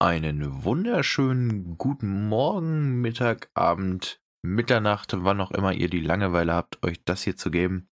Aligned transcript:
Einen 0.00 0.62
wunderschönen 0.62 1.76
guten 1.76 2.28
Morgen, 2.28 3.00
Mittag, 3.00 3.50
Abend, 3.54 4.22
Mitternacht, 4.42 5.12
wann 5.24 5.40
auch 5.40 5.50
immer 5.50 5.72
ihr 5.72 5.90
die 5.90 6.00
Langeweile 6.00 6.54
habt, 6.54 6.84
euch 6.84 7.02
das 7.02 7.24
hier 7.24 7.36
zu 7.36 7.50
geben. 7.50 7.90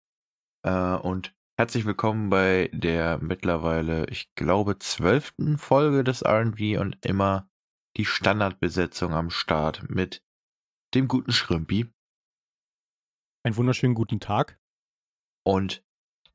Äh, 0.65 0.95
und 0.95 1.33
herzlich 1.57 1.85
willkommen 1.85 2.29
bei 2.29 2.69
der 2.73 3.19
mittlerweile, 3.19 4.05
ich 4.09 4.35
glaube, 4.35 4.79
zwölften 4.79 5.57
Folge 5.57 6.03
des 6.03 6.23
R&B 6.23 6.77
und 6.77 6.97
immer 7.05 7.49
die 7.95 8.03
Standardbesetzung 8.03 9.13
am 9.13 9.29
Start 9.29 9.89
mit 9.89 10.25
dem 10.95 11.07
guten 11.07 11.31
Schrümpi 11.31 11.89
Einen 13.45 13.55
wunderschönen 13.55 13.95
guten 13.95 14.19
Tag. 14.19 14.59
und 15.45 15.85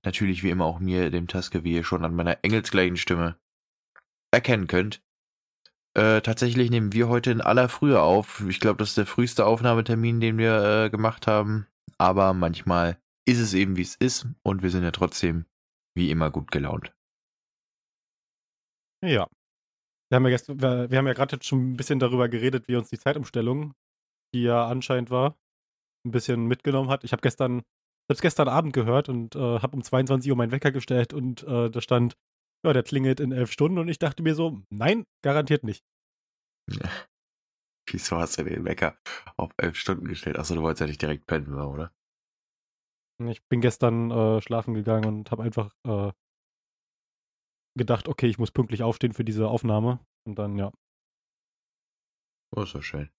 natürlich 0.02 0.42
wie 0.42 0.48
immer 0.48 0.64
auch 0.64 0.78
mir, 0.78 1.10
dem 1.10 1.28
Taske, 1.28 1.62
wie 1.62 1.74
ihr 1.74 1.84
schon 1.84 2.06
an 2.06 2.14
meiner 2.14 2.42
engelsgleichen 2.42 2.96
Stimme 2.96 3.38
erkennen 4.30 4.66
könnt. 4.66 5.04
Äh, 5.98 6.20
tatsächlich 6.20 6.70
nehmen 6.70 6.92
wir 6.92 7.08
heute 7.08 7.32
in 7.32 7.40
aller 7.40 7.68
Frühe 7.68 8.00
auf. 8.00 8.44
Ich 8.48 8.60
glaube, 8.60 8.76
das 8.76 8.90
ist 8.90 8.98
der 8.98 9.06
früheste 9.06 9.44
Aufnahmetermin, 9.44 10.20
den 10.20 10.38
wir 10.38 10.84
äh, 10.84 10.90
gemacht 10.90 11.26
haben. 11.26 11.66
Aber 11.98 12.34
manchmal 12.34 13.02
ist 13.26 13.40
es 13.40 13.52
eben, 13.52 13.76
wie 13.76 13.82
es 13.82 13.96
ist. 13.96 14.28
Und 14.44 14.62
wir 14.62 14.70
sind 14.70 14.84
ja 14.84 14.92
trotzdem, 14.92 15.46
wie 15.96 16.12
immer, 16.12 16.30
gut 16.30 16.52
gelaunt. 16.52 16.94
Ja. 19.04 19.26
Wir 20.08 20.16
haben 20.16 20.24
ja, 20.24 20.30
gestern, 20.30 20.62
wir, 20.62 20.88
wir 20.88 20.98
haben 20.98 21.06
ja 21.08 21.14
gerade 21.14 21.36
schon 21.42 21.72
ein 21.72 21.76
bisschen 21.76 21.98
darüber 21.98 22.28
geredet, 22.28 22.68
wie 22.68 22.76
uns 22.76 22.90
die 22.90 22.98
Zeitumstellung, 22.98 23.74
die 24.32 24.42
ja 24.42 24.68
anscheinend 24.68 25.10
war, 25.10 25.36
ein 26.06 26.12
bisschen 26.12 26.46
mitgenommen 26.46 26.90
hat. 26.90 27.02
Ich 27.02 27.10
habe 27.10 27.22
gestern, 27.22 27.62
selbst 28.08 28.22
gestern 28.22 28.46
Abend 28.46 28.72
gehört 28.72 29.08
und 29.08 29.34
äh, 29.34 29.58
habe 29.58 29.76
um 29.76 29.82
22 29.82 30.30
Uhr 30.30 30.36
meinen 30.36 30.52
Wecker 30.52 30.70
gestellt 30.70 31.12
und 31.12 31.42
äh, 31.42 31.70
da 31.70 31.80
stand, 31.80 32.16
ja, 32.64 32.72
der 32.72 32.84
klingelt 32.84 33.18
in 33.18 33.32
elf 33.32 33.50
Stunden 33.50 33.78
und 33.78 33.88
ich 33.88 33.98
dachte 33.98 34.22
mir 34.22 34.36
so, 34.36 34.62
nein, 34.70 35.04
garantiert 35.22 35.64
nicht. 35.64 35.84
Wieso 37.90 38.18
hast 38.18 38.38
du 38.38 38.44
den 38.44 38.64
Wecker 38.64 38.98
auf 39.36 39.50
elf 39.56 39.76
Stunden 39.76 40.06
gestellt? 40.06 40.38
Achso, 40.38 40.54
du 40.54 40.62
wolltest 40.62 40.80
ja 40.80 40.86
nicht 40.86 41.00
direkt 41.00 41.26
pennen, 41.26 41.54
oder? 41.54 41.92
Ich 43.24 43.44
bin 43.48 43.60
gestern 43.60 44.10
äh, 44.10 44.40
schlafen 44.40 44.74
gegangen 44.74 45.06
und 45.06 45.30
habe 45.30 45.42
einfach 45.42 45.74
äh, 45.84 46.12
gedacht, 47.76 48.08
okay, 48.08 48.26
ich 48.26 48.38
muss 48.38 48.50
pünktlich 48.50 48.82
aufstehen 48.82 49.12
für 49.12 49.24
diese 49.24 49.48
Aufnahme. 49.48 50.00
Und 50.26 50.38
dann, 50.38 50.56
ja. 50.56 50.70
Oh, 52.54 52.62
ist 52.62 52.74
doch 52.74 52.82
schön. 52.82 53.10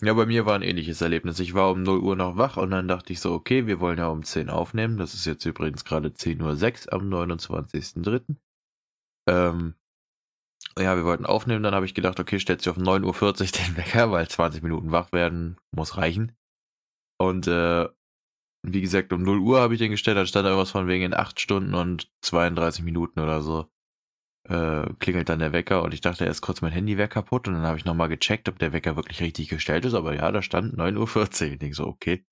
Ja, 0.00 0.14
bei 0.14 0.26
mir 0.26 0.46
war 0.46 0.54
ein 0.54 0.62
ähnliches 0.62 1.00
Erlebnis. 1.00 1.40
Ich 1.40 1.54
war 1.54 1.70
um 1.70 1.82
0 1.82 2.00
Uhr 2.00 2.16
noch 2.16 2.36
wach 2.36 2.56
und 2.56 2.70
dann 2.70 2.88
dachte 2.88 3.12
ich 3.12 3.20
so, 3.20 3.32
okay, 3.32 3.66
wir 3.66 3.80
wollen 3.80 3.98
ja 3.98 4.08
um 4.08 4.22
10 4.22 4.50
aufnehmen. 4.50 4.98
Das 4.98 5.14
ist 5.14 5.24
jetzt 5.24 5.44
übrigens 5.44 5.84
gerade 5.84 6.08
10.06 6.08 6.86
Uhr 6.86 6.92
am 6.92 7.08
29.03. 7.12 8.36
Ähm, 9.28 9.74
ja, 10.78 10.96
wir 10.96 11.04
wollten 11.04 11.26
aufnehmen, 11.26 11.62
dann 11.62 11.74
habe 11.74 11.86
ich 11.86 11.94
gedacht, 11.94 12.18
okay, 12.20 12.38
stellst 12.38 12.66
du 12.66 12.70
auf 12.70 12.76
9.40 12.76 13.04
Uhr 13.04 13.66
den 13.66 13.76
Wecker, 13.76 14.10
weil 14.10 14.28
20 14.28 14.62
Minuten 14.62 14.90
wach 14.90 15.12
werden 15.12 15.56
muss 15.70 15.96
reichen. 15.96 16.36
Und 17.18 17.46
äh, 17.46 17.88
wie 18.66 18.80
gesagt, 18.80 19.12
um 19.12 19.22
0 19.22 19.38
Uhr 19.38 19.60
habe 19.60 19.74
ich 19.74 19.78
den 19.78 19.90
gestellt, 19.90 20.16
dann 20.16 20.26
stand 20.26 20.46
da 20.46 20.50
irgendwas 20.50 20.70
von 20.70 20.88
wegen 20.88 21.04
in 21.04 21.14
8 21.14 21.38
Stunden 21.38 21.74
und 21.74 22.10
32 22.22 22.82
Minuten 22.82 23.20
oder 23.20 23.42
so. 23.42 23.70
Äh, 24.48 24.92
klingelt 24.98 25.28
dann 25.28 25.38
der 25.38 25.52
Wecker 25.52 25.82
und 25.82 25.94
ich 25.94 26.02
dachte 26.02 26.26
erst 26.26 26.42
kurz 26.42 26.60
mein 26.60 26.72
Handy 26.72 26.98
wäre 26.98 27.08
kaputt 27.08 27.48
und 27.48 27.54
dann 27.54 27.62
habe 27.62 27.78
ich 27.78 27.86
nochmal 27.86 28.10
gecheckt, 28.10 28.46
ob 28.48 28.58
der 28.58 28.74
Wecker 28.74 28.94
wirklich 28.94 29.22
richtig 29.22 29.48
gestellt 29.48 29.86
ist, 29.86 29.94
aber 29.94 30.14
ja, 30.14 30.30
da 30.32 30.42
stand 30.42 30.76
9.40 30.76 31.46
Uhr. 31.46 31.52
Ich 31.52 31.58
denke 31.58 31.74
so, 31.74 31.86
okay. 31.86 32.26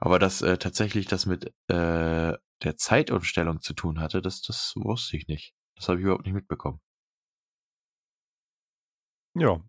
Aber 0.00 0.18
dass 0.18 0.40
äh, 0.42 0.56
tatsächlich 0.56 1.06
das 1.06 1.26
mit 1.26 1.46
äh, 1.68 2.32
der 2.62 2.76
Zeitumstellung 2.76 3.60
zu 3.60 3.74
tun 3.74 4.00
hatte, 4.00 4.22
das, 4.22 4.40
das 4.42 4.72
wusste 4.76 5.16
ich 5.16 5.28
nicht. 5.28 5.54
Das 5.76 5.88
habe 5.88 5.98
ich 5.98 6.04
überhaupt 6.04 6.24
nicht 6.24 6.34
mitbekommen. 6.34 6.80
Ja. 9.38 9.62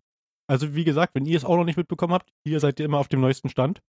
Also, 0.48 0.74
wie 0.74 0.84
gesagt, 0.84 1.14
wenn 1.14 1.24
ihr 1.24 1.36
es 1.36 1.44
auch 1.44 1.56
noch 1.56 1.64
nicht 1.64 1.76
mitbekommen 1.76 2.12
habt, 2.12 2.32
hier 2.46 2.60
seid 2.60 2.78
ihr 2.80 2.86
immer 2.86 2.98
auf 2.98 3.08
dem 3.08 3.20
neuesten 3.20 3.48
Stand. 3.48 3.82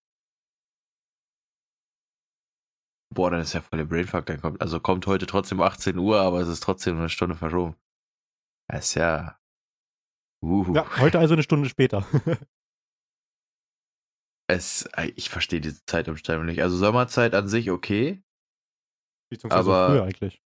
Boah, 3.13 3.29
dann 3.29 3.41
ist 3.41 3.53
ja 3.53 3.61
voll 3.61 3.77
der 3.77 3.85
Brainfuck, 3.85 4.25
dann 4.25 4.39
kommt, 4.39 4.61
also 4.61 4.79
kommt 4.79 5.05
heute 5.05 5.25
trotzdem 5.25 5.61
18 5.61 5.97
Uhr, 5.97 6.21
aber 6.21 6.39
es 6.39 6.47
ist 6.47 6.63
trotzdem 6.63 6.97
eine 6.97 7.09
Stunde 7.09 7.35
verschoben. 7.35 7.75
Das 8.69 8.85
ist 8.85 8.95
ja. 8.95 9.37
Uh. 10.41 10.73
Ja, 10.73 10.97
heute 10.97 11.19
also 11.19 11.33
eine 11.33 11.43
Stunde 11.43 11.67
später. 11.67 12.05
es, 14.49 14.89
ich 15.15 15.29
verstehe 15.29 15.59
diese 15.59 15.83
Zeitumstellung 15.85 16.45
nicht. 16.45 16.61
Also 16.61 16.77
Sommerzeit 16.77 17.35
an 17.35 17.49
sich 17.49 17.69
okay. 17.69 18.23
Beziehungsweise 19.29 19.69
Aber- 19.69 19.87
früher 19.89 20.03
eigentlich. 20.03 20.41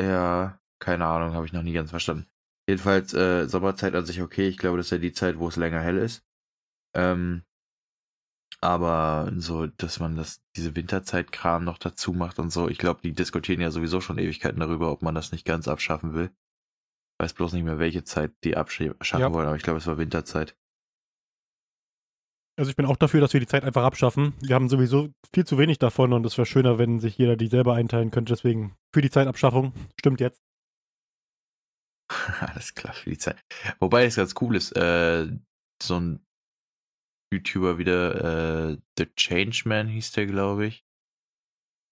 Ja, 0.00 0.60
keine 0.80 1.06
Ahnung, 1.06 1.34
habe 1.34 1.46
ich 1.46 1.52
noch 1.52 1.62
nie 1.62 1.72
ganz 1.72 1.90
verstanden. 1.90 2.28
Jedenfalls 2.68 3.14
äh, 3.14 3.46
Sommerzeit 3.48 3.94
an 3.94 4.04
sich 4.04 4.20
okay. 4.20 4.46
Ich 4.46 4.58
glaube, 4.58 4.76
das 4.76 4.88
ist 4.88 4.90
ja 4.90 4.98
die 4.98 5.14
Zeit, 5.14 5.38
wo 5.38 5.48
es 5.48 5.56
länger 5.56 5.80
hell 5.80 5.96
ist. 5.96 6.22
Ähm, 6.94 7.42
aber 8.60 9.32
so, 9.36 9.66
dass 9.68 10.00
man 10.00 10.16
das, 10.16 10.42
diese 10.54 10.76
Winterzeit-Kram 10.76 11.64
noch 11.64 11.78
dazu 11.78 12.12
macht 12.12 12.38
und 12.38 12.50
so, 12.50 12.68
ich 12.68 12.76
glaube, 12.76 13.00
die 13.02 13.14
diskutieren 13.14 13.62
ja 13.62 13.70
sowieso 13.70 14.02
schon 14.02 14.18
Ewigkeiten 14.18 14.60
darüber, 14.60 14.92
ob 14.92 15.00
man 15.00 15.14
das 15.14 15.32
nicht 15.32 15.46
ganz 15.46 15.66
abschaffen 15.66 16.12
will. 16.12 16.30
Weiß 17.18 17.32
bloß 17.32 17.54
nicht 17.54 17.64
mehr, 17.64 17.78
welche 17.78 18.04
Zeit 18.04 18.32
die 18.44 18.54
abschaffen 18.56 19.20
Ja. 19.20 19.32
wollen, 19.32 19.46
aber 19.46 19.56
ich 19.56 19.62
glaube, 19.62 19.78
es 19.78 19.86
war 19.86 19.96
Winterzeit. 19.96 20.54
Also 22.58 22.68
ich 22.70 22.76
bin 22.76 22.86
auch 22.86 22.96
dafür, 22.96 23.20
dass 23.22 23.32
wir 23.32 23.40
die 23.40 23.46
Zeit 23.46 23.64
einfach 23.64 23.84
abschaffen. 23.84 24.34
Wir 24.40 24.56
haben 24.56 24.68
sowieso 24.68 25.08
viel 25.32 25.46
zu 25.46 25.56
wenig 25.56 25.78
davon 25.78 26.12
und 26.12 26.26
es 26.26 26.36
wäre 26.36 26.44
schöner, 26.44 26.76
wenn 26.76 26.98
sich 26.98 27.16
jeder 27.16 27.36
die 27.36 27.46
selber 27.46 27.74
einteilen 27.74 28.10
könnte. 28.10 28.34
Deswegen 28.34 28.76
für 28.92 29.00
die 29.00 29.10
Zeitabschaffung. 29.10 29.72
Stimmt 29.98 30.20
jetzt. 30.20 30.42
Alles 32.40 32.74
klar 32.74 32.94
für 32.94 33.10
die 33.10 33.18
Zeit. 33.18 33.42
Wobei 33.80 34.04
es 34.04 34.16
ganz 34.16 34.34
cool 34.40 34.56
ist, 34.56 34.72
äh, 34.72 35.28
so 35.82 36.00
ein 36.00 36.26
YouTuber 37.32 37.78
wieder, 37.78 38.70
äh, 38.70 38.78
The 38.98 39.06
Changeman 39.14 39.88
hieß 39.88 40.12
der, 40.12 40.26
glaube 40.26 40.66
ich. 40.66 40.84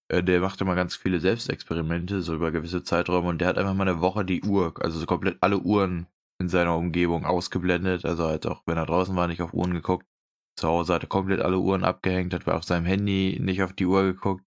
Äh, 0.09 0.23
der 0.23 0.41
macht 0.41 0.61
immer 0.61 0.75
ganz 0.75 0.97
viele 0.97 1.21
Selbstexperimente, 1.21 2.23
so 2.23 2.35
über 2.35 2.53
gewisse 2.53 2.83
Zeiträume 2.83 3.29
und 3.29 3.41
der 3.41 3.49
hat 3.49 3.59
einfach 3.59 3.75
mal 3.75 3.89
eine 3.89 4.01
Woche 4.01 4.25
die 4.25 4.43
Uhr, 4.43 4.75
also 4.81 4.99
so 4.99 5.07
komplett 5.07 5.43
alle 5.43 5.59
Uhren 5.59 6.07
in 6.39 6.49
seiner 6.49 6.77
Umgebung 6.77 7.25
ausgeblendet, 7.27 8.05
also 8.05 8.27
halt 8.27 8.47
auch, 8.47 8.63
wenn 8.67 8.77
er 8.77 8.87
draußen 8.87 9.17
war, 9.17 9.27
nicht 9.27 9.43
auf 9.43 9.55
Uhren 9.55 9.75
geguckt. 9.75 10.07
Zu 10.59 10.69
Hause 10.69 10.95
hat 10.95 11.03
er 11.03 11.09
komplett 11.09 11.41
alle 11.41 11.59
Uhren 11.59 11.85
abgehängt, 11.85 12.33
hat 12.33 12.47
auf 12.49 12.65
seinem 12.65 12.87
Handy 12.87 13.39
nicht 13.41 13.63
auf 13.63 13.73
die 13.75 13.87
Uhr 13.87 14.05
geguckt. 14.05 14.45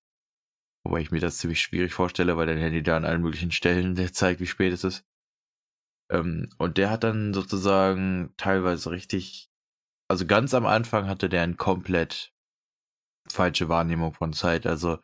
Wobei 0.84 1.02
ich 1.02 1.12
mir 1.12 1.20
das 1.20 1.38
ziemlich 1.38 1.62
schwierig 1.62 1.94
vorstelle, 1.94 2.38
weil 2.38 2.48
dein 2.48 2.58
Handy 2.58 2.82
da 2.82 2.98
an 2.98 3.06
allen 3.06 3.22
möglichen 3.22 3.52
Stellen 3.52 3.96
der 3.96 4.14
zeigt, 4.14 4.40
wie 4.40 4.48
spät 4.48 4.74
es 4.74 4.84
ist. 4.84 5.06
Ähm, 6.12 6.50
und 6.58 6.78
der 6.78 6.90
hat 6.90 7.04
dann 7.04 7.34
sozusagen 7.34 8.34
teilweise 8.38 8.92
richtig, 8.92 9.50
also 10.10 10.26
ganz 10.26 10.54
am 10.54 10.66
Anfang 10.66 11.08
hatte 11.08 11.30
der 11.30 11.44
eine 11.44 11.56
komplett 11.56 12.34
falsche 13.30 13.70
Wahrnehmung 13.70 14.14
von 14.14 14.34
Zeit. 14.34 14.66
Also 14.66 14.98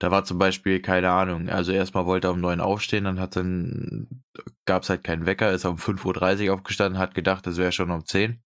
da 0.00 0.10
war 0.10 0.24
zum 0.24 0.38
Beispiel, 0.38 0.80
keine 0.80 1.10
Ahnung, 1.10 1.48
also 1.48 1.72
erstmal 1.72 2.06
wollte 2.06 2.28
er 2.28 2.32
um 2.32 2.40
neun 2.40 2.60
aufstehen, 2.60 3.04
dann 3.04 3.20
hat 3.20 3.36
dann, 3.36 4.22
gab 4.64 4.82
es 4.84 4.90
halt 4.90 5.04
keinen 5.04 5.26
Wecker, 5.26 5.50
ist 5.52 5.64
um 5.64 5.76
5.30 5.78 6.48
Uhr 6.48 6.54
aufgestanden, 6.54 6.98
hat 7.00 7.14
gedacht, 7.14 7.46
es 7.46 7.56
wäre 7.56 7.72
schon 7.72 7.90
um 7.90 8.04
10. 8.04 8.42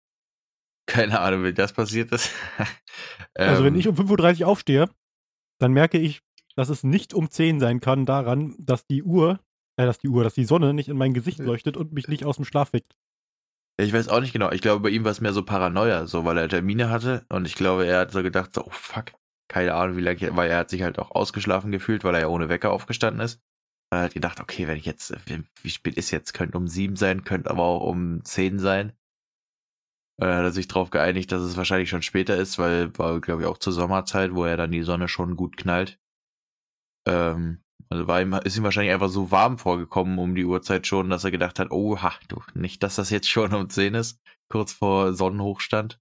Keine 0.86 1.20
Ahnung, 1.20 1.44
wie 1.44 1.54
das 1.54 1.72
passiert 1.72 2.12
ist. 2.12 2.32
Also 3.44 3.64
wenn 3.64 3.74
Ähm, 3.74 3.80
ich 3.80 3.88
um 3.88 3.94
5.30 3.94 4.42
Uhr 4.42 4.48
aufstehe, 4.48 4.90
dann 5.60 5.72
merke 5.72 5.98
ich, 5.98 6.22
dass 6.56 6.68
es 6.70 6.84
nicht 6.84 7.14
um 7.14 7.30
10 7.30 7.60
sein 7.60 7.80
kann 7.80 8.06
daran, 8.06 8.54
dass 8.58 8.86
die 8.86 9.02
Uhr, 9.02 9.40
äh, 9.78 9.86
dass 9.86 9.98
die 9.98 10.08
Uhr, 10.08 10.24
dass 10.24 10.34
die 10.34 10.44
Sonne 10.44 10.74
nicht 10.74 10.88
in 10.88 10.98
mein 10.98 11.14
Gesicht 11.14 11.38
Ja. 11.38 11.46
leuchtet 11.46 11.76
und 11.76 11.92
mich 11.92 12.08
nicht 12.08 12.24
aus 12.24 12.36
dem 12.36 12.44
Schlaf 12.44 12.72
weckt. 12.72 12.94
Ich 13.80 13.92
weiß 13.92 14.08
auch 14.08 14.20
nicht 14.20 14.32
genau. 14.32 14.50
Ich 14.50 14.60
glaube, 14.60 14.82
bei 14.82 14.88
ihm 14.90 15.04
war 15.04 15.12
es 15.12 15.20
mehr 15.20 15.32
so 15.32 15.44
Paranoia, 15.44 16.06
so 16.06 16.24
weil 16.24 16.36
er 16.36 16.48
Termine 16.48 16.90
hatte 16.90 17.24
und 17.28 17.46
ich 17.46 17.54
glaube, 17.54 17.86
er 17.86 18.00
hat 18.00 18.10
so 18.10 18.22
gedacht, 18.22 18.52
so, 18.52 18.66
oh 18.66 18.70
fuck, 18.70 19.12
keine 19.48 19.74
Ahnung, 19.74 19.96
wie 19.96 20.02
lange, 20.02 20.36
weil 20.36 20.50
er 20.50 20.58
hat 20.58 20.70
sich 20.70 20.82
halt 20.82 20.98
auch 20.98 21.12
ausgeschlafen 21.12 21.70
gefühlt, 21.70 22.02
weil 22.02 22.14
er 22.16 22.22
ja 22.22 22.26
ohne 22.28 22.48
Wecker 22.48 22.72
aufgestanden 22.72 23.22
ist. 23.22 23.40
Er 23.90 24.02
hat 24.02 24.14
gedacht, 24.14 24.40
okay, 24.40 24.66
wenn 24.66 24.76
ich 24.76 24.84
jetzt, 24.84 25.14
wie, 25.26 25.44
wie 25.62 25.70
spät 25.70 25.96
ist 25.96 26.10
jetzt? 26.10 26.34
Könnte 26.34 26.58
um 26.58 26.66
sieben 26.66 26.96
sein, 26.96 27.24
könnte 27.24 27.50
aber 27.50 27.62
auch 27.62 27.86
um 27.88 28.22
zehn 28.24 28.58
sein. 28.58 28.92
Und 30.20 30.26
dann 30.26 30.38
hat 30.38 30.44
er 30.44 30.50
sich 30.50 30.66
darauf 30.66 30.90
geeinigt, 30.90 31.30
dass 31.30 31.42
es 31.42 31.56
wahrscheinlich 31.56 31.88
schon 31.88 32.02
später 32.02 32.36
ist, 32.36 32.58
weil 32.58 32.96
war, 32.98 33.20
glaube 33.20 33.42
ich, 33.42 33.48
auch 33.48 33.58
zur 33.58 33.72
Sommerzeit, 33.72 34.34
wo 34.34 34.44
er 34.44 34.56
dann 34.56 34.72
die 34.72 34.82
Sonne 34.82 35.06
schon 35.06 35.36
gut 35.36 35.56
knallt. 35.56 36.00
Ähm, 37.06 37.62
also 37.90 38.06
war 38.06 38.20
ihm, 38.20 38.32
ist 38.34 38.56
ihm 38.56 38.64
wahrscheinlich 38.64 38.92
einfach 38.92 39.08
so 39.08 39.30
warm 39.30 39.58
vorgekommen 39.58 40.18
um 40.18 40.34
die 40.34 40.44
Uhrzeit 40.44 40.86
schon, 40.86 41.10
dass 41.10 41.24
er 41.24 41.30
gedacht 41.30 41.58
hat, 41.58 41.70
oha, 41.70 42.12
du, 42.28 42.42
nicht, 42.54 42.82
dass 42.82 42.96
das 42.96 43.10
jetzt 43.10 43.28
schon 43.28 43.54
um 43.54 43.70
10 43.70 43.94
ist, 43.94 44.20
kurz 44.48 44.72
vor 44.72 45.14
Sonnenhochstand. 45.14 46.00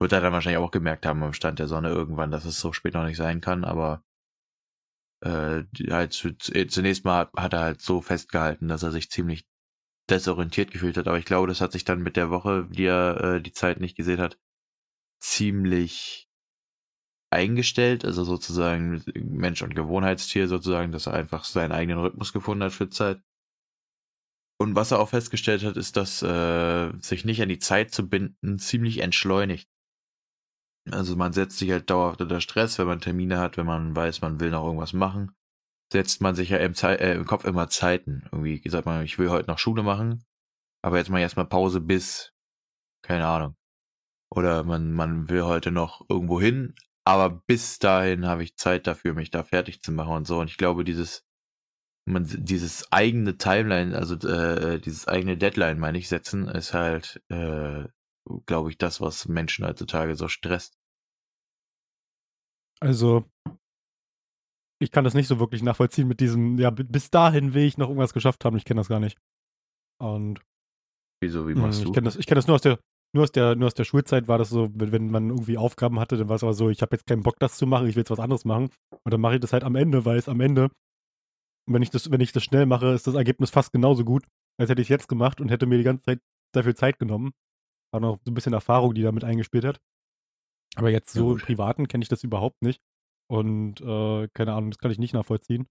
Wird 0.00 0.12
er 0.12 0.20
dann 0.20 0.32
wahrscheinlich 0.32 0.58
auch 0.58 0.70
gemerkt 0.70 1.06
haben 1.06 1.22
am 1.22 1.32
Stand 1.32 1.58
der 1.58 1.68
Sonne 1.68 1.88
irgendwann, 1.90 2.30
dass 2.30 2.44
es 2.44 2.60
so 2.60 2.72
spät 2.72 2.94
noch 2.94 3.04
nicht 3.04 3.16
sein 3.16 3.40
kann, 3.40 3.64
aber 3.64 4.04
äh, 5.22 5.64
halt 5.90 6.12
zu- 6.12 6.36
zunächst 6.36 7.04
mal 7.04 7.18
hat, 7.20 7.32
hat 7.36 7.52
er 7.54 7.60
halt 7.60 7.80
so 7.80 8.00
festgehalten, 8.00 8.68
dass 8.68 8.82
er 8.82 8.90
sich 8.92 9.10
ziemlich 9.10 9.46
desorientiert 10.08 10.70
gefühlt 10.70 10.96
hat, 10.96 11.08
aber 11.08 11.18
ich 11.18 11.24
glaube, 11.24 11.48
das 11.48 11.60
hat 11.60 11.72
sich 11.72 11.84
dann 11.84 12.02
mit 12.02 12.16
der 12.16 12.30
Woche, 12.30 12.66
die 12.70 12.84
er 12.84 13.20
äh, 13.36 13.42
die 13.42 13.52
Zeit 13.52 13.80
nicht 13.80 13.96
gesehen 13.96 14.20
hat, 14.20 14.38
ziemlich 15.20 16.25
eingestellt, 17.36 18.04
also 18.04 18.24
sozusagen 18.24 19.04
Mensch 19.14 19.62
und 19.62 19.76
Gewohnheitstier 19.76 20.48
sozusagen, 20.48 20.92
dass 20.92 21.06
er 21.06 21.14
einfach 21.14 21.44
seinen 21.44 21.72
eigenen 21.72 22.00
Rhythmus 22.00 22.32
gefunden 22.32 22.64
hat 22.64 22.72
für 22.72 22.88
Zeit. 22.88 23.20
Und 24.58 24.74
was 24.74 24.90
er 24.90 25.00
auch 25.00 25.10
festgestellt 25.10 25.62
hat, 25.64 25.76
ist, 25.76 25.96
dass 25.96 26.22
äh, 26.22 26.90
sich 27.00 27.24
nicht 27.26 27.42
an 27.42 27.50
die 27.50 27.58
Zeit 27.58 27.92
zu 27.92 28.08
binden 28.08 28.58
ziemlich 28.58 29.00
entschleunigt. 29.00 29.68
Also 30.90 31.14
man 31.16 31.32
setzt 31.32 31.58
sich 31.58 31.70
halt 31.70 31.90
dauerhaft 31.90 32.22
unter 32.22 32.40
Stress, 32.40 32.78
wenn 32.78 32.86
man 32.86 33.00
Termine 33.00 33.38
hat, 33.38 33.56
wenn 33.56 33.66
man 33.66 33.94
weiß, 33.94 34.22
man 34.22 34.40
will 34.40 34.50
noch 34.50 34.64
irgendwas 34.64 34.92
machen, 34.92 35.36
setzt 35.92 36.22
man 36.22 36.34
sich 36.34 36.50
ja 36.50 36.58
im, 36.58 36.74
Ze 36.74 36.98
äh, 36.98 37.14
im 37.14 37.26
Kopf 37.26 37.44
immer 37.44 37.68
Zeiten. 37.68 38.22
Irgendwie 38.32 38.62
sagt 38.68 38.86
man, 38.86 39.04
ich 39.04 39.18
will 39.18 39.30
heute 39.30 39.50
noch 39.50 39.58
Schule 39.58 39.82
machen, 39.82 40.24
aber 40.82 40.98
jetzt 40.98 41.10
mal 41.10 41.20
erstmal 41.20 41.46
Pause 41.46 41.80
bis, 41.80 42.32
keine 43.02 43.26
Ahnung. 43.26 43.56
Oder 44.30 44.64
man, 44.64 44.92
man 44.92 45.28
will 45.28 45.44
heute 45.44 45.70
noch 45.70 46.04
irgendwo 46.08 46.40
hin, 46.40 46.74
aber 47.06 47.30
bis 47.30 47.78
dahin 47.78 48.26
habe 48.26 48.42
ich 48.42 48.56
Zeit 48.56 48.88
dafür, 48.88 49.14
mich 49.14 49.30
da 49.30 49.44
fertig 49.44 49.80
zu 49.80 49.92
machen 49.92 50.14
und 50.14 50.26
so. 50.26 50.40
Und 50.40 50.50
ich 50.50 50.56
glaube, 50.56 50.82
dieses, 50.82 51.24
man, 52.04 52.26
dieses 52.26 52.90
eigene 52.90 53.38
Timeline, 53.38 53.96
also 53.96 54.16
äh, 54.28 54.80
dieses 54.80 55.06
eigene 55.06 55.38
Deadline, 55.38 55.78
meine 55.78 55.98
ich, 55.98 56.08
setzen, 56.08 56.48
ist 56.48 56.74
halt, 56.74 57.22
äh, 57.28 57.84
glaube 58.46 58.70
ich, 58.70 58.78
das, 58.78 59.00
was 59.00 59.28
Menschen 59.28 59.64
heutzutage 59.64 60.16
so 60.16 60.26
stresst. 60.26 60.76
Also, 62.80 63.24
ich 64.80 64.90
kann 64.90 65.04
das 65.04 65.14
nicht 65.14 65.28
so 65.28 65.38
wirklich 65.38 65.62
nachvollziehen 65.62 66.08
mit 66.08 66.18
diesem, 66.18 66.58
ja, 66.58 66.70
bis 66.70 67.10
dahin 67.10 67.54
will 67.54 67.64
ich 67.64 67.78
noch 67.78 67.88
irgendwas 67.88 68.14
geschafft 68.14 68.44
haben. 68.44 68.56
Ich 68.56 68.64
kenne 68.64 68.80
das 68.80 68.88
gar 68.88 69.00
nicht. 69.00 69.16
Und. 69.98 70.40
Wieso, 71.22 71.46
wie 71.46 71.54
machst 71.54 71.78
ich 71.78 71.84
du? 71.86 71.92
Kenn 71.92 72.04
das, 72.04 72.16
ich 72.16 72.26
kenne 72.26 72.40
das 72.40 72.48
nur 72.48 72.56
aus 72.56 72.62
der, 72.62 72.80
nur 73.16 73.24
aus 73.24 73.32
der, 73.32 73.56
nur 73.56 73.66
aus 73.66 73.74
der 73.74 73.84
Schulzeit 73.84 74.28
war 74.28 74.38
das 74.38 74.50
so, 74.50 74.68
wenn, 74.74 74.92
wenn 74.92 75.10
man 75.10 75.30
irgendwie 75.30 75.58
Aufgaben 75.58 75.98
hatte, 75.98 76.16
dann 76.16 76.28
war 76.28 76.36
es 76.36 76.42
aber 76.42 76.54
so, 76.54 76.68
ich 76.70 76.82
habe 76.82 76.94
jetzt 76.94 77.06
keinen 77.06 77.22
Bock, 77.22 77.36
das 77.40 77.56
zu 77.56 77.66
machen, 77.66 77.88
ich 77.88 77.96
will 77.96 78.02
jetzt 78.02 78.10
was 78.10 78.20
anderes 78.20 78.44
machen. 78.44 78.68
Und 79.04 79.12
dann 79.12 79.20
mache 79.20 79.34
ich 79.36 79.40
das 79.40 79.52
halt 79.52 79.64
am 79.64 79.74
Ende, 79.74 80.04
weil 80.04 80.18
es 80.18 80.28
am 80.28 80.40
Ende, 80.40 80.70
wenn 81.68 81.82
ich 81.82 81.90
das, 81.90 82.10
wenn 82.10 82.20
ich 82.20 82.32
das 82.32 82.44
schnell 82.44 82.66
mache, 82.66 82.92
ist 82.92 83.06
das 83.06 83.14
Ergebnis 83.14 83.50
fast 83.50 83.72
genauso 83.72 84.04
gut, 84.04 84.24
als 84.60 84.70
hätte 84.70 84.82
ich 84.82 84.86
es 84.86 84.90
jetzt 84.90 85.08
gemacht 85.08 85.40
und 85.40 85.48
hätte 85.48 85.66
mir 85.66 85.78
die 85.78 85.84
ganze 85.84 86.04
Zeit 86.04 86.20
dafür 86.54 86.74
Zeit 86.76 86.98
genommen. 86.98 87.32
War 87.92 88.00
noch 88.00 88.18
so 88.24 88.30
ein 88.30 88.34
bisschen 88.34 88.52
Erfahrung, 88.52 88.94
die 88.94 89.02
damit 89.02 89.24
eingespielt 89.24 89.64
hat. 89.64 89.80
Aber 90.76 90.90
jetzt 90.90 91.14
Ja, 91.14 91.20
so 91.22 91.28
im 91.32 91.38
gut. 91.38 91.46
Privaten 91.46 91.88
kenne 91.88 92.02
ich 92.02 92.08
das 92.08 92.22
überhaupt 92.22 92.62
nicht. 92.62 92.80
Und 93.28 93.80
äh, 93.80 94.28
keine 94.34 94.52
Ahnung, 94.52 94.70
das 94.70 94.78
kann 94.78 94.90
ich 94.90 94.98
nicht 94.98 95.14
nachvollziehen. 95.14 95.66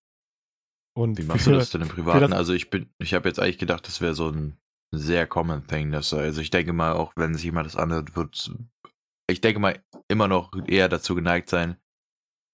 Und 0.98 1.18
Wie 1.18 1.24
machst 1.24 1.46
du 1.46 1.52
für, 1.52 1.58
das 1.58 1.70
denn 1.70 1.82
im 1.82 1.90
Privaten? 1.90 2.34
Also 2.34 2.54
ich 2.54 2.70
bin, 2.70 2.90
ich 3.00 3.14
habe 3.14 3.28
jetzt 3.28 3.40
eigentlich 3.40 3.58
gedacht, 3.58 3.88
das 3.88 4.02
wäre 4.02 4.16
so 4.16 4.30
ein 4.30 4.58
sehr 4.92 5.28
common 5.28 5.66
thing. 5.68 5.92
Dass, 5.92 6.14
also 6.14 6.42
ich 6.42 6.50
denke 6.50 6.74
mal, 6.74 6.94
auch 6.94 7.14
wenn 7.16 7.34
sich 7.34 7.44
jemand 7.44 7.68
das 7.68 7.76
anhört, 7.76 8.16
wird 8.16 8.52
ich 9.28 9.42
denke 9.42 9.60
mal 9.60 9.84
immer 10.08 10.28
noch 10.28 10.52
eher 10.68 10.88
dazu 10.88 11.16
geneigt 11.16 11.50
sein, 11.50 11.78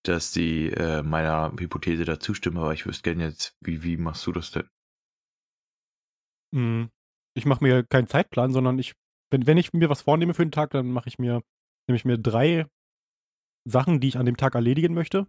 dass 0.03 0.31
die 0.31 0.69
äh, 0.69 1.03
meiner 1.03 1.51
Hypothese 1.59 2.05
da 2.05 2.19
zustimmen, 2.19 2.57
aber 2.57 2.73
ich 2.73 2.85
wüsste 2.85 3.03
gerne 3.03 3.25
jetzt, 3.25 3.55
wie, 3.61 3.83
wie 3.83 3.97
machst 3.97 4.25
du 4.25 4.31
das 4.31 4.51
denn? 4.51 4.67
mh, 6.51 6.89
ich 7.35 7.45
mache 7.45 7.63
mir 7.63 7.83
keinen 7.83 8.07
Zeitplan, 8.07 8.51
sondern 8.51 8.79
ich, 8.79 8.93
wenn, 9.31 9.47
wenn 9.47 9.57
ich 9.57 9.73
mir 9.73 9.89
was 9.89 10.01
vornehme 10.01 10.33
für 10.33 10.45
den 10.45 10.51
Tag, 10.51 10.71
dann 10.71 10.91
mache 10.91 11.07
ich 11.07 11.19
mir, 11.19 11.41
nehme 11.87 11.95
ich 11.95 12.05
mir 12.05 12.17
drei 12.17 12.65
Sachen, 13.67 13.99
die 13.99 14.07
ich 14.07 14.17
an 14.17 14.25
dem 14.25 14.37
Tag 14.37 14.55
erledigen 14.55 14.93
möchte. 14.93 15.27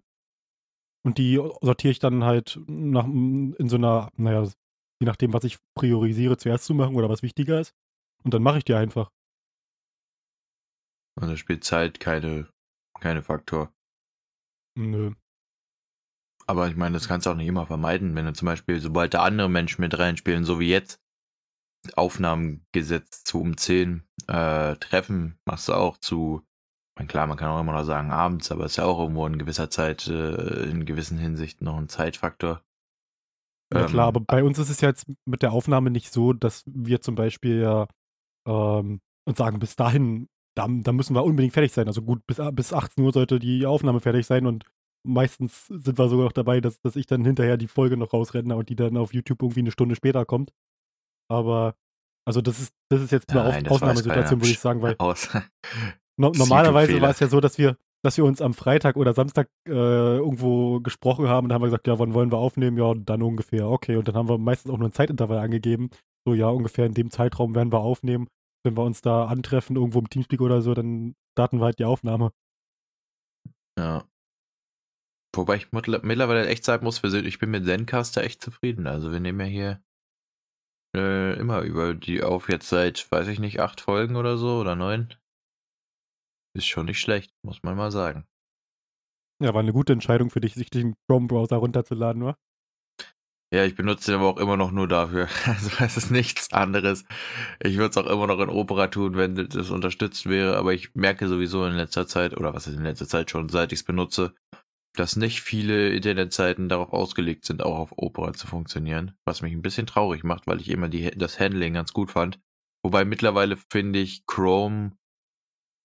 Und 1.04 1.18
die 1.18 1.40
sortiere 1.60 1.90
ich 1.90 1.98
dann 1.98 2.24
halt 2.24 2.60
nach, 2.66 3.04
in 3.04 3.68
so 3.68 3.76
einer, 3.76 4.10
naja, 4.16 4.48
je 5.02 5.06
nachdem, 5.06 5.32
was 5.32 5.42
ich 5.42 5.58
priorisiere, 5.74 6.36
zuerst 6.36 6.64
zu 6.64 6.74
machen 6.74 6.94
oder 6.94 7.08
was 7.08 7.24
wichtiger 7.24 7.60
ist. 7.60 7.74
Und 8.22 8.32
dann 8.32 8.42
mache 8.42 8.58
ich 8.58 8.64
die 8.64 8.74
einfach. 8.74 9.10
Und 11.20 11.28
da 11.28 11.36
spielt 11.36 11.64
Zeit 11.64 11.98
keine, 11.98 12.48
keine 13.00 13.22
Faktor. 13.22 13.72
Nö. 14.78 15.14
Aber 16.46 16.68
ich 16.68 16.76
meine, 16.76 16.94
das 16.94 17.08
kannst 17.08 17.26
du 17.26 17.30
auch 17.30 17.34
nicht 17.34 17.48
immer 17.48 17.66
vermeiden, 17.66 18.14
wenn 18.14 18.26
du 18.26 18.32
zum 18.32 18.46
Beispiel, 18.46 18.78
sobald 18.80 19.12
da 19.14 19.24
andere 19.24 19.50
Menschen 19.50 19.80
mit 19.80 19.98
reinspielen, 19.98 20.44
so 20.44 20.60
wie 20.60 20.70
jetzt, 20.70 21.00
Aufnahmen 21.94 22.64
gesetzt 22.70 23.26
zu 23.26 23.40
um 23.40 23.56
10, 23.56 24.04
äh, 24.28 24.76
Treffen 24.76 25.36
machst 25.44 25.68
du 25.68 25.72
auch 25.72 25.98
zu, 25.98 26.46
meine, 26.96 27.08
klar, 27.08 27.26
man 27.26 27.36
kann 27.36 27.50
auch 27.50 27.60
immer 27.60 27.72
noch 27.72 27.84
sagen 27.84 28.12
abends, 28.12 28.52
aber 28.52 28.66
es 28.66 28.72
ist 28.72 28.76
ja 28.76 28.84
auch 28.84 29.00
irgendwo 29.00 29.26
in 29.26 29.38
gewisser 29.38 29.68
Zeit, 29.68 30.06
äh, 30.06 30.70
in 30.70 30.86
gewissen 30.86 31.18
Hinsichten 31.18 31.64
noch 31.64 31.76
ein 31.76 31.88
Zeitfaktor. 31.88 32.62
Ja 33.74 33.86
klar, 33.86 34.08
Ähm, 34.08 34.16
aber 34.16 34.20
bei 34.20 34.44
uns 34.44 34.58
ist 34.58 34.70
es 34.70 34.80
ja 34.80 34.88
jetzt 34.88 35.06
mit 35.24 35.42
der 35.42 35.52
Aufnahme 35.52 35.90
nicht 35.90 36.12
so, 36.12 36.32
dass 36.32 36.62
wir 36.66 37.00
zum 37.00 37.14
Beispiel 37.14 37.60
ja 37.60 37.86
ähm, 38.46 39.00
uns 39.24 39.38
sagen, 39.38 39.58
bis 39.58 39.76
dahin, 39.76 40.28
da, 40.56 40.66
da 40.68 40.92
müssen 40.92 41.14
wir 41.14 41.24
unbedingt 41.24 41.54
fertig 41.54 41.72
sein. 41.72 41.86
Also 41.86 42.02
gut, 42.02 42.26
bis, 42.26 42.40
bis 42.52 42.72
18 42.72 43.02
Uhr 43.04 43.12
sollte 43.12 43.38
die 43.38 43.66
Aufnahme 43.66 44.00
fertig 44.00 44.26
sein 44.26 44.46
und 44.46 44.64
meistens 45.04 45.66
sind 45.66 45.98
wir 45.98 46.08
sogar 46.08 46.26
noch 46.26 46.32
dabei, 46.32 46.60
dass, 46.60 46.80
dass 46.80 46.96
ich 46.96 47.06
dann 47.06 47.24
hinterher 47.24 47.56
die 47.56 47.68
Folge 47.68 47.96
noch 47.96 48.12
rausrenne 48.12 48.56
und 48.56 48.68
die 48.68 48.76
dann 48.76 48.96
auf 48.96 49.14
YouTube 49.14 49.42
irgendwie 49.42 49.60
eine 49.60 49.70
Stunde 49.70 49.96
später 49.96 50.24
kommt. 50.24 50.52
Aber, 51.28 51.74
also 52.26 52.40
das 52.40 52.60
ist, 52.60 52.74
das 52.88 53.00
ist 53.02 53.10
jetzt 53.10 53.30
eine 53.30 53.42
nein, 53.48 53.66
Auf 53.66 53.72
Ausnahmesituation, 53.72 54.40
würde 54.40 54.52
ich 54.52 54.60
sagen, 54.60 54.82
weil 54.82 54.96
no 56.16 56.30
normalerweise 56.36 57.00
war 57.00 57.10
es 57.10 57.20
ja 57.20 57.28
so, 57.28 57.40
dass 57.40 57.58
wir, 57.58 57.76
dass 58.04 58.16
wir 58.16 58.24
uns 58.24 58.40
am 58.42 58.54
Freitag 58.54 58.96
oder 58.96 59.14
Samstag 59.14 59.48
äh, 59.66 59.70
irgendwo 59.72 60.80
gesprochen 60.80 61.28
haben 61.28 61.44
und 61.44 61.48
dann 61.50 61.54
haben 61.56 61.62
wir 61.62 61.68
gesagt, 61.68 61.86
ja, 61.86 61.98
wann 61.98 62.14
wollen 62.14 62.32
wir 62.32 62.38
aufnehmen? 62.38 62.76
Ja, 62.76 62.94
dann 62.94 63.22
ungefähr. 63.22 63.68
Okay, 63.68 63.96
und 63.96 64.08
dann 64.08 64.16
haben 64.16 64.28
wir 64.28 64.38
meistens 64.38 64.72
auch 64.72 64.78
nur 64.78 64.88
ein 64.88 64.92
Zeitintervall 64.92 65.38
angegeben. 65.38 65.90
So, 66.26 66.34
ja, 66.34 66.48
ungefähr 66.48 66.86
in 66.86 66.94
dem 66.94 67.10
Zeitraum 67.10 67.54
werden 67.54 67.72
wir 67.72 67.80
aufnehmen. 67.80 68.28
Wenn 68.64 68.76
wir 68.76 68.84
uns 68.84 69.00
da 69.00 69.26
antreffen, 69.26 69.76
irgendwo 69.76 69.98
im 69.98 70.08
Teamspeak 70.08 70.40
oder 70.40 70.62
so, 70.62 70.74
dann 70.74 71.14
starten 71.32 71.58
wir 71.58 71.64
halt 71.64 71.78
die 71.78 71.84
Aufnahme. 71.84 72.32
Ja. 73.78 74.04
Wobei 75.34 75.56
ich 75.56 75.72
mittler- 75.72 76.04
mittlerweile 76.04 76.46
echt 76.46 76.64
sagen 76.64 76.84
muss, 76.84 77.02
ich 77.02 77.38
bin 77.38 77.50
mit 77.50 77.64
Zencaster 77.64 78.22
echt 78.22 78.42
zufrieden. 78.42 78.86
Also 78.86 79.10
wir 79.10 79.20
nehmen 79.20 79.40
ja 79.40 79.46
hier 79.46 79.82
äh, 80.94 81.38
immer 81.38 81.62
über 81.62 81.94
die 81.94 82.22
auf 82.22 82.48
jetzt 82.48 82.68
seit, 82.68 83.10
weiß 83.10 83.28
ich 83.28 83.38
nicht, 83.38 83.60
acht 83.60 83.80
Folgen 83.80 84.16
oder 84.16 84.36
so 84.36 84.60
oder 84.60 84.76
neun. 84.76 85.14
Ist 86.54 86.66
schon 86.66 86.86
nicht 86.86 87.00
schlecht, 87.00 87.32
muss 87.42 87.62
man 87.62 87.76
mal 87.76 87.90
sagen. 87.90 88.26
Ja, 89.42 89.54
war 89.54 89.60
eine 89.60 89.72
gute 89.72 89.92
Entscheidung 89.92 90.30
für 90.30 90.40
dich, 90.40 90.54
sich 90.54 90.70
den 90.70 90.94
Chrome-Browser 91.08 91.56
runterzuladen, 91.56 92.24
wa? 92.24 92.36
Ja, 93.52 93.66
ich 93.66 93.74
benutze 93.74 94.10
den 94.10 94.20
aber 94.20 94.28
auch 94.28 94.38
immer 94.38 94.56
noch 94.56 94.70
nur 94.70 94.88
dafür. 94.88 95.28
Also 95.46 95.70
es 95.80 95.96
ist 95.96 96.10
nichts 96.10 96.52
anderes. 96.52 97.04
Ich 97.62 97.76
würde 97.76 97.90
es 97.90 97.96
auch 97.98 98.10
immer 98.10 98.26
noch 98.26 98.40
in 98.40 98.48
Opera 98.48 98.86
tun, 98.86 99.16
wenn 99.16 99.34
das 99.34 99.70
unterstützt 99.70 100.26
wäre, 100.26 100.56
aber 100.56 100.72
ich 100.72 100.94
merke 100.94 101.28
sowieso 101.28 101.66
in 101.66 101.74
letzter 101.74 102.06
Zeit, 102.06 102.36
oder 102.36 102.54
was 102.54 102.66
ist 102.66 102.76
in 102.76 102.84
letzter 102.84 103.08
Zeit 103.08 103.30
schon, 103.30 103.50
seit 103.50 103.72
ich 103.72 103.80
es 103.80 103.84
benutze, 103.84 104.34
dass 104.94 105.16
nicht 105.16 105.42
viele 105.42 105.90
Internetseiten 105.90 106.68
darauf 106.68 106.92
ausgelegt 106.92 107.44
sind, 107.44 107.62
auch 107.62 107.78
auf 107.78 107.92
Opera 107.96 108.32
zu 108.32 108.46
funktionieren. 108.46 109.16
Was 109.26 109.42
mich 109.42 109.52
ein 109.52 109.62
bisschen 109.62 109.86
traurig 109.86 110.24
macht, 110.24 110.46
weil 110.46 110.60
ich 110.60 110.70
immer 110.70 110.88
die, 110.88 111.10
das 111.10 111.38
Handling 111.38 111.74
ganz 111.74 111.92
gut 111.92 112.10
fand. 112.10 112.40
Wobei 112.82 113.04
mittlerweile 113.04 113.56
finde 113.56 113.98
ich 113.98 114.24
Chrome 114.26 114.92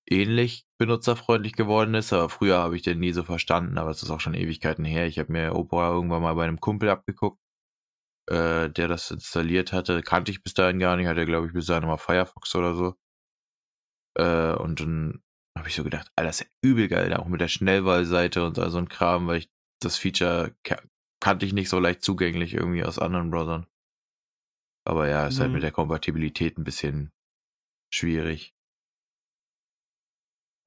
ähnlich 0.10 0.66
benutzerfreundlich 0.80 1.54
geworden 1.54 1.94
ist, 1.96 2.14
aber 2.14 2.30
früher 2.30 2.58
habe 2.60 2.76
ich 2.76 2.82
den 2.84 3.00
nie 3.00 3.12
so 3.14 3.24
verstanden, 3.24 3.78
aber 3.78 3.90
es 3.92 4.04
ist 4.04 4.10
auch 4.12 4.20
schon 4.22 4.34
Ewigkeiten 4.34 4.86
her. 4.86 5.08
Ich 5.08 5.20
habe 5.20 5.32
mir 5.32 5.56
Opera 5.56 5.92
irgendwann 5.92 6.22
mal 6.22 6.34
bei 6.36 6.44
einem 6.46 6.60
Kumpel 6.60 6.90
abgeguckt, 6.90 7.40
äh, 8.30 8.70
der 8.70 8.88
das 8.88 9.12
installiert 9.12 9.74
hatte. 9.74 10.02
Kannte 10.04 10.32
ich 10.32 10.44
bis 10.44 10.54
dahin 10.54 10.80
gar 10.80 10.98
nicht, 10.98 11.08
hatte 11.08 11.26
glaube 11.26 11.48
ich 11.48 11.54
bis 11.54 11.68
dahin 11.68 11.84
immer 11.84 11.98
Firefox 11.98 12.56
oder 12.56 12.76
so. 12.76 12.96
Äh, 14.18 14.54
und 14.56 14.80
dann 14.80 15.24
habe 15.58 15.70
ich 15.70 15.76
so 15.76 15.84
gedacht, 15.84 16.12
Alter, 16.16 16.28
das 16.30 16.42
ist 16.42 16.48
ja 16.48 16.70
übel 16.70 16.88
geil, 16.88 17.14
auch 17.14 17.28
mit 17.28 17.42
der 17.42 17.48
Schnellwahlseite 17.48 18.46
und 18.46 18.60
all 18.60 18.70
so 18.72 18.78
ein 18.78 18.90
Kram, 18.90 19.28
weil 19.28 19.38
ich 19.40 19.52
das 19.82 19.98
Feature 19.98 20.56
ka- 20.64 20.82
kannte 21.20 21.46
ich 21.46 21.54
nicht 21.54 21.70
so 21.70 21.80
leicht 21.80 22.02
zugänglich 22.04 22.54
irgendwie 22.54 22.84
aus 22.84 23.00
anderen 23.00 23.30
Browsern. 23.32 23.68
Aber 24.86 25.08
ja, 25.08 25.28
ist 25.28 25.40
halt 25.40 25.50
Mhm. 25.50 25.56
mit 25.56 25.64
der 25.64 25.72
Kompatibilität 25.72 26.58
ein 26.58 26.64
bisschen 26.64 27.12
schwierig. 27.94 28.54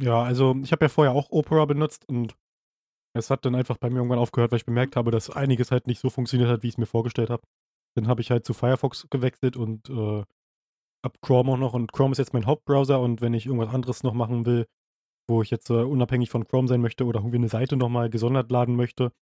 Ja, 0.00 0.22
also 0.22 0.56
ich 0.62 0.72
habe 0.72 0.84
ja 0.86 0.88
vorher 0.88 1.12
auch 1.12 1.30
Opera 1.30 1.64
benutzt 1.66 2.08
und 2.08 2.34
es 3.14 3.28
hat 3.28 3.44
dann 3.44 3.54
einfach 3.54 3.76
bei 3.76 3.90
mir 3.90 3.96
irgendwann 3.96 4.18
aufgehört, 4.18 4.50
weil 4.50 4.58
ich 4.58 4.64
bemerkt 4.64 4.96
habe, 4.96 5.10
dass 5.10 5.30
einiges 5.30 5.70
halt 5.70 5.86
nicht 5.86 6.00
so 6.00 6.10
funktioniert 6.10 6.48
hat, 6.48 6.62
wie 6.62 6.68
ich 6.68 6.74
es 6.74 6.78
mir 6.78 6.86
vorgestellt 6.86 7.28
habe. 7.28 7.42
Dann 7.96 8.08
habe 8.08 8.20
ich 8.20 8.30
halt 8.30 8.46
zu 8.46 8.54
Firefox 8.54 9.08
gewechselt 9.10 9.56
und 9.56 9.90
äh, 9.90 10.24
ab 11.02 11.18
Chrome 11.22 11.52
auch 11.52 11.58
noch. 11.58 11.74
Und 11.74 11.92
Chrome 11.92 12.12
ist 12.12 12.18
jetzt 12.18 12.32
mein 12.32 12.46
Hauptbrowser 12.46 13.00
und 13.00 13.20
wenn 13.20 13.34
ich 13.34 13.46
irgendwas 13.46 13.74
anderes 13.74 14.02
noch 14.02 14.14
machen 14.14 14.46
will, 14.46 14.66
wo 15.28 15.42
ich 15.42 15.50
jetzt 15.50 15.70
äh, 15.70 15.74
unabhängig 15.74 16.30
von 16.30 16.46
Chrome 16.46 16.68
sein 16.68 16.80
möchte 16.80 17.04
oder 17.04 17.20
irgendwie 17.20 17.38
eine 17.38 17.48
Seite 17.48 17.76
nochmal 17.76 18.10
gesondert 18.10 18.50
laden 18.50 18.76
möchte, 18.76 19.12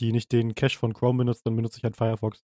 die 0.00 0.12
nicht 0.12 0.30
den 0.32 0.54
Cache 0.54 0.78
von 0.78 0.94
Chrome 0.94 1.18
benutzt, 1.18 1.46
dann 1.46 1.56
benutze 1.56 1.78
ich 1.78 1.84
halt 1.84 1.96
Firefox. 1.96 2.44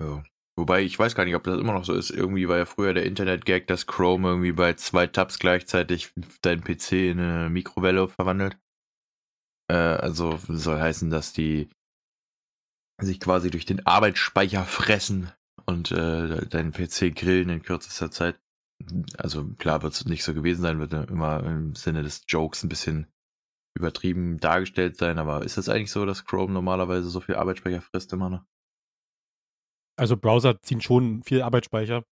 Ja. 0.00 0.22
Wobei, 0.58 0.82
ich 0.82 0.98
weiß 0.98 1.14
gar 1.14 1.26
nicht, 1.26 1.34
ob 1.34 1.44
das 1.44 1.58
immer 1.58 1.74
noch 1.74 1.84
so 1.84 1.92
ist. 1.92 2.10
Irgendwie 2.10 2.48
war 2.48 2.56
ja 2.56 2.64
früher 2.64 2.94
der 2.94 3.04
Internet-Gag, 3.04 3.66
dass 3.66 3.86
Chrome 3.86 4.28
irgendwie 4.28 4.52
bei 4.52 4.72
zwei 4.74 5.06
Tabs 5.06 5.38
gleichzeitig 5.38 6.12
deinen 6.40 6.64
PC 6.64 6.92
in 6.92 7.20
eine 7.20 7.50
Mikrowelle 7.50 8.08
verwandelt. 8.08 8.58
Äh, 9.68 9.74
also 9.74 10.38
soll 10.48 10.80
heißen, 10.80 11.10
dass 11.10 11.34
die 11.34 11.68
sich 12.98 13.20
quasi 13.20 13.50
durch 13.50 13.66
den 13.66 13.86
Arbeitsspeicher 13.86 14.64
fressen 14.64 15.30
und 15.66 15.90
äh, 15.92 16.46
deinen 16.46 16.72
PC 16.72 17.14
grillen 17.14 17.50
in 17.50 17.62
kürzester 17.62 18.10
Zeit. 18.10 18.40
Also 19.18 19.46
klar 19.58 19.82
wird 19.82 19.92
es 19.92 20.06
nicht 20.06 20.24
so 20.24 20.32
gewesen 20.32 20.62
sein, 20.62 20.78
wird 20.78 20.92
immer 21.10 21.42
im 21.44 21.74
Sinne 21.74 22.02
des 22.02 22.24
Jokes 22.28 22.62
ein 22.62 22.70
bisschen 22.70 23.08
übertrieben 23.76 24.38
dargestellt 24.38 24.96
sein, 24.96 25.18
aber 25.18 25.44
ist 25.44 25.58
es 25.58 25.68
eigentlich 25.68 25.90
so, 25.90 26.06
dass 26.06 26.24
Chrome 26.24 26.52
normalerweise 26.52 27.10
so 27.10 27.20
viel 27.20 27.34
Arbeitsspeicher 27.34 27.82
frisst 27.82 28.12
immer 28.14 28.30
noch? 28.30 28.44
Also 29.98 30.16
Browser 30.16 30.60
ziehen 30.62 30.80
schon 30.80 31.22
viel 31.22 31.42
Arbeitsspeicher. 31.42 32.04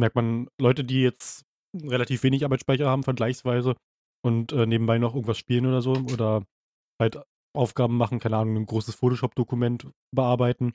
Merkt 0.00 0.16
man, 0.16 0.48
Leute, 0.60 0.84
die 0.84 1.02
jetzt 1.02 1.44
relativ 1.74 2.22
wenig 2.22 2.44
Arbeitsspeicher 2.44 2.88
haben, 2.88 3.02
vergleichsweise, 3.02 3.76
und 4.24 4.52
äh, 4.52 4.66
nebenbei 4.66 4.98
noch 4.98 5.14
irgendwas 5.14 5.38
spielen 5.38 5.66
oder 5.66 5.82
so, 5.82 5.92
oder 5.92 6.44
halt 7.00 7.20
Aufgaben 7.54 7.96
machen, 7.96 8.18
keine 8.18 8.36
Ahnung, 8.36 8.56
ein 8.56 8.66
großes 8.66 8.94
Photoshop-Dokument 8.96 9.88
bearbeiten, 10.14 10.74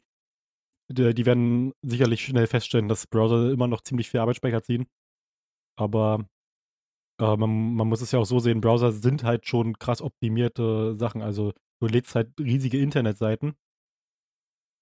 die, 0.92 1.14
die 1.14 1.26
werden 1.26 1.74
sicherlich 1.82 2.26
schnell 2.26 2.48
feststellen, 2.48 2.88
dass 2.88 3.08
Browser 3.08 3.52
immer 3.52 3.68
noch 3.68 3.82
ziemlich 3.82 4.10
viel 4.10 4.20
Arbeitsspeicher 4.20 4.64
ziehen. 4.64 4.86
Aber 5.78 6.26
äh, 7.20 7.36
man, 7.38 7.76
man 7.76 7.88
muss 7.88 8.02
es 8.02 8.12
ja 8.12 8.20
auch 8.20 8.26
so 8.26 8.40
sehen, 8.40 8.62
Browser 8.62 8.92
sind 8.92 9.24
halt 9.24 9.48
schon 9.48 9.78
krass 9.80 10.02
optimierte 10.02 10.96
Sachen. 10.96 11.22
Also 11.22 11.54
du 11.82 11.88
lädst 11.88 12.16
halt 12.16 12.34
riesige 12.40 12.80
Internetseiten. 12.80 13.56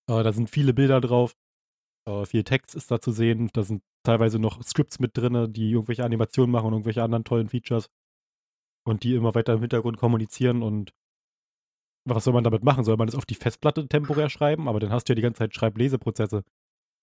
Äh, 0.09 0.23
da 0.23 0.33
sind 0.33 0.49
viele 0.49 0.73
Bilder 0.73 1.01
drauf. 1.01 1.35
Äh, 2.07 2.25
viel 2.25 2.43
Text 2.43 2.75
ist 2.75 2.91
da 2.91 2.99
zu 2.99 3.11
sehen. 3.11 3.49
Da 3.53 3.63
sind 3.63 3.83
teilweise 4.03 4.39
noch 4.39 4.61
Scripts 4.63 4.99
mit 4.99 5.17
drin, 5.17 5.51
die 5.53 5.71
irgendwelche 5.71 6.03
Animationen 6.03 6.51
machen 6.51 6.67
und 6.67 6.73
irgendwelche 6.73 7.03
anderen 7.03 7.23
tollen 7.23 7.49
Features. 7.49 7.89
Und 8.83 9.03
die 9.03 9.13
immer 9.13 9.35
weiter 9.35 9.53
im 9.53 9.61
Hintergrund 9.61 9.97
kommunizieren 9.97 10.63
und 10.63 10.91
was 12.03 12.23
soll 12.23 12.33
man 12.33 12.43
damit 12.43 12.63
machen? 12.63 12.83
Soll 12.83 12.97
man 12.97 13.07
das 13.07 13.15
auf 13.15 13.25
die 13.25 13.35
Festplatte 13.35 13.87
temporär 13.87 14.29
schreiben? 14.29 14.67
Aber 14.67 14.79
dann 14.79 14.91
hast 14.91 15.07
du 15.07 15.11
ja 15.11 15.15
die 15.15 15.21
ganze 15.21 15.39
Zeit 15.39 15.53
Schreibleseprozesse. 15.53 16.43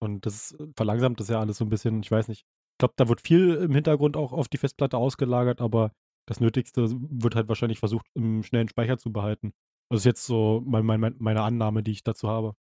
Und 0.01 0.27
das 0.27 0.57
verlangsamt 0.77 1.21
das 1.21 1.29
ja 1.29 1.41
alles 1.41 1.59
so 1.59 1.65
ein 1.65 1.69
bisschen. 1.69 2.03
Ich 2.03 2.11
weiß 2.11 2.29
nicht. 2.29 2.41
Ich 2.41 2.79
glaube, 2.79 2.95
da 2.97 3.09
wird 3.09 3.21
viel 3.21 3.55
im 3.55 3.75
Hintergrund 3.75 4.17
auch 4.17 4.33
auf 4.33 4.49
die 4.49 4.59
Festplatte 4.59 4.97
ausgelagert, 4.97 5.61
aber 5.61 5.93
das 6.27 6.41
Nötigste 6.41 6.89
wird 6.91 7.35
halt 7.35 7.49
wahrscheinlich 7.49 7.79
versucht, 7.79 8.07
im 8.15 8.43
schnellen 8.43 8.69
Speicher 8.69 8.99
zu 8.99 9.13
behalten. 9.13 9.53
Das 9.91 10.01
ist 10.01 10.05
jetzt 10.05 10.27
so 10.27 10.63
mein, 10.67 10.85
mein, 10.85 11.17
meine 11.19 11.43
Annahme, 11.43 11.83
die 11.83 11.93
ich 11.93 12.05
dazu 12.05 12.29
habe. 12.29 12.55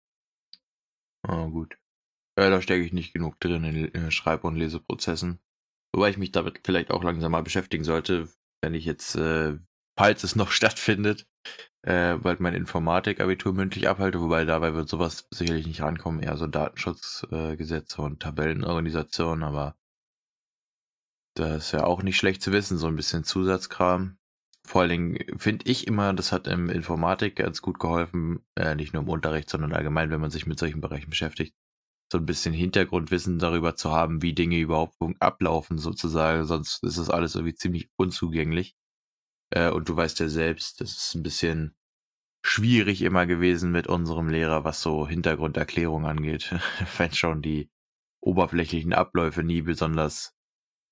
Ah, 1.23 1.47
gut. 1.47 1.77
Ja, 2.39 2.51
da 2.51 2.61
stecke 2.61 2.85
ich 2.85 2.93
nicht 2.93 3.15
genug 3.15 3.41
drin 3.41 3.65
in 3.65 4.11
Schreib- 4.11 4.45
und 4.45 4.57
Leseprozessen. 4.57 5.41
Wobei 5.93 6.11
ich 6.11 6.19
mich 6.19 6.33
damit 6.33 6.61
vielleicht 6.65 6.91
auch 6.91 7.03
langsam 7.03 7.33
mal 7.33 7.43
beschäftigen 7.43 7.85
sollte, 7.85 8.29
wenn 8.61 8.75
ich 8.75 8.85
jetzt, 8.85 9.17
äh, 9.17 9.59
falls 9.97 10.25
es 10.25 10.37
noch 10.37 10.51
stattfindet, 10.53 11.27
äh, 11.83 12.17
bald 12.17 12.41
mein 12.41 12.55
Informatik-Abitur 12.55 13.55
mündlich 13.55 13.89
abhalte, 13.89 14.21
wobei 14.21 14.45
dabei 14.45 14.75
wird 14.75 14.89
sowas 14.89 15.29
sicherlich 15.31 15.67
nicht 15.67 15.81
rankommen, 15.81 16.21
eher 16.23 16.37
so 16.37 16.47
Datenschutzgesetze 16.47 18.03
äh, 18.03 18.05
und 18.05 18.21
Tabellenorganisationen, 18.21 19.45
aber 19.45 19.77
das 21.35 21.67
ist 21.67 21.73
ja 21.73 21.85
auch 21.85 22.03
nicht 22.03 22.17
schlecht 22.17 22.43
zu 22.43 22.53
wissen, 22.53 22.79
so 22.79 22.87
ein 22.87 22.97
bisschen 22.97 23.25
Zusatzkram. 23.25 24.19
Vor 24.65 24.81
allen 24.83 24.91
Dingen 24.91 25.39
finde 25.39 25.71
ich 25.71 25.87
immer, 25.87 26.13
das 26.13 26.33
hat 26.33 26.49
im 26.49 26.71
Informatik 26.71 27.37
ganz 27.37 27.63
gut 27.63 27.79
geholfen, 27.79 28.45
äh, 28.57 28.75
nicht 28.75 28.93
nur 28.93 29.03
im 29.03 29.09
Unterricht, 29.09 29.49
sondern 29.49 29.73
allgemein, 29.73 30.11
wenn 30.11 30.21
man 30.21 30.31
sich 30.31 30.47
mit 30.47 30.59
solchen 30.59 30.81
Bereichen 30.81 31.11
beschäftigt, 31.11 31.55
so 32.11 32.19
ein 32.19 32.27
bisschen 32.27 32.55
Hintergrundwissen 32.55 33.39
darüber 33.39 33.75
zu 33.75 33.91
haben, 33.91 34.23
wie 34.23 34.33
Dinge 34.33 34.59
überhaupt 34.59 34.97
ablaufen 35.19 35.79
sozusagen, 35.79 36.45
sonst 36.45 36.83
ist 36.85 36.99
das 36.99 37.11
alles 37.11 37.35
irgendwie 37.35 37.55
ziemlich 37.55 37.91
unzugänglich. 37.97 38.77
Äh, 39.51 39.71
und 39.71 39.89
du 39.89 39.97
weißt 39.97 40.21
ja 40.21 40.29
selbst, 40.29 40.81
das 40.81 40.93
ist 40.93 41.15
ein 41.15 41.23
bisschen 41.23 41.77
schwierig 42.45 43.03
immer 43.03 43.27
gewesen 43.27 43.73
mit 43.73 43.89
unserem 43.89 44.29
Lehrer, 44.29 44.65
was 44.65 44.81
so 44.81 45.09
Hintergrunderklärung 45.09 46.07
angeht, 46.07 46.55
wenn 46.99 47.13
schon 47.13 47.43
die 47.43 47.71
oberflächlichen 48.21 48.93
Abläufe 48.93 49.43
nie 49.43 49.63
besonders 49.63 50.35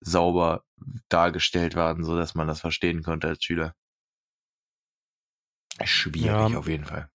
sauber 0.00 0.64
dargestellt 1.08 1.76
waren, 1.76 2.04
so 2.04 2.16
dass 2.16 2.34
man 2.34 2.48
das 2.48 2.60
verstehen 2.60 3.02
konnte 3.02 3.28
als 3.28 3.42
Schüler. 3.42 3.74
Schwierig 5.82 6.50
ja. 6.50 6.58
auf 6.58 6.68
jeden 6.68 6.84
Fall. 6.84 7.10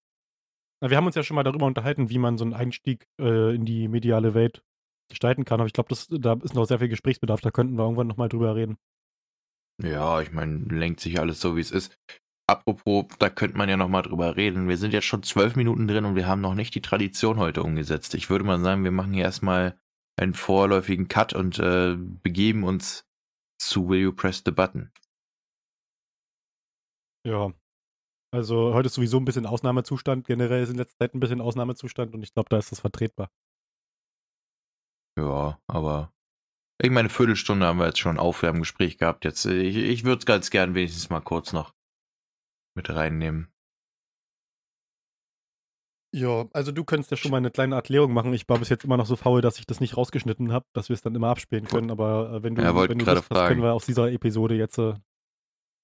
Na, 0.80 0.90
wir 0.90 0.96
haben 0.96 1.06
uns 1.06 1.14
ja 1.14 1.22
schon 1.22 1.34
mal 1.34 1.42
darüber 1.42 1.66
unterhalten, 1.66 2.10
wie 2.10 2.18
man 2.18 2.38
so 2.38 2.44
einen 2.44 2.54
Einstieg 2.54 3.06
äh, 3.20 3.54
in 3.54 3.64
die 3.64 3.88
mediale 3.88 4.34
Welt 4.34 4.62
gestalten 5.10 5.44
kann. 5.44 5.60
Aber 5.60 5.66
ich 5.66 5.72
glaube, 5.72 5.94
da 6.10 6.32
ist 6.42 6.54
noch 6.54 6.64
sehr 6.64 6.78
viel 6.78 6.88
Gesprächsbedarf. 6.88 7.40
Da 7.40 7.50
könnten 7.50 7.76
wir 7.76 7.82
irgendwann 7.82 8.06
nochmal 8.06 8.28
drüber 8.28 8.56
reden. 8.56 8.78
Ja, 9.82 10.20
ich 10.20 10.32
meine, 10.32 10.58
lenkt 10.74 11.00
sich 11.00 11.18
alles 11.20 11.40
so, 11.40 11.56
wie 11.56 11.60
es 11.60 11.70
ist. 11.70 11.96
Apropos, 12.46 13.06
da 13.18 13.30
könnte 13.30 13.56
man 13.56 13.68
ja 13.68 13.76
nochmal 13.76 14.02
drüber 14.02 14.36
reden. 14.36 14.68
Wir 14.68 14.76
sind 14.76 14.92
jetzt 14.92 15.06
schon 15.06 15.22
zwölf 15.22 15.54
Minuten 15.54 15.86
drin 15.86 16.04
und 16.04 16.16
wir 16.16 16.26
haben 16.26 16.40
noch 16.40 16.54
nicht 16.54 16.74
die 16.74 16.82
Tradition 16.82 17.36
heute 17.36 17.62
umgesetzt. 17.62 18.14
Ich 18.14 18.28
würde 18.28 18.44
mal 18.44 18.60
sagen, 18.60 18.84
wir 18.84 18.90
machen 18.90 19.12
hier 19.12 19.24
erstmal 19.24 19.78
einen 20.16 20.34
vorläufigen 20.34 21.08
Cut 21.08 21.32
und 21.32 21.58
äh, 21.58 21.94
begeben 21.96 22.64
uns 22.64 23.06
zu 23.58 23.88
Will 23.88 24.00
You 24.00 24.12
Press 24.12 24.42
the 24.44 24.50
Button. 24.50 24.90
Ja. 27.24 27.52
Also 28.32 28.74
heute 28.74 28.86
ist 28.86 28.94
sowieso 28.94 29.18
ein 29.18 29.24
bisschen 29.24 29.46
Ausnahmezustand. 29.46 30.26
Generell 30.26 30.62
ist 30.62 30.70
in 30.70 30.76
letzter 30.76 30.98
Zeit 30.98 31.14
ein 31.14 31.20
bisschen 31.20 31.40
Ausnahmezustand 31.40 32.14
und 32.14 32.22
ich 32.22 32.32
glaube, 32.32 32.48
da 32.48 32.58
ist 32.58 32.70
das 32.70 32.80
vertretbar. 32.80 33.30
Ja, 35.18 35.58
aber 35.66 36.12
ich 36.82 36.90
meine, 36.90 37.08
Viertelstunde 37.08 37.66
haben 37.66 37.78
wir 37.78 37.86
jetzt 37.86 37.98
schon 37.98 38.18
Aufwärmgespräch 38.18 38.98
gehabt. 38.98 39.24
Jetzt, 39.24 39.44
ich, 39.44 39.76
ich 39.76 40.04
würde 40.04 40.20
es 40.20 40.26
ganz 40.26 40.50
gern 40.50 40.74
wenigstens 40.74 41.10
mal 41.10 41.20
kurz 41.20 41.52
noch 41.52 41.74
mit 42.76 42.88
reinnehmen. 42.88 43.52
Ja, 46.12 46.46
also 46.52 46.72
du 46.72 46.84
könntest 46.84 47.10
ja 47.10 47.16
schon 47.16 47.30
mal 47.30 47.36
eine 47.36 47.50
kleine 47.50 47.76
Erklärung 47.76 48.12
machen. 48.12 48.32
Ich 48.32 48.48
war 48.48 48.58
bis 48.58 48.68
jetzt 48.68 48.84
immer 48.84 48.96
noch 48.96 49.06
so 49.06 49.14
faul, 49.14 49.42
dass 49.42 49.58
ich 49.58 49.66
das 49.66 49.80
nicht 49.80 49.96
rausgeschnitten 49.96 50.52
habe, 50.52 50.66
dass 50.72 50.88
wir 50.88 50.94
es 50.94 51.02
dann 51.02 51.14
immer 51.14 51.28
abspielen 51.28 51.66
können. 51.66 51.90
Aber 51.90 52.32
äh, 52.32 52.42
wenn 52.42 52.54
du, 52.54 52.62
ja, 52.62 52.74
wenn 52.74 52.98
du 52.98 53.04
das, 53.04 53.28
das 53.28 53.48
können 53.48 53.62
wir 53.62 53.74
aus 53.74 53.86
dieser 53.86 54.10
Episode 54.10 54.56
jetzt 54.56 54.78
äh, 54.78 54.94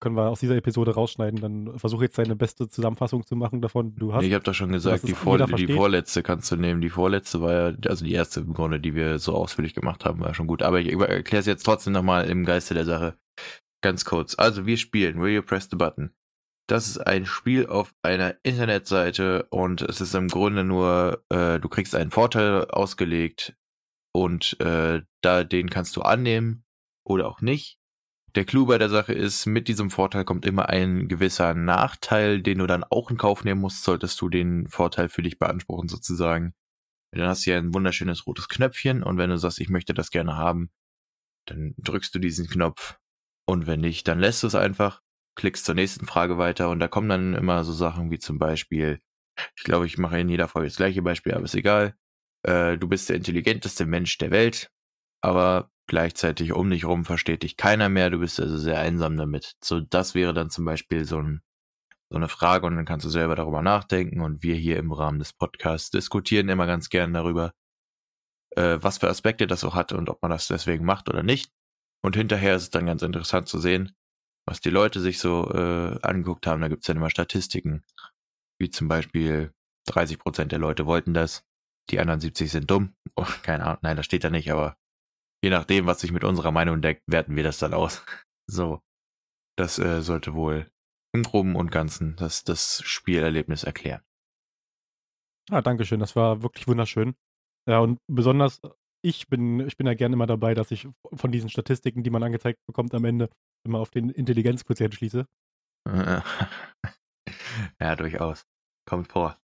können 0.00 0.16
wir 0.16 0.28
aus 0.28 0.40
dieser 0.40 0.56
Episode 0.56 0.94
rausschneiden. 0.94 1.40
Dann 1.40 1.78
versuche 1.78 2.04
jetzt 2.04 2.18
deine 2.18 2.36
beste 2.36 2.68
Zusammenfassung 2.68 3.26
zu 3.26 3.36
machen 3.36 3.62
davon, 3.62 3.94
du 3.96 4.12
hast. 4.12 4.24
Ich 4.24 4.34
habe 4.34 4.44
doch 4.44 4.54
schon 4.54 4.72
gesagt, 4.72 5.06
die, 5.06 5.12
vor, 5.12 5.38
die 5.38 5.68
vorletzte 5.68 6.22
kannst 6.22 6.50
du 6.50 6.56
nehmen. 6.56 6.80
Die 6.80 6.90
vorletzte 6.90 7.40
war 7.40 7.52
ja, 7.52 7.76
also 7.86 8.04
die 8.04 8.12
erste 8.12 8.40
im 8.40 8.54
Grunde, 8.54 8.80
die 8.80 8.94
wir 8.94 9.18
so 9.18 9.34
ausführlich 9.34 9.74
gemacht 9.74 10.04
haben, 10.04 10.20
war 10.20 10.34
schon 10.34 10.46
gut. 10.46 10.62
Aber 10.62 10.80
ich 10.80 10.92
erkläre 10.92 11.40
es 11.40 11.46
jetzt 11.46 11.64
trotzdem 11.64 11.92
nochmal 11.92 12.28
im 12.28 12.44
Geiste 12.44 12.74
der 12.74 12.84
Sache. 12.84 13.16
Ganz 13.82 14.04
kurz. 14.04 14.34
Also 14.38 14.66
wir 14.66 14.76
spielen 14.76 15.20
Will 15.20 15.34
You 15.34 15.42
Press 15.42 15.68
the 15.70 15.76
Button. 15.76 16.10
Das 16.68 16.88
ist 16.88 16.98
ein 16.98 17.26
Spiel 17.26 17.66
auf 17.66 17.94
einer 18.02 18.34
Internetseite 18.42 19.46
und 19.50 19.82
es 19.82 20.00
ist 20.00 20.14
im 20.14 20.26
Grunde 20.26 20.64
nur, 20.64 21.24
äh, 21.28 21.60
du 21.60 21.68
kriegst 21.68 21.94
einen 21.94 22.10
Vorteil 22.10 22.64
ausgelegt 22.64 23.56
und 24.12 24.58
äh, 24.60 25.02
da 25.20 25.44
den 25.44 25.70
kannst 25.70 25.94
du 25.96 26.02
annehmen 26.02 26.64
oder 27.04 27.28
auch 27.28 27.40
nicht. 27.40 27.78
Der 28.35 28.45
Clou 28.45 28.66
bei 28.66 28.76
der 28.76 28.90
Sache 28.90 29.14
ist, 29.14 29.47
mit 29.47 29.66
diesem 29.68 29.90
Vorteil 29.90 30.25
kommt 30.25 30.45
immer 30.45 30.68
ein 30.68 31.09
gewisser 31.09 31.54
Nachteil, 31.54 32.42
den 32.42 32.59
du 32.59 32.66
dann 32.66 32.85
auch 32.85 33.11
in 33.11 33.16
Kauf 33.16 33.45
nehmen 33.45 33.62
musst, 33.62 33.83
solltest 33.83 34.21
du 34.21 34.28
den 34.28 34.68
Vorteil 34.68 35.09
für 35.09 35.23
dich 35.23 35.38
beanspruchen 35.38 35.88
sozusagen. 35.88 36.52
Dann 37.12 37.28
hast 37.28 37.47
du 37.47 37.50
ja 37.50 37.56
ein 37.56 37.73
wunderschönes 37.73 38.26
rotes 38.26 38.49
Knöpfchen 38.49 39.02
und 39.02 39.16
wenn 39.16 39.30
du 39.30 39.38
sagst, 39.38 39.61
ich 39.61 39.71
möchte 39.71 39.95
das 39.95 40.11
gerne 40.11 40.37
haben, 40.37 40.71
dann 41.47 41.75
drückst 41.78 42.14
du 42.14 42.18
diesen 42.18 42.47
Knopf 42.47 42.99
und 43.47 43.66
wenn 43.66 43.80
nicht, 43.80 44.06
dann 44.09 44.18
lässt 44.18 44.42
du 44.42 44.49
es 44.49 44.54
einfach 44.54 45.00
klickst 45.37 45.64
zur 45.64 45.75
nächsten 45.75 46.06
Frage 46.06 46.38
weiter 46.38 46.71
und 46.71 46.80
da 46.80 46.88
kommen 46.88 47.09
dann 47.09 47.35
immer 47.35 47.62
so 47.64 47.73
Sachen 47.73 48.11
wie 48.11 48.18
zum 48.18 48.38
Beispiel, 48.38 49.00
ich 49.56 49.64
glaube, 49.64 49.87
ich 49.87 49.99
mache 49.99 50.18
in 50.18 50.28
jeder 50.28 50.49
Folge 50.49 50.68
das 50.68 50.76
gleiche 50.76 51.02
Beispiel, 51.02 51.35
aber 51.35 51.45
ist 51.45 51.54
egal. 51.54 51.95
Äh, 52.42 52.78
du 52.78 52.88
bist 52.88 53.09
der 53.09 53.16
intelligenteste 53.16 53.87
Mensch 53.87 54.18
der 54.18 54.30
Welt, 54.30 54.71
aber 55.23 55.71
gleichzeitig 55.87 56.52
um 56.52 56.71
dich 56.71 56.85
rum 56.85 57.05
versteht 57.05 57.43
dich 57.43 57.57
keiner 57.57 57.88
mehr, 57.88 58.11
du 58.11 58.19
bist 58.19 58.40
also 58.40 58.57
sehr 58.59 58.81
einsam 58.81 59.16
damit. 59.16 59.57
So, 59.62 59.81
das 59.81 60.14
wäre 60.14 60.35
dann 60.35 60.50
zum 60.50 60.64
Beispiel 60.64 61.05
so, 61.05 61.19
ein, 61.19 61.43
so 62.11 62.16
eine 62.16 62.28
Frage 62.28 62.66
und 62.66 62.76
dann 62.76 62.85
kannst 62.85 63.07
du 63.07 63.11
selber 63.11 63.37
darüber 63.37 63.62
nachdenken 63.62 64.21
und 64.21 64.43
wir 64.43 64.57
hier 64.57 64.78
im 64.78 64.93
Rahmen 64.93 65.19
des 65.19 65.33
Podcasts 65.33 65.90
diskutieren 65.90 66.49
immer 66.49 66.66
ganz 66.66 66.88
gern 66.88 67.12
darüber, 67.12 67.52
äh, 68.57 68.78
was 68.81 68.99
für 68.99 69.09
Aspekte 69.09 69.47
das 69.47 69.64
auch 69.64 69.75
hat 69.75 69.93
und 69.93 70.09
ob 70.09 70.23
man 70.23 70.31
das 70.31 70.49
deswegen 70.49 70.85
macht 70.85 71.09
oder 71.09 71.23
nicht. 71.23 71.50
Und 72.02 72.16
hinterher 72.16 72.57
ist 72.57 72.62
es 72.62 72.71
dann 72.71 72.87
ganz 72.87 73.02
interessant 73.02 73.49
zu 73.49 73.59
sehen, 73.59 73.97
was 74.47 74.61
die 74.61 74.71
Leute 74.71 75.00
sich 75.00 75.19
so 75.19 75.50
äh, 75.52 75.99
angeguckt 76.02 76.47
haben. 76.47 76.61
Da 76.61 76.69
gibt's 76.69 76.87
dann 76.87 76.97
immer 76.97 77.11
Statistiken, 77.11 77.85
wie 78.59 78.71
zum 78.71 78.88
Beispiel 78.88 79.52
30 79.87 80.19
Prozent 80.19 80.52
der 80.52 80.59
Leute 80.59 80.87
wollten 80.87 81.14
das, 81.14 81.45
die 81.90 81.99
anderen 82.00 82.21
70 82.21 82.50
sind 82.50 82.71
dumm. 82.71 82.95
Oh, 83.16 83.25
keine 83.43 83.64
Ahnung, 83.64 83.78
nein, 83.83 83.97
das 83.97 84.07
steht 84.07 84.25
da 84.25 84.31
nicht, 84.31 84.50
aber 84.50 84.76
je 85.43 85.50
nachdem, 85.50 85.87
was 85.87 86.00
sich 86.00 86.12
mit 86.12 86.25
unserer 86.25 86.52
Meinung 86.52 86.81
deckt, 86.81 87.02
werten 87.07 87.37
wir 87.37 87.43
das 87.43 87.59
dann 87.59 87.75
aus. 87.75 88.05
So, 88.49 88.81
das 89.59 89.81
äh, 89.81 90.02
sollte 90.02 90.35
wohl 90.35 90.71
im 91.12 91.25
Groben 91.25 91.57
und 91.57 91.73
Ganzen 91.73 92.14
das, 92.14 92.45
das 92.45 92.81
Spielerlebnis 92.85 93.64
erklären. 93.64 94.02
Ah, 95.50 95.62
Dankeschön, 95.62 95.99
das 95.99 96.14
war 96.14 96.43
wirklich 96.43 96.69
wunderschön. 96.69 97.16
Ja, 97.69 97.81
und 97.81 97.99
besonders 98.07 98.61
ich 99.07 99.28
bin, 99.28 99.61
ich 99.61 99.76
bin 99.76 99.87
ja 99.87 99.95
gerne 99.95 100.14
immer 100.14 100.26
dabei, 100.26 100.55
dass 100.55 100.73
ich 100.73 100.88
von 101.14 101.31
diesen 101.31 101.49
Statistiken, 101.49 102.02
die 102.02 102.11
man 102.11 102.23
angezeigt 102.23 102.59
bekommt, 102.66 102.93
am 102.95 103.05
Ende 103.05 103.31
immer 103.64 103.78
auf 103.78 103.90
den 103.90 104.11
Intelligenzquotient 104.11 104.95
schließe. 104.95 105.26
ja, 107.81 107.97
durchaus. 107.97 108.45
Kommt 108.88 109.09
vor. 109.09 109.38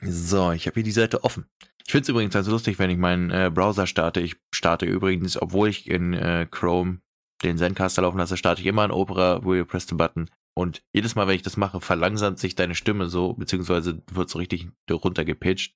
So, 0.00 0.52
ich 0.52 0.66
habe 0.66 0.74
hier 0.74 0.82
die 0.82 0.90
Seite 0.90 1.22
offen. 1.24 1.46
Ich 1.84 1.92
finde 1.92 2.02
es 2.02 2.08
übrigens 2.08 2.34
ganz 2.34 2.46
lustig, 2.48 2.78
wenn 2.78 2.90
ich 2.90 2.98
meinen 2.98 3.30
äh, 3.30 3.50
Browser 3.52 3.86
starte. 3.86 4.20
Ich 4.20 4.36
starte 4.54 4.86
übrigens, 4.86 5.40
obwohl 5.40 5.68
ich 5.68 5.88
in 5.88 6.14
äh, 6.14 6.46
Chrome 6.50 7.00
den 7.42 7.58
Zencaster 7.58 8.02
laufen 8.02 8.18
lasse, 8.18 8.36
starte 8.36 8.60
ich 8.60 8.66
immer 8.66 8.84
in 8.84 8.90
Opera, 8.90 9.44
wo 9.44 9.54
you 9.54 9.64
press 9.64 9.86
the 9.88 9.94
button. 9.94 10.30
Und 10.54 10.82
jedes 10.92 11.14
Mal, 11.14 11.26
wenn 11.26 11.34
ich 11.34 11.42
das 11.42 11.56
mache, 11.56 11.80
verlangsamt 11.80 12.38
sich 12.38 12.54
deine 12.54 12.74
Stimme 12.74 13.08
so, 13.08 13.34
beziehungsweise 13.34 14.02
wird 14.10 14.30
so 14.30 14.38
richtig 14.38 14.68
runtergepitcht. 14.90 15.74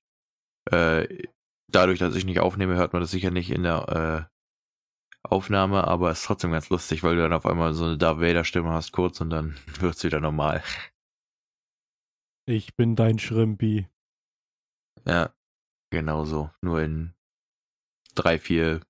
Äh, 0.71 1.25
dadurch, 1.71 1.99
dass 1.99 2.15
ich 2.15 2.25
nicht 2.25 2.39
aufnehme, 2.39 2.75
hört 2.75 2.93
man 2.93 3.01
das 3.01 3.11
sicher 3.11 3.31
nicht 3.31 3.51
in 3.51 3.63
der 3.63 4.29
äh, 4.29 4.37
Aufnahme, 5.23 5.85
aber 5.85 6.11
es 6.11 6.19
ist 6.19 6.25
trotzdem 6.25 6.51
ganz 6.51 6.69
lustig, 6.69 7.03
weil 7.03 7.15
du 7.15 7.21
dann 7.21 7.33
auf 7.33 7.45
einmal 7.45 7.73
so 7.73 7.85
eine 7.85 7.97
Darth 7.97 8.19
Vader-Stimme 8.19 8.69
hast 8.71 8.91
kurz 8.91 9.19
und 9.19 9.29
dann 9.29 9.55
wird 9.79 9.95
es 9.95 10.03
wieder 10.03 10.19
normal. 10.19 10.63
Ich 12.45 12.75
bin 12.75 12.95
dein 12.95 13.19
Schrimpi. 13.19 13.87
Ja, 15.05 15.33
genau 15.91 16.25
so. 16.25 16.51
Nur 16.61 16.81
in 16.81 17.13
drei, 18.15 18.39
vier, 18.39 18.81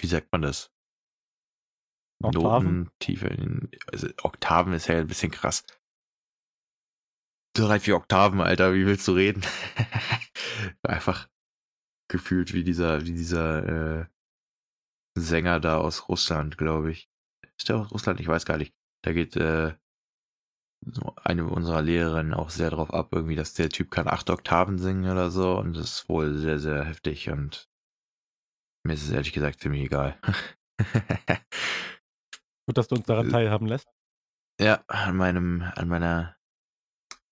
wie 0.00 0.06
sagt 0.06 0.30
man 0.32 0.42
das? 0.42 0.72
Oktaven? 2.22 2.84
Notentiefe. 2.84 3.26
In, 3.28 3.70
also 3.90 4.08
Oktaven 4.22 4.72
ist 4.72 4.86
ja 4.86 4.98
ein 4.98 5.06
bisschen 5.06 5.30
krass. 5.30 5.64
Drei, 7.54 7.80
vier 7.80 7.96
Oktaven, 7.96 8.40
Alter, 8.40 8.72
wie 8.74 8.86
willst 8.86 9.06
du 9.08 9.12
reden? 9.12 9.42
Einfach 10.82 11.28
gefühlt 12.08 12.54
wie 12.54 12.64
dieser, 12.64 13.04
wie 13.04 13.12
dieser 13.12 14.00
äh, 14.00 14.06
Sänger 15.18 15.60
da 15.60 15.78
aus 15.78 16.08
Russland, 16.08 16.56
glaube 16.56 16.92
ich. 16.92 17.10
Ist 17.58 17.68
der 17.68 17.76
aus 17.76 17.90
Russland? 17.90 18.20
Ich 18.20 18.28
weiß 18.28 18.46
gar 18.46 18.56
nicht. 18.56 18.74
Da 19.04 19.12
geht 19.12 19.36
äh, 19.36 19.74
eine 21.24 21.44
unserer 21.46 21.82
Lehrerinnen 21.82 22.34
auch 22.34 22.50
sehr 22.50 22.70
drauf 22.70 22.92
ab, 22.92 23.08
irgendwie, 23.12 23.36
dass 23.36 23.54
der 23.54 23.68
Typ 23.68 23.90
kann 23.90 24.08
acht 24.08 24.30
Oktaven 24.30 24.78
singen 24.78 25.10
oder 25.10 25.30
so 25.30 25.58
und 25.58 25.76
das 25.76 26.00
ist 26.00 26.08
wohl 26.08 26.36
sehr, 26.36 26.58
sehr 26.58 26.84
heftig 26.84 27.30
und 27.30 27.68
mir 28.84 28.94
ist 28.94 29.04
es 29.04 29.10
ehrlich 29.10 29.32
gesagt 29.32 29.60
ziemlich 29.60 29.82
egal. 29.84 30.18
Gut, 32.66 32.76
dass 32.78 32.88
du 32.88 32.96
uns 32.96 33.06
daran 33.06 33.28
Äh. 33.28 33.30
teilhaben 33.30 33.66
lässt. 33.66 33.88
ja, 34.60 34.84
an 34.88 35.16
meinem, 35.16 35.62
an 35.62 35.88
meiner 35.88 36.36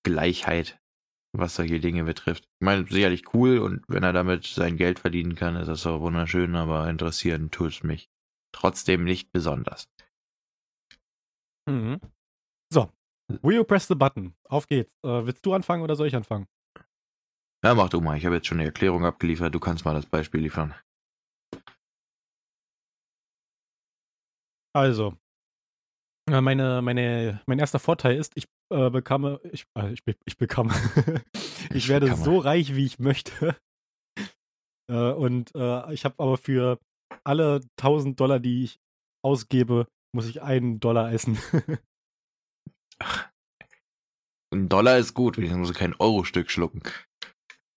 Gleichheit, 0.04 0.80
was 1.33 1.54
solche 1.57 1.80
Dinge 1.80 2.04
betrifft. 2.04 2.45
Ich 2.45 2.64
meine, 2.64 2.87
sicherlich 2.87 3.35
cool 3.35 3.59
und 3.59 3.85
wenn 3.88 4.02
er 4.02 4.12
damit 4.12 4.45
sein 4.47 4.76
Geld 4.76 4.99
verdienen 4.99 5.35
kann, 5.35 5.57
ist 5.57 5.69
das 5.69 5.87
auch 5.87 6.00
wunderschön, 6.00 6.57
aber 6.57 6.88
interessieren 6.88 7.50
tut 7.50 7.71
es 7.73 7.83
mich 7.83 8.11
trotzdem 8.52 9.04
nicht 9.04 9.33
besonders. 9.33 9.88
Mhm. 11.69 12.00
Will 13.42 13.56
you 13.56 13.64
press 13.64 13.87
the 13.87 13.94
button? 13.94 14.34
Auf 14.49 14.66
geht's. 14.66 14.94
Äh, 15.04 15.26
willst 15.26 15.44
du 15.46 15.54
anfangen 15.54 15.82
oder 15.82 15.96
soll 15.96 16.06
ich 16.06 16.16
anfangen? 16.16 16.46
Ja, 17.64 17.75
mach 17.75 17.88
du 17.88 18.00
mal. 18.00 18.16
Ich 18.16 18.25
habe 18.25 18.37
jetzt 18.37 18.46
schon 18.46 18.58
eine 18.58 18.66
Erklärung 18.66 19.04
abgeliefert. 19.04 19.54
Du 19.54 19.60
kannst 19.60 19.84
mal 19.84 19.94
das 19.94 20.06
Beispiel 20.06 20.40
liefern. 20.40 20.75
Also, 24.72 25.16
äh, 26.30 26.40
meine, 26.40 26.80
meine, 26.82 27.40
mein 27.46 27.58
erster 27.58 27.78
Vorteil 27.78 28.16
ist, 28.16 28.32
ich 28.37 28.46
äh, 28.72 28.88
bekomme, 28.88 29.40
ich, 29.52 29.66
äh, 29.76 29.92
ich, 29.92 30.02
ich 30.25 30.37
bekomme, 30.37 30.72
ich, 31.70 31.75
Ich 31.75 31.88
werde 31.88 32.14
so 32.14 32.38
reich, 32.38 32.75
wie 32.75 32.87
ich 32.87 32.99
möchte. 32.99 33.56
Äh, 34.90 35.12
und 35.12 35.54
äh, 35.54 35.94
ich 35.94 36.04
habe 36.04 36.16
aber 36.18 36.37
für 36.37 36.80
alle 37.22 37.60
1000 37.78 38.18
Dollar, 38.18 38.40
die 38.40 38.64
ich 38.64 38.80
ausgebe, 39.25 39.87
muss 40.12 40.28
ich 40.28 40.42
einen 40.42 40.80
Dollar 40.80 41.12
essen. 41.12 41.38
Ein 44.52 44.69
Dollar 44.69 44.99
ist 44.99 45.14
gut, 45.14 45.38
musst 45.38 45.71
du 45.75 45.78
kein 45.78 45.95
Euro-Stück 45.99 46.50
schlucken. 46.50 46.83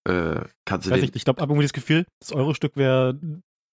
Äh, 0.08 0.46
kannst 0.66 0.86
Ich 0.88 0.90
du 0.90 0.96
weiß 0.96 1.02
nicht, 1.02 1.16
ich 1.16 1.24
glaube, 1.24 1.42
ab 1.42 1.50
irgendwie 1.50 1.64
das 1.66 1.74
Gefühl, 1.74 2.06
das 2.20 2.32
Euro-Stück 2.32 2.76
wäre, 2.76 3.20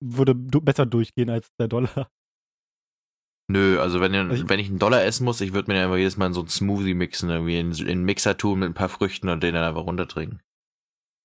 würde 0.02 0.34
du 0.34 0.60
besser 0.60 0.86
durchgehen 0.86 1.30
als 1.30 1.48
der 1.58 1.68
Dollar. 1.68 2.10
Nö, 3.50 3.80
also 3.80 4.00
wenn, 4.00 4.14
Also 4.14 4.44
ich- 4.44 4.48
wenn 4.48 4.60
ich 4.60 4.68
einen 4.68 4.78
Dollar 4.78 5.02
essen 5.02 5.24
muss, 5.24 5.40
ich 5.40 5.52
würde 5.52 5.72
mir 5.72 5.82
einfach 5.82 5.96
jedes 5.96 6.16
Mal 6.16 6.26
in 6.26 6.34
so 6.34 6.40
einen 6.40 6.48
Smoothie 6.48 6.94
mixen, 6.94 7.30
irgendwie 7.30 7.58
in, 7.58 7.72
in 7.72 7.88
einen 7.88 8.04
Mixer 8.04 8.36
tun 8.36 8.60
mit 8.60 8.68
ein 8.70 8.74
paar 8.74 8.88
Früchten 8.88 9.28
und 9.28 9.42
den 9.42 9.54
dann 9.54 9.64
einfach 9.64 9.84
runtertrinken. 9.86 10.40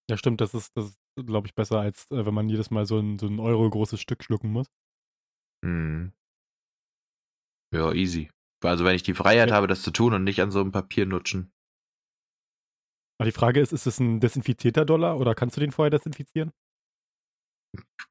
Ja, 0.09 0.17
stimmt, 0.17 0.41
das 0.41 0.53
ist, 0.55 0.71
das 0.75 0.85
ist 1.17 1.27
glaube 1.27 1.47
ich, 1.47 1.53
besser, 1.55 1.79
als 1.79 2.09
äh, 2.11 2.25
wenn 2.25 2.33
man 2.33 2.49
jedes 2.49 2.71
Mal 2.71 2.85
so 2.85 2.97
ein, 2.99 3.19
so 3.19 3.27
ein 3.27 3.39
Euro 3.39 3.69
großes 3.69 3.99
Stück 4.01 4.23
schlucken 4.23 4.51
muss. 4.51 4.67
Hm. 5.63 6.13
Ja, 7.73 7.91
easy. 7.91 8.31
Also 8.63 8.85
wenn 8.85 8.95
ich 8.95 9.03
die 9.03 9.13
Freiheit 9.13 9.49
Ja. 9.49 9.55
habe, 9.55 9.67
das 9.67 9.81
zu 9.81 9.91
tun 9.91 10.13
und 10.13 10.23
nicht 10.23 10.41
an 10.41 10.51
so 10.51 10.59
einem 10.61 10.71
Papier 10.71 11.05
nutschen. 11.05 11.51
Aber 13.19 13.25
die 13.25 13.31
Frage 13.31 13.59
ist, 13.61 13.71
ist 13.71 13.87
es 13.87 13.99
ein 13.99 14.19
desinfizierter 14.19 14.85
Dollar 14.85 15.17
oder 15.19 15.35
kannst 15.35 15.55
du 15.55 15.61
den 15.61 15.71
vorher 15.71 15.89
desinfizieren? 15.91 16.51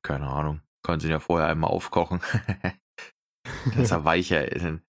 Keine 0.02 0.28
Ahnung. 0.28 0.60
Können 0.82 1.00
sie 1.00 1.08
ihn 1.08 1.12
ja 1.12 1.20
vorher 1.20 1.48
einmal 1.48 1.70
aufkochen. 1.70 2.20
dass 3.76 3.90
er 3.90 4.04
weicher 4.04 4.50
ist. 4.50 4.80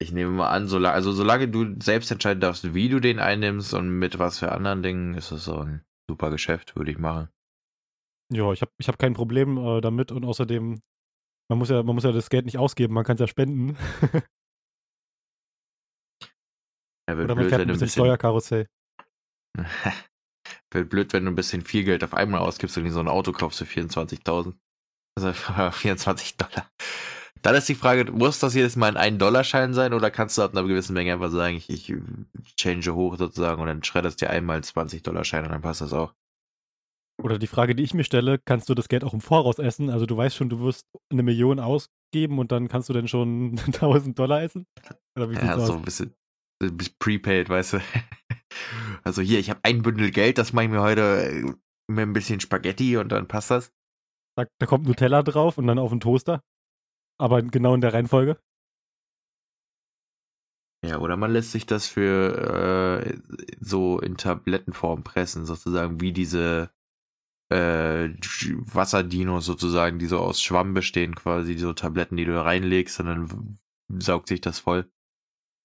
Ich 0.00 0.12
nehme 0.12 0.30
mal 0.32 0.50
an, 0.50 0.66
solange, 0.66 0.94
also 0.94 1.12
solange 1.12 1.48
du 1.48 1.80
selbst 1.80 2.10
entscheiden 2.10 2.40
darfst, 2.40 2.74
wie 2.74 2.88
du 2.88 3.00
den 3.00 3.18
einnimmst 3.20 3.74
und 3.74 3.88
mit 3.98 4.18
was 4.18 4.38
für 4.38 4.52
anderen 4.52 4.82
Dingen, 4.82 5.14
ist 5.14 5.30
es 5.30 5.44
so 5.44 5.58
ein 5.58 5.84
super 6.10 6.30
Geschäft, 6.30 6.76
würde 6.76 6.90
ich 6.90 6.98
machen. 6.98 7.28
Ja, 8.32 8.52
ich 8.52 8.60
habe 8.62 8.72
ich 8.78 8.88
hab 8.88 8.98
kein 8.98 9.14
Problem 9.14 9.56
äh, 9.56 9.80
damit 9.80 10.10
und 10.12 10.24
außerdem, 10.24 10.82
man 11.48 11.58
muss, 11.58 11.68
ja, 11.68 11.82
man 11.82 11.94
muss 11.94 12.04
ja 12.04 12.12
das 12.12 12.30
Geld 12.30 12.46
nicht 12.46 12.58
ausgeben, 12.58 12.94
man 12.94 13.04
kann 13.04 13.14
es 13.14 13.20
ja 13.20 13.26
spenden. 13.26 13.76
Ja, 17.08 17.16
wird 17.16 17.26
oder 17.26 17.34
man 17.34 17.44
blöd, 17.44 17.50
fährt 17.50 17.60
wenn 17.60 17.68
ein 17.68 17.74
du 17.74 17.80
bisschen 17.80 18.02
Steuerkarussell. 18.02 18.66
wird 20.72 20.88
blöd, 20.88 21.12
wenn 21.12 21.24
du 21.24 21.30
ein 21.30 21.34
bisschen 21.34 21.62
viel 21.62 21.84
Geld 21.84 22.02
auf 22.02 22.14
einmal 22.14 22.40
ausgibst 22.40 22.76
und 22.78 22.90
so 22.90 23.00
ein 23.00 23.08
Auto 23.08 23.32
kaufst 23.32 23.58
für 23.58 23.64
24.000. 23.64 24.54
Also 25.16 25.32
24 25.72 26.36
Dollar. 26.36 26.70
Dann 27.42 27.54
ist 27.54 27.68
die 27.68 27.74
Frage, 27.74 28.10
muss 28.10 28.38
das 28.38 28.54
jedes 28.54 28.74
Mal 28.74 28.96
ein 28.96 29.16
1-Dollar-Schein 29.16 29.74
sein 29.74 29.92
oder 29.92 30.10
kannst 30.10 30.38
du 30.38 30.42
ab 30.42 30.52
einer 30.52 30.66
gewissen 30.66 30.94
Menge 30.94 31.12
einfach 31.12 31.30
sagen, 31.30 31.56
ich, 31.56 31.68
ich 31.68 31.94
change 32.56 32.94
hoch 32.94 33.18
sozusagen 33.18 33.60
und 33.60 33.66
dann 33.66 33.84
schredderst 33.84 34.20
dir 34.22 34.30
einmal 34.30 34.60
20-Dollar-Schein 34.60 35.44
und 35.44 35.50
dann 35.50 35.60
passt 35.60 35.82
das 35.82 35.92
auch. 35.92 36.14
Oder 37.22 37.38
die 37.38 37.46
Frage, 37.46 37.74
die 37.74 37.82
ich 37.82 37.94
mir 37.94 38.04
stelle, 38.04 38.38
kannst 38.38 38.68
du 38.68 38.74
das 38.74 38.88
Geld 38.88 39.04
auch 39.04 39.14
im 39.14 39.20
Voraus 39.20 39.58
essen? 39.58 39.88
Also 39.90 40.04
du 40.06 40.16
weißt 40.16 40.36
schon, 40.36 40.48
du 40.48 40.60
wirst 40.60 40.86
eine 41.10 41.22
Million 41.22 41.60
ausgeben 41.60 42.38
und 42.38 42.50
dann 42.52 42.68
kannst 42.68 42.88
du 42.88 42.92
dann 42.92 43.08
schon 43.08 43.58
1000 43.66 44.18
Dollar 44.18 44.42
essen? 44.42 44.66
Oder 45.16 45.30
wie 45.30 45.34
Ja, 45.36 45.54
aus? 45.54 45.68
so 45.68 45.74
ein 45.74 45.82
bisschen, 45.82 46.14
ein 46.62 46.76
bisschen 46.76 46.96
prepaid, 46.98 47.48
weißt 47.48 47.74
du. 47.74 47.78
Also 49.02 49.20
hier, 49.20 49.40
ich 49.40 49.50
habe 49.50 49.58
ein 49.64 49.82
Bündel 49.82 50.12
Geld, 50.12 50.38
das 50.38 50.52
mache 50.52 50.66
ich 50.66 50.70
mir 50.70 50.80
heute 50.80 51.02
äh, 51.28 51.42
mit 51.88 52.02
ein 52.02 52.12
bisschen 52.12 52.38
Spaghetti 52.38 52.96
und 52.96 53.10
dann 53.10 53.26
passt 53.26 53.50
das. 53.50 53.72
Da, 54.38 54.46
da 54.60 54.66
kommt 54.66 54.86
Nutella 54.86 55.22
drauf 55.24 55.58
und 55.58 55.66
dann 55.66 55.78
auf 55.78 55.90
den 55.90 56.00
Toaster. 56.00 56.40
Aber 57.20 57.42
genau 57.42 57.74
in 57.74 57.80
der 57.80 57.92
Reihenfolge. 57.92 58.38
Ja, 60.86 60.98
oder 61.00 61.16
man 61.16 61.32
lässt 61.32 61.52
sich 61.52 61.66
das 61.66 61.86
für 61.88 63.02
äh, 63.04 63.18
so 63.60 63.98
in 63.98 64.16
Tablettenform 64.16 65.02
pressen, 65.02 65.46
sozusagen 65.46 66.00
wie 66.00 66.12
diese 66.12 66.70
äh, 67.54 68.10
Wasserdinos 68.72 69.44
sozusagen, 69.46 69.98
die 69.98 70.06
so 70.06 70.18
aus 70.18 70.42
Schwamm 70.42 70.74
bestehen, 70.74 71.14
quasi 71.14 71.56
so 71.56 71.72
Tabletten, 71.72 72.16
die 72.16 72.24
du 72.24 72.32
da 72.32 72.42
reinlegst 72.42 73.00
und 73.00 73.06
dann 73.06 73.58
saugt 74.00 74.28
sich 74.28 74.40
das 74.40 74.58
voll. 74.58 74.90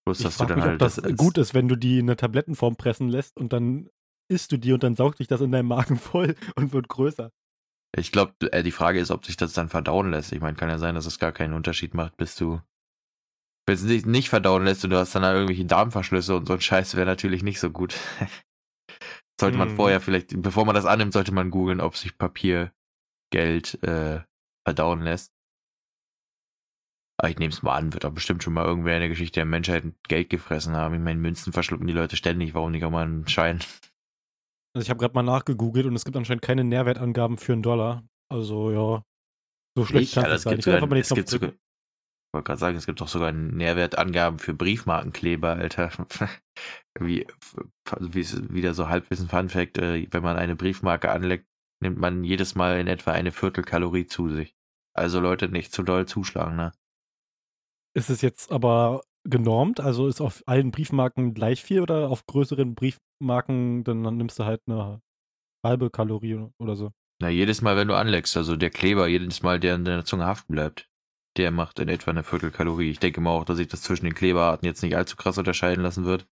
Bloß, 0.05 0.19
Ich 0.21 0.27
frage 0.27 0.49
dann 0.49 0.57
mich, 0.59 0.65
ob 0.65 0.69
halt 0.71 0.81
das 0.81 0.99
als- 0.99 1.17
gut 1.17 1.37
ist, 1.37 1.53
wenn 1.53 1.67
du 1.67 1.75
die 1.75 1.99
in 1.99 2.05
eine 2.05 2.15
Tablettenform 2.17 2.75
pressen 2.75 3.09
lässt 3.09 3.37
und 3.37 3.53
dann 3.53 3.89
isst 4.31 4.51
du 4.51 4.57
die 4.57 4.73
und 4.73 4.83
dann 4.83 4.95
saugt 4.95 5.17
sich 5.17 5.27
das 5.27 5.41
in 5.41 5.51
deinem 5.51 5.67
Magen 5.67 5.97
voll 5.97 6.35
und 6.55 6.73
wird 6.73 6.87
größer. 6.87 7.31
Ich 7.97 8.11
glaube, 8.11 8.33
äh, 8.51 8.61
die 8.61 8.71
Frage 8.71 8.99
ist, 8.99 9.09
ob 9.09 9.25
sich 9.25 9.35
das 9.35 9.53
dann 9.53 9.69
verdauen 9.69 10.11
lässt. 10.11 10.31
Ich 10.31 10.41
meine, 10.41 10.55
kann 10.55 10.69
ja 10.69 10.77
sein, 10.77 10.93
dass 10.95 11.07
es 11.07 11.17
gar 11.17 11.31
keinen 11.31 11.53
Unterschied 11.53 11.95
macht, 11.95 12.17
bis 12.17 12.35
du. 12.35 12.61
Wenn 13.65 13.75
es 13.75 13.81
sich 13.81 14.05
nicht 14.05 14.29
verdauen 14.29 14.63
lässt 14.63 14.83
und 14.83 14.91
du 14.91 14.97
hast 14.97 15.15
dann 15.15 15.23
halt 15.23 15.35
irgendwelche 15.35 15.65
Darmverschlüsse 15.65 16.35
und 16.35 16.47
so 16.47 16.53
ein 16.53 16.61
Scheiß, 16.61 16.95
wäre 16.95 17.05
natürlich 17.07 17.41
nicht 17.43 17.59
so 17.59 17.69
gut. 17.71 17.95
sollte 19.39 19.57
man 19.57 19.69
Mhm. 19.69 19.75
vorher 19.75 20.01
vielleicht, 20.01 20.41
bevor 20.41 20.65
man 20.65 20.75
das 20.75 20.85
annimmt, 20.85 21.13
sollte 21.13 21.31
man 21.31 21.49
googeln, 21.51 21.81
ob 21.81 21.95
sich 21.97 22.17
Papier, 22.17 22.73
Geld 23.31 23.81
äh, 23.83 24.21
verdauen 24.65 25.01
lässt. 25.01 25.33
Aber 27.17 27.29
ich 27.29 27.37
nehme 27.37 27.51
es 27.53 27.61
mal 27.61 27.75
an, 27.75 27.91
wird 27.93 28.05
doch 28.05 28.13
bestimmt 28.13 28.43
schon 28.43 28.53
mal 28.53 28.65
irgendwer 28.65 28.93
in 28.95 29.01
der 29.01 29.09
Geschichte 29.09 29.39
der 29.41 29.45
Menschheit 29.45 29.83
Geld 30.07 30.29
gefressen 30.29 30.75
haben. 30.75 30.95
Ich 30.95 31.01
meine, 31.01 31.19
Münzen 31.19 31.51
verschlucken 31.51 31.85
die 31.85 31.93
Leute 31.93 32.15
ständig, 32.15 32.53
warum 32.53 32.71
nicht 32.71 32.85
auch 32.85 32.91
mal 32.91 33.03
einen 33.03 33.27
Schein? 33.27 33.59
Also 34.73 34.83
ich 34.85 34.89
habe 34.89 34.99
gerade 34.99 35.13
mal 35.15 35.23
nachgegoogelt 35.23 35.85
und 35.85 35.95
es 35.95 36.05
gibt 36.05 36.15
anscheinend 36.15 36.43
keine 36.43 36.63
Nährwertangaben 36.63 37.37
für 37.37 37.53
einen 37.53 37.63
Dollar. 37.63 38.03
Also 38.31 38.71
ja, 38.71 39.03
so 39.75 39.85
schlecht 39.85 40.09
Ich, 40.09 40.15
kann 40.15 40.23
Alter, 40.25 40.35
es 40.35 40.43
sein. 40.43 40.53
gibt 40.53 40.59
Ich 40.59 40.65
sogar, 40.65 40.77
einfach 40.77 40.89
mal 40.89 40.95
den 40.95 41.01
es 41.01 41.09
gibt 41.09 41.29
sogar, 41.29 41.51
wollte 42.33 42.47
gerade 42.47 42.59
sagen, 42.59 42.77
es 42.77 42.85
gibt 42.85 43.01
doch 43.01 43.07
sogar 43.07 43.31
Nährwertangaben 43.31 44.39
für 44.39 44.53
Briefmarkenkleber, 44.53 45.49
Alter. 45.53 45.91
wie, 46.99 47.25
also 47.89 48.13
wie 48.13 48.53
wieder 48.53 48.73
so 48.73 48.87
Halbwissen 48.87 49.27
Fun 49.27 49.49
Fact, 49.49 49.77
äh, 49.77 50.07
wenn 50.11 50.23
man 50.23 50.37
eine 50.37 50.55
Briefmarke 50.55 51.11
anlegt, 51.11 51.47
nimmt 51.81 51.97
man 51.97 52.23
jedes 52.23 52.55
Mal 52.55 52.79
in 52.79 52.87
etwa 52.87 53.11
eine 53.11 53.31
Viertelkalorie 53.31 54.05
zu 54.05 54.29
sich. 54.29 54.55
Also 54.93 55.19
Leute, 55.19 55.49
nicht 55.49 55.71
zu 55.71 55.83
doll 55.83 56.07
zuschlagen, 56.07 56.55
ne? 56.55 56.73
Ist 57.95 58.09
es 58.09 58.21
jetzt 58.21 58.51
aber 58.51 59.01
genormt? 59.23 59.79
Also 59.79 60.07
ist 60.07 60.21
auf 60.21 60.43
allen 60.45 60.71
Briefmarken 60.71 61.33
gleich 61.33 61.63
viel 61.63 61.81
oder 61.81 62.09
auf 62.09 62.25
größeren 62.25 62.75
Briefmarken, 62.75 63.83
dann, 63.83 64.03
dann 64.03 64.17
nimmst 64.17 64.37
du 64.39 64.45
halt 64.45 64.61
eine 64.67 65.01
halbe 65.65 65.89
Kalorie 65.89 66.47
oder 66.59 66.75
so? 66.75 66.91
Na, 67.21 67.29
jedes 67.29 67.61
Mal, 67.61 67.75
wenn 67.75 67.87
du 67.87 67.95
anlegst, 67.95 68.37
also 68.37 68.55
der 68.55 68.69
Kleber, 68.69 69.07
jedes 69.07 69.41
Mal, 69.41 69.59
der 69.59 69.75
in 69.75 69.83
deiner 69.83 70.05
Zunge 70.05 70.25
haften 70.25 70.53
bleibt, 70.53 70.88
der 71.37 71.51
macht 71.51 71.79
in 71.79 71.89
etwa 71.89 72.11
eine 72.11 72.23
Viertelkalorie. 72.23 72.91
Ich 72.91 72.99
denke 72.99 73.21
mal 73.21 73.31
auch, 73.31 73.45
dass 73.45 73.57
sich 73.57 73.67
das 73.67 73.81
zwischen 73.81 74.05
den 74.05 74.15
Kleberarten 74.15 74.65
jetzt 74.65 74.81
nicht 74.83 74.95
allzu 74.95 75.15
krass 75.15 75.37
unterscheiden 75.37 75.83
lassen 75.83 76.05
wird. 76.05 76.27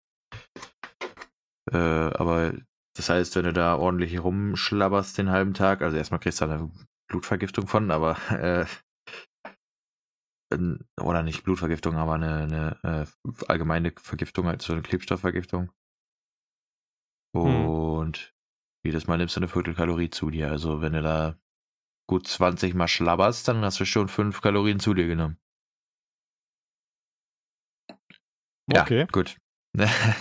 Äh, 1.72 1.78
aber 1.78 2.54
Das 2.96 3.10
heißt, 3.10 3.36
wenn 3.36 3.46
du 3.46 3.54
da 3.54 3.76
ordentlich 3.76 4.20
rumschlabberst 4.24 5.18
den 5.18 5.30
halben 5.30 5.54
Tag, 5.54 5.82
also 5.82 5.98
erstmal 5.98 6.20
kriegst 6.20 6.42
du 6.42 6.46
eine 6.46 6.72
Blutvergiftung 7.10 7.68
von, 7.68 7.90
aber 7.92 8.18
äh, 8.30 8.66
oder 11.02 11.24
nicht 11.24 11.44
Blutvergiftung, 11.44 11.96
aber 11.96 12.14
eine, 12.14 12.78
eine 12.84 13.08
äh, 13.24 13.34
allgemeine 13.48 13.92
Vergiftung, 13.98 14.48
also 14.48 14.74
eine 14.74 14.84
Klebstoffvergiftung. 14.84 15.72
Hm. 17.36 17.66
Und 17.66 18.18
hm. 18.18 18.34
jedes 18.86 19.08
Mal 19.08 19.18
nimmst 19.18 19.36
du 19.36 19.40
eine 19.40 19.48
Viertelkalorie 19.48 20.12
zu 20.12 20.30
dir. 20.30 20.52
Also 20.52 20.82
wenn 20.82 20.94
du 20.94 21.02
da 21.02 21.36
gut 22.14 22.28
20 22.28 22.76
Mal 22.76 22.88
schlabberst, 22.88 23.48
dann 23.48 23.66
hast 23.66 23.80
du 23.80 23.86
schon 23.86 24.08
5 24.08 24.40
Kalorien 24.40 24.80
zu 24.80 24.94
dir 24.94 25.08
genommen. 25.08 25.40
Okay. 28.72 29.00
Ja, 29.00 29.06
gut. 29.06 29.38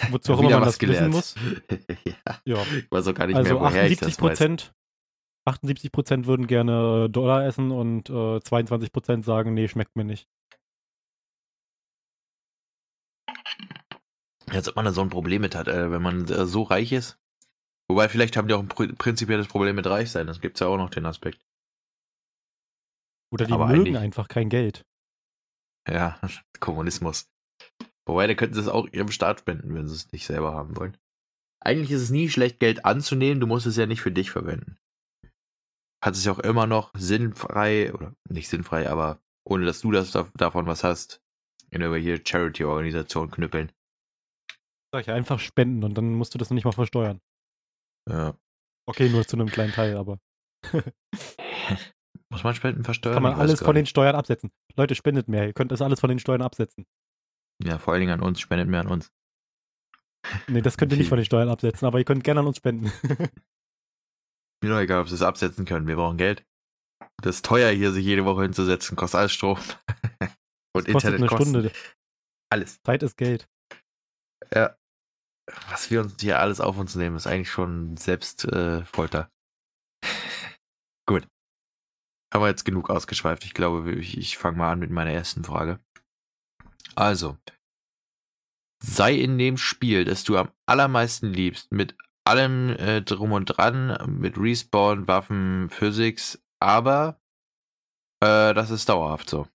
Wozu 0.09 0.33
auch 0.33 0.40
immer 0.40 0.50
man 0.52 0.62
das 0.62 0.78
gelernt. 0.78 1.14
wissen 1.14 1.42
muss. 1.44 1.66
ja. 2.07 2.40
ja. 2.46 2.62
Ich 2.78 2.90
weiß 2.90 3.09
auch 3.09 3.14
gar 3.14 3.26
nicht 3.26 3.37
also 3.37 3.52
mehr, 3.52 3.61
woher 3.61 3.83
78 3.83 3.92
ich 3.92 3.98
das 3.98 4.16
Prozent, 4.16 4.74
78 5.44 5.92
Prozent 5.92 6.26
würden 6.26 6.46
gerne 6.46 7.11
Dollar 7.11 7.44
essen 7.44 7.70
und 7.70 8.09
äh, 8.09 8.40
22 8.40 8.90
Prozent 8.90 9.26
sagen, 9.26 9.52
nee, 9.52 9.68
schmeckt 9.68 9.94
mir 9.94 10.05
nicht. 10.05 10.26
Jetzt, 14.50 14.68
ob 14.68 14.76
man 14.76 14.87
da 14.87 14.92
so 14.92 15.02
ein 15.02 15.11
Problem 15.11 15.42
mit 15.42 15.55
hat, 15.55 15.68
äh, 15.68 15.90
wenn 15.90 16.00
man 16.00 16.26
äh, 16.26 16.46
so 16.46 16.62
reich 16.62 16.92
ist. 16.92 17.18
Wobei, 17.87 18.09
vielleicht 18.09 18.38
haben 18.38 18.48
die 18.48 18.55
auch 18.55 18.61
ein 18.61 18.68
pr 18.68 18.87
prinzipielles 18.94 19.46
Problem 19.46 19.76
mit 19.76 19.87
reich 19.87 20.11
sein. 20.11 20.26
Das 20.26 20.40
gibt 20.40 20.57
es 20.57 20.61
ja 20.61 20.68
auch 20.68 20.78
noch 20.78 20.88
den 20.88 21.05
Aspekt. 21.05 21.44
Oder 23.32 23.46
die 23.46 23.52
Aber 23.52 23.66
mögen 23.66 23.96
einfach 23.96 24.28
kein 24.28 24.48
Geld. 24.48 24.84
Ja, 25.88 26.20
Kommunismus. 26.60 27.28
Wobei, 28.06 28.26
da 28.26 28.34
könnten 28.34 28.54
sie 28.54 28.60
es 28.60 28.68
auch 28.68 28.86
ihrem 28.88 29.10
Staat 29.10 29.40
spenden, 29.40 29.74
wenn 29.74 29.88
sie 29.88 29.94
es 29.94 30.12
nicht 30.12 30.26
selber 30.26 30.52
haben 30.52 30.76
wollen. 30.76 30.96
Eigentlich 31.60 31.92
ist 31.92 32.02
es 32.02 32.10
nie 32.10 32.28
schlecht, 32.28 32.58
Geld 32.58 32.84
anzunehmen, 32.84 33.40
du 33.40 33.46
musst 33.46 33.66
es 33.66 33.76
ja 33.76 33.86
nicht 33.86 34.00
für 34.00 34.10
dich 34.10 34.30
verwenden. 34.30 34.76
Hat 36.04 36.14
es 36.14 36.24
ja 36.24 36.32
auch 36.32 36.40
immer 36.40 36.66
noch 36.66 36.92
sinnfrei, 36.94 37.94
oder 37.94 38.14
nicht 38.28 38.48
sinnfrei, 38.48 38.90
aber 38.90 39.22
ohne 39.48 39.64
dass 39.64 39.80
du 39.80 39.92
das 39.92 40.10
davon 40.34 40.66
was 40.66 40.82
hast, 40.82 41.22
in 41.70 41.80
irgendwelche 41.80 42.20
Charity-Organisationen 42.26 43.30
knüppeln. 43.30 43.72
Sag 44.92 45.02
ich 45.02 45.10
einfach 45.10 45.38
spenden 45.38 45.84
und 45.84 45.94
dann 45.94 46.12
musst 46.12 46.34
du 46.34 46.38
das 46.38 46.50
nicht 46.50 46.64
mal 46.64 46.72
versteuern. 46.72 47.20
Ja. 48.10 48.36
Okay, 48.86 49.08
nur 49.08 49.26
zu 49.26 49.36
einem 49.36 49.46
kleinen 49.46 49.72
Teil, 49.72 49.96
aber. 49.96 50.18
Muss 52.31 52.44
man 52.44 52.55
Spenden 52.55 52.85
versteuern? 52.85 53.14
Kann 53.14 53.22
man 53.22 53.35
alles 53.35 53.61
von 53.61 53.75
den 53.75 53.87
Steuern 53.87 54.14
absetzen. 54.14 54.51
Leute, 54.77 54.94
spendet 54.94 55.29
mehr. 55.29 55.46
Ihr 55.46 55.53
könnt 55.53 55.72
das 55.72 55.83
alles 55.83 56.01
von 56.01 56.09
den 56.09 56.18
Steuern 56.18 56.42
absetzen. 56.42 56.87
Ja, 57.62 57.79
vor 57.79 57.92
allen 57.92 58.01
Dingen 58.01 58.12
an 58.12 58.22
uns. 58.22 58.40
Spendet 58.40 58.68
mehr 58.68 58.81
an 58.81 58.88
uns. 58.88 59.12
Nee, 60.48 60.62
das 60.62 60.77
könnt 60.77 60.92
ihr 60.92 60.98
nicht 60.98 61.09
von 61.09 61.18
den 61.18 61.25
Steuern 61.25 61.48
absetzen, 61.48 61.87
aber 61.87 61.98
ihr 61.98 62.05
könnt 62.05 62.25
gerne 62.25 62.40
an 62.40 62.46
uns 62.46 62.59
spenden. 62.59 62.92
Mir 64.62 64.70
doch 64.70 64.79
egal, 64.79 65.01
ob 65.01 65.09
sie 65.09 65.16
es 65.16 65.22
absetzen 65.22 65.64
können. 65.64 65.88
Wir 65.88 65.96
brauchen 65.96 66.16
Geld. 66.16 66.46
Das 67.20 67.37
ist 67.37 67.44
teuer, 67.44 67.70
hier 67.70 67.92
sich 67.92 68.05
jede 68.05 68.25
Woche 68.25 68.42
hinzusetzen. 68.42 68.96
Kostet 68.96 69.18
alles 69.18 69.33
Strom. 69.33 69.59
Und 70.75 70.87
das 70.87 70.92
kostet 70.92 71.14
Internet 71.14 71.33
eine 71.33 71.42
Stunde. 71.42 71.72
Alles. 72.51 72.81
Zeit 72.83 73.03
ist 73.03 73.16
Geld. 73.16 73.48
Ja. 74.55 74.77
Was 75.70 75.90
wir 75.90 76.01
uns 76.01 76.20
hier 76.20 76.38
alles 76.38 76.61
auf 76.61 76.79
uns 76.79 76.94
nehmen, 76.94 77.16
ist 77.16 77.27
eigentlich 77.27 77.51
schon 77.51 77.96
selbst 77.96 78.44
äh, 78.44 78.85
Folter. 78.85 79.31
Gut. 81.07 81.27
Haben 82.32 82.42
wir 82.42 82.48
jetzt 82.48 82.64
genug 82.64 82.88
ausgeschweift. 82.88 83.44
Ich 83.44 83.52
glaube, 83.52 83.92
ich, 83.92 84.16
ich 84.16 84.38
fange 84.38 84.56
mal 84.56 84.72
an 84.72 84.78
mit 84.78 84.90
meiner 84.90 85.12
ersten 85.12 85.44
Frage. 85.44 85.80
Also, 86.94 87.36
sei 88.82 89.14
in 89.14 89.36
dem 89.36 89.58
Spiel, 89.58 90.04
das 90.04 90.24
du 90.24 90.38
am 90.38 90.50
allermeisten 90.66 91.32
liebst, 91.32 91.72
mit 91.72 91.94
allem 92.24 92.70
äh, 92.70 93.02
drum 93.02 93.32
und 93.32 93.46
dran, 93.46 93.98
mit 94.18 94.38
Respawn, 94.38 95.08
Waffen, 95.08 95.68
Physics, 95.68 96.42
aber 96.58 97.20
äh, 98.20 98.54
das 98.54 98.70
ist 98.70 98.88
dauerhaft 98.88 99.28
so. 99.28 99.46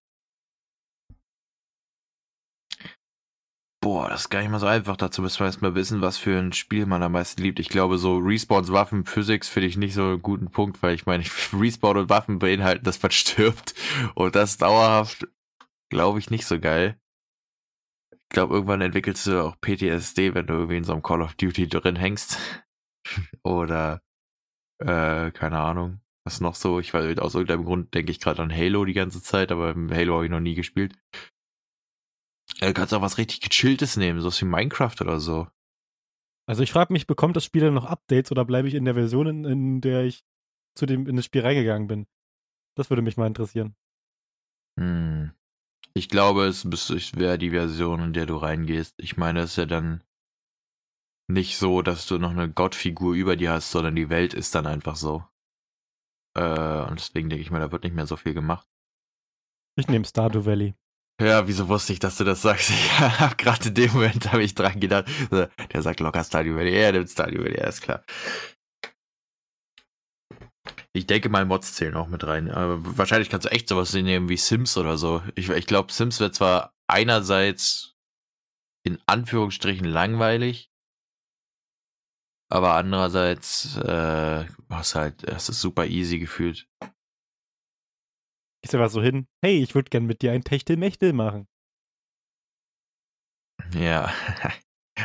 Boah, 3.88 4.10
das 4.10 4.24
ist 4.24 4.30
gar 4.30 4.42
nicht 4.42 4.50
mal 4.50 4.60
so 4.60 4.68
einfach. 4.68 4.98
Dazu 4.98 5.22
müssen 5.22 5.40
wir 5.40 5.46
erstmal 5.46 5.74
wissen, 5.74 6.02
was 6.02 6.18
für 6.18 6.38
ein 6.38 6.52
Spiel 6.52 6.86
man 6.86 7.04
am 7.04 7.14
meisten 7.14 7.42
liebt. 7.42 7.58
Ich 7.58 7.70
glaube, 7.70 7.98
so 7.98 8.18
Respawns 8.18 8.70
Waffen 8.74 9.06
Physics 9.06 9.48
finde 9.48 9.68
ich 9.70 9.78
nicht 9.78 9.94
so 9.94 10.04
einen 10.04 10.22
guten 10.22 10.52
Punkt, 10.52 10.84
weil 10.84 10.94
ich 10.94 11.06
meine, 11.06 11.24
Respawn 11.54 11.96
und 11.96 12.10
Waffen 12.10 12.38
beinhalten, 12.38 12.84
dass 12.84 13.02
man 13.02 13.12
stirbt. 13.14 13.76
Und 14.14 14.36
das 14.36 14.58
dauerhaft, 14.58 15.26
glaube 15.90 16.20
ich, 16.20 16.30
nicht 16.30 16.46
so 16.46 16.60
geil. 16.60 17.00
Ich 18.12 18.28
glaube, 18.28 18.56
irgendwann 18.56 18.82
entwickelst 18.82 19.26
du 19.26 19.42
auch 19.42 19.56
PTSD, 19.62 20.34
wenn 20.34 20.48
du 20.48 20.56
irgendwie 20.56 20.80
in 20.80 20.84
so 20.84 20.92
einem 20.92 21.02
Call 21.02 21.22
of 21.22 21.36
Duty 21.36 21.70
drin 21.70 21.96
hängst. 21.96 22.40
Oder, 23.46 24.02
äh, 24.80 25.32
keine 25.32 25.60
Ahnung. 25.60 26.02
Was 26.26 26.42
noch 26.42 26.56
so? 26.56 26.82
Ich 26.82 26.94
weiß, 26.94 27.20
aus 27.20 27.36
irgendeinem 27.36 27.64
Grund 27.64 27.94
denke 27.94 28.12
ich 28.12 28.20
gerade 28.20 28.42
an 28.42 28.54
Halo 28.54 28.84
die 28.84 28.92
ganze 28.92 29.24
Zeit, 29.24 29.50
aber 29.50 29.74
Halo 29.92 30.16
habe 30.16 30.26
ich 30.26 30.32
noch 30.32 30.42
nie 30.42 30.56
gespielt. 30.56 30.94
Du 32.60 32.74
kannst 32.74 32.94
auch 32.94 33.02
was 33.02 33.18
richtig 33.18 33.42
Gechilltes 33.42 33.98
nehmen, 33.98 34.20
so 34.22 34.32
wie 34.32 34.46
Minecraft 34.46 34.96
oder 35.02 35.20
so. 35.20 35.48
Also 36.48 36.64
ich 36.64 36.72
frage 36.72 36.94
mich, 36.94 37.08
bekommt 37.08 37.36
das 37.36 37.46
Spiel 37.46 37.62
dann 37.62 37.74
noch 37.74 37.86
Updates 37.86 38.32
oder 38.32 38.46
bleibe 38.46 38.68
ich 38.68 38.74
in 38.74 38.86
der 38.86 38.94
Version, 38.94 39.28
in, 39.28 39.46
in, 39.46 39.82
der 39.82 40.06
ich 40.06 40.24
zu 40.76 40.86
dem, 40.86 41.06
in 41.08 41.16
das 41.16 41.26
Spiel 41.26 41.42
reingegangen 41.42 41.88
bin? 41.88 42.08
Das 42.76 42.90
würde 42.90 43.02
mich 43.02 43.18
mal 43.18 43.28
interessieren. 43.28 43.76
Hm. 44.80 45.34
Ich 45.94 46.10
glaube, 46.10 46.46
es 46.46 46.66
wäre 46.66 47.38
die 47.38 47.50
Version, 47.50 48.02
in 48.02 48.14
der 48.14 48.28
du 48.28 48.38
reingehst. 48.38 48.96
Ich 48.98 49.18
meine, 49.18 49.42
es 49.42 49.52
ist 49.52 49.58
ja 49.58 49.66
dann 49.66 50.04
nicht 51.28 51.58
so, 51.58 51.82
dass 51.82 52.08
du 52.08 52.18
noch 52.18 52.32
eine 52.32 52.50
Gottfigur 52.50 53.14
über 53.14 53.36
dir 53.36 53.52
hast, 53.52 53.72
sondern 53.72 53.96
die 53.96 54.10
Welt 54.10 54.34
ist 54.34 54.56
dann 54.56 54.66
einfach 54.66 54.96
so. 54.96 55.26
Äh, 56.36 56.84
und 56.88 57.00
deswegen 57.00 57.30
denke 57.30 57.42
ich 57.42 57.52
mal, 57.52 57.60
da 57.60 57.72
wird 57.72 57.84
nicht 57.84 57.96
mehr 57.96 58.08
so 58.08 58.16
viel 58.16 58.34
gemacht. 58.34 58.68
Ich 59.76 59.88
nehme 59.88 60.06
Stardew 60.06 60.46
Valley. 60.46 60.76
Ja, 61.20 61.48
wieso 61.48 61.68
wusste 61.68 61.94
ich, 61.94 62.00
dass 62.00 62.18
du 62.18 62.24
das 62.24 62.42
sagst? 62.44 62.72
Ja, 63.00 63.32
gerade 63.38 63.70
in 63.70 63.74
dem 63.74 63.92
Moment 63.94 64.32
habe 64.32 64.44
ich 64.44 64.54
dran 64.54 64.80
gedacht. 64.80 65.06
Der 65.32 65.82
sagt 65.82 66.00
locker 66.00 66.24
Stardew 66.24 66.56
Valley. 66.56 66.74
Er 66.74 66.92
nimmt 66.92 67.10
Stardew 67.10 67.40
Valley, 67.44 67.58
ja, 67.58 67.68
ist 67.68 67.82
klar. 67.82 68.04
Ich 70.94 71.08
denke 71.08 71.30
mal, 71.30 71.46
Mods 71.46 71.74
zählen 71.74 71.96
auch 71.96 72.08
mit 72.08 72.26
rein. 72.26 72.52
Aber 72.52 72.80
wahrscheinlich 72.98 73.30
kannst 73.30 73.46
du 73.46 73.52
echt 73.52 73.68
sowas 73.68 73.94
nehmen 73.94 74.30
wie 74.30 74.38
Sims 74.38 74.78
oder 74.78 74.98
so. 74.98 75.24
Ich, 75.36 75.50
ich 75.50 75.68
glaube, 75.68 75.92
Sims 75.92 76.20
wird 76.20 76.36
zwar 76.36 76.74
einerseits 76.88 77.96
in 78.84 79.00
Anführungsstrichen 79.06 79.86
langweilig, 79.86 80.72
aber 82.50 82.76
andererseits 82.76 83.76
äh, 83.78 84.46
hast 84.70 84.96
halt, 84.96 85.24
es 85.24 85.50
ist 85.50 85.60
super 85.60 85.86
easy 85.86 86.20
gefühlt. 86.20 86.68
Gehst 88.62 88.76
einfach 88.76 88.90
so 88.90 89.02
hin, 89.02 89.28
hey, 89.44 89.62
ich 89.62 89.76
würde 89.76 89.90
gern 89.90 90.06
mit 90.06 90.22
dir 90.22 90.32
ein 90.32 90.44
Techtelmechtel 90.44 91.14
machen. 91.14 91.48
Ja. 93.74 94.12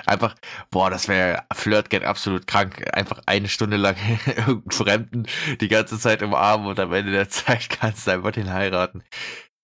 Einfach, 0.06 0.34
boah, 0.70 0.88
das 0.88 1.06
wäre 1.06 1.44
Flirtgate 1.52 2.04
absolut 2.06 2.46
krank. 2.46 2.82
Einfach 2.94 3.20
eine 3.26 3.48
Stunde 3.48 3.76
lang 3.76 3.96
irgendeinen 4.26 4.70
Fremden 4.70 5.26
die 5.60 5.68
ganze 5.68 5.98
Zeit 5.98 6.22
umarmen 6.22 6.66
und 6.66 6.80
am 6.80 6.94
Ende 6.94 7.12
der 7.12 7.28
Zeit 7.28 7.68
kannst 7.80 8.06
du 8.06 8.12
einfach 8.12 8.32
den 8.32 8.50
heiraten. 8.50 9.04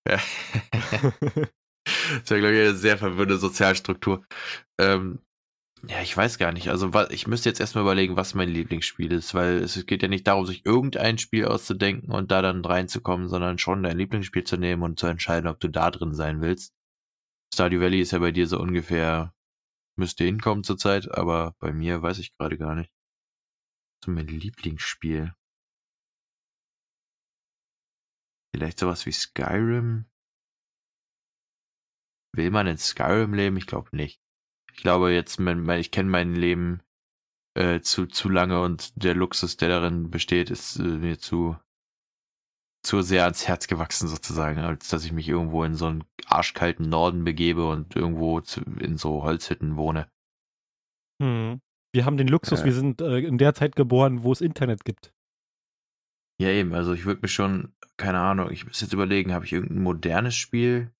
Das 0.04 0.20
wäre, 2.30 2.40
glaube 2.40 2.54
ich, 2.54 2.68
eine 2.68 2.74
sehr 2.74 2.98
verwirrende 2.98 3.38
Sozialstruktur. 3.38 4.26
Ähm, 4.78 5.20
ja, 5.86 6.00
ich 6.02 6.16
weiß 6.16 6.38
gar 6.38 6.52
nicht. 6.52 6.68
Also 6.70 6.90
ich 7.10 7.26
müsste 7.26 7.48
jetzt 7.48 7.60
erstmal 7.60 7.82
überlegen, 7.82 8.16
was 8.16 8.34
mein 8.34 8.48
Lieblingsspiel 8.48 9.12
ist, 9.12 9.34
weil 9.34 9.58
es 9.58 9.86
geht 9.86 10.02
ja 10.02 10.08
nicht 10.08 10.26
darum, 10.26 10.46
sich 10.46 10.66
irgendein 10.66 11.18
Spiel 11.18 11.46
auszudenken 11.46 12.10
und 12.10 12.30
da 12.30 12.42
dann 12.42 12.64
reinzukommen, 12.64 13.28
sondern 13.28 13.58
schon 13.58 13.82
dein 13.82 13.98
Lieblingsspiel 13.98 14.44
zu 14.44 14.56
nehmen 14.56 14.82
und 14.82 14.98
zu 14.98 15.06
entscheiden, 15.06 15.48
ob 15.48 15.60
du 15.60 15.68
da 15.68 15.90
drin 15.90 16.14
sein 16.14 16.40
willst. 16.40 16.74
Stardew 17.54 17.80
Valley 17.80 18.00
ist 18.00 18.12
ja 18.12 18.18
bei 18.18 18.32
dir 18.32 18.46
so 18.46 18.58
ungefähr, 18.58 19.34
müsste 19.96 20.24
hinkommen 20.24 20.64
zurzeit, 20.64 21.10
aber 21.10 21.54
bei 21.60 21.72
mir 21.72 22.02
weiß 22.02 22.18
ich 22.18 22.36
gerade 22.36 22.58
gar 22.58 22.74
nicht. 22.74 22.92
So 24.04 24.10
mein 24.10 24.26
Lieblingsspiel. 24.26 25.34
Vielleicht 28.54 28.78
sowas 28.78 29.06
wie 29.06 29.12
Skyrim? 29.12 30.06
Will 32.34 32.50
man 32.50 32.66
in 32.66 32.78
Skyrim 32.78 33.34
leben? 33.34 33.56
Ich 33.56 33.66
glaube 33.66 33.94
nicht. 33.96 34.20
Ich 34.78 34.82
glaube 34.82 35.12
jetzt, 35.12 35.40
mein, 35.40 35.68
ich 35.70 35.90
kenne 35.90 36.08
mein 36.08 36.36
Leben 36.36 36.82
äh, 37.54 37.80
zu, 37.80 38.06
zu 38.06 38.28
lange 38.28 38.62
und 38.62 39.02
der 39.02 39.16
Luxus, 39.16 39.56
der 39.56 39.68
darin 39.70 40.08
besteht, 40.08 40.50
ist 40.50 40.76
äh, 40.76 40.84
mir 40.84 41.18
zu, 41.18 41.56
zu 42.86 43.02
sehr 43.02 43.24
ans 43.24 43.48
Herz 43.48 43.66
gewachsen 43.66 44.06
sozusagen, 44.06 44.60
als 44.60 44.86
dass 44.86 45.04
ich 45.04 45.10
mich 45.10 45.28
irgendwo 45.28 45.64
in 45.64 45.74
so 45.74 45.86
einen 45.86 46.04
arschkalten 46.26 46.88
Norden 46.88 47.24
begebe 47.24 47.68
und 47.68 47.96
irgendwo 47.96 48.40
zu, 48.40 48.60
in 48.78 48.96
so 48.98 49.24
Holzhütten 49.24 49.76
wohne. 49.76 50.08
Hm. 51.20 51.60
Wir 51.92 52.04
haben 52.04 52.16
den 52.16 52.28
Luxus, 52.28 52.60
äh, 52.60 52.66
wir 52.66 52.72
sind 52.72 53.00
äh, 53.00 53.18
in 53.18 53.36
der 53.36 53.54
Zeit 53.54 53.74
geboren, 53.74 54.22
wo 54.22 54.30
es 54.30 54.40
Internet 54.40 54.84
gibt. 54.84 55.12
Ja, 56.40 56.50
eben, 56.50 56.72
also 56.72 56.92
ich 56.92 57.04
würde 57.04 57.22
mir 57.22 57.28
schon, 57.28 57.74
keine 57.96 58.20
Ahnung, 58.20 58.52
ich 58.52 58.64
muss 58.64 58.80
jetzt 58.80 58.92
überlegen, 58.92 59.32
habe 59.32 59.44
ich 59.44 59.52
irgendein 59.52 59.82
modernes 59.82 60.36
Spiel, 60.36 60.92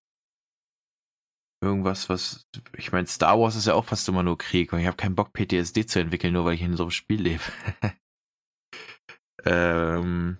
irgendwas, 1.60 2.08
was. 2.08 2.48
Ich 2.76 2.92
meine, 2.92 3.06
Star 3.06 3.38
Wars 3.38 3.56
ist 3.56 3.66
ja 3.66 3.74
auch 3.74 3.84
fast 3.84 4.08
immer 4.08 4.22
nur 4.22 4.38
Krieg 4.38 4.72
und 4.72 4.80
ich 4.80 4.86
habe 4.86 4.96
keinen 4.96 5.14
Bock, 5.14 5.32
PTSD 5.32 5.86
zu 5.86 6.00
entwickeln, 6.00 6.32
nur 6.32 6.44
weil 6.44 6.54
ich 6.54 6.62
in 6.62 6.76
so 6.76 6.84
einem 6.84 6.90
Spiel 6.90 7.22
lebe. 7.22 7.42
ähm. 9.44 10.38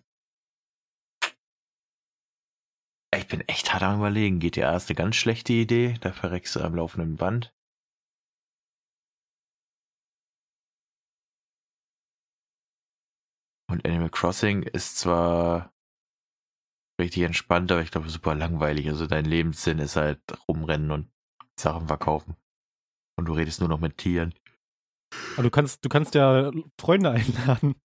Ich 3.15 3.27
bin 3.27 3.41
echt 3.49 3.73
hart 3.73 3.83
am 3.83 3.99
überlegen. 3.99 4.39
GTA 4.39 4.77
ist 4.77 4.89
eine 4.89 4.97
ganz 4.97 5.17
schlechte 5.17 5.53
Idee. 5.53 5.95
Da 6.01 6.13
verreckst 6.13 6.57
du 6.57 6.61
am 6.61 6.75
laufenden 6.75 7.17
Band. 7.17 7.53
Und 13.71 13.87
Animal 13.87 14.11
Crossing 14.11 14.63
ist 14.63 14.99
zwar 14.99 15.73
richtig 16.99 17.23
entspannt, 17.23 17.71
aber 17.73 17.83
ich 17.83 17.91
glaube 17.91 18.09
super 18.09 18.35
langweilig. 18.35 18.89
Also 18.89 19.07
dein 19.07 19.25
Lebenssinn 19.25 19.79
ist 19.79 19.97
halt 19.97 20.21
rumrennen 20.49 20.91
und 20.91 21.11
Sachen 21.59 21.87
verkaufen. 21.87 22.37
Und 23.17 23.27
du 23.27 23.33
redest 23.33 23.61
nur 23.61 23.69
noch 23.69 23.81
mit 23.81 23.99
Tieren. 23.99 24.35
Aber 25.35 25.43
du 25.43 25.51
kannst, 25.51 25.85
du 25.85 25.89
kannst 25.89 26.15
ja 26.15 26.51
Freunde 26.81 27.11
einladen. 27.13 27.77